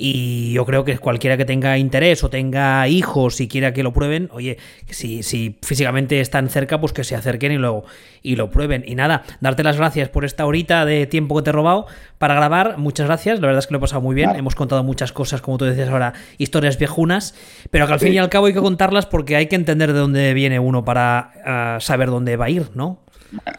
Y 0.00 0.52
yo 0.52 0.64
creo 0.64 0.84
que 0.84 0.96
cualquiera 0.98 1.36
que 1.36 1.44
tenga 1.44 1.76
interés 1.76 2.22
o 2.22 2.30
tenga 2.30 2.86
hijos 2.86 3.40
y 3.40 3.48
quiera 3.48 3.72
que 3.72 3.82
lo 3.82 3.92
prueben, 3.92 4.28
oye, 4.32 4.56
si, 4.88 5.24
si 5.24 5.58
físicamente 5.60 6.20
están 6.20 6.48
cerca, 6.50 6.80
pues 6.80 6.92
que 6.92 7.02
se 7.02 7.16
acerquen 7.16 7.50
y 7.50 7.58
lo, 7.58 7.82
y 8.22 8.36
lo 8.36 8.48
prueben. 8.48 8.84
Y 8.86 8.94
nada, 8.94 9.24
darte 9.40 9.64
las 9.64 9.76
gracias 9.76 10.08
por 10.08 10.24
esta 10.24 10.46
horita 10.46 10.84
de 10.84 11.08
tiempo 11.08 11.34
que 11.34 11.42
te 11.42 11.50
he 11.50 11.52
robado 11.52 11.86
para 12.18 12.34
grabar. 12.34 12.78
Muchas 12.78 13.08
gracias, 13.08 13.40
la 13.40 13.48
verdad 13.48 13.58
es 13.58 13.66
que 13.66 13.72
lo 13.72 13.78
he 13.78 13.80
pasado 13.80 14.00
muy 14.00 14.14
bien. 14.14 14.36
Hemos 14.36 14.54
contado 14.54 14.84
muchas 14.84 15.10
cosas, 15.10 15.40
como 15.40 15.58
tú 15.58 15.64
decías 15.64 15.88
ahora, 15.88 16.12
historias 16.38 16.78
viejunas, 16.78 17.34
pero 17.72 17.88
que 17.88 17.92
al 17.94 17.98
fin 17.98 18.14
y 18.14 18.18
al 18.18 18.28
cabo 18.28 18.46
hay 18.46 18.52
que 18.52 18.60
contarlas 18.60 19.06
porque 19.06 19.34
hay 19.34 19.48
que 19.48 19.56
entender 19.56 19.92
de 19.92 19.98
dónde 19.98 20.32
viene 20.32 20.60
uno 20.60 20.84
para 20.84 21.32
ah, 21.44 21.78
saber 21.80 22.08
dónde 22.10 22.36
va 22.36 22.44
a 22.44 22.50
ir, 22.50 22.70
¿no? 22.74 23.00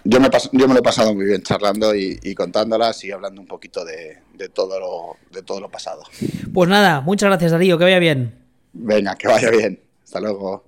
Yo, 0.04 0.20
me 0.20 0.30
yo 0.54 0.68
me 0.68 0.74
lo 0.74 0.80
he 0.80 0.84
pasado 0.84 1.14
muy 1.14 1.26
bien 1.26 1.42
charlando 1.44 1.94
y, 1.96 2.34
contándolas 2.36 3.04
y 3.04 3.12
hablando 3.12 3.42
un 3.42 3.48
poquito 3.48 3.86
de, 3.86 4.20
todo 4.54 4.80
lo, 4.80 5.18
de 5.32 5.44
todo 5.44 5.60
lo 5.60 5.70
pasado. 5.70 6.04
Pues 6.54 6.70
nada, 6.70 7.02
muchas 7.02 7.30
gracias 7.30 7.52
Darío, 7.52 7.78
que 7.78 7.84
vaya 7.84 8.00
bien. 8.00 8.36
Venga, 8.74 9.16
que 9.16 9.28
vaya 9.28 9.50
bien. 9.50 9.80
Hasta 10.04 10.20
luego. 10.20 10.64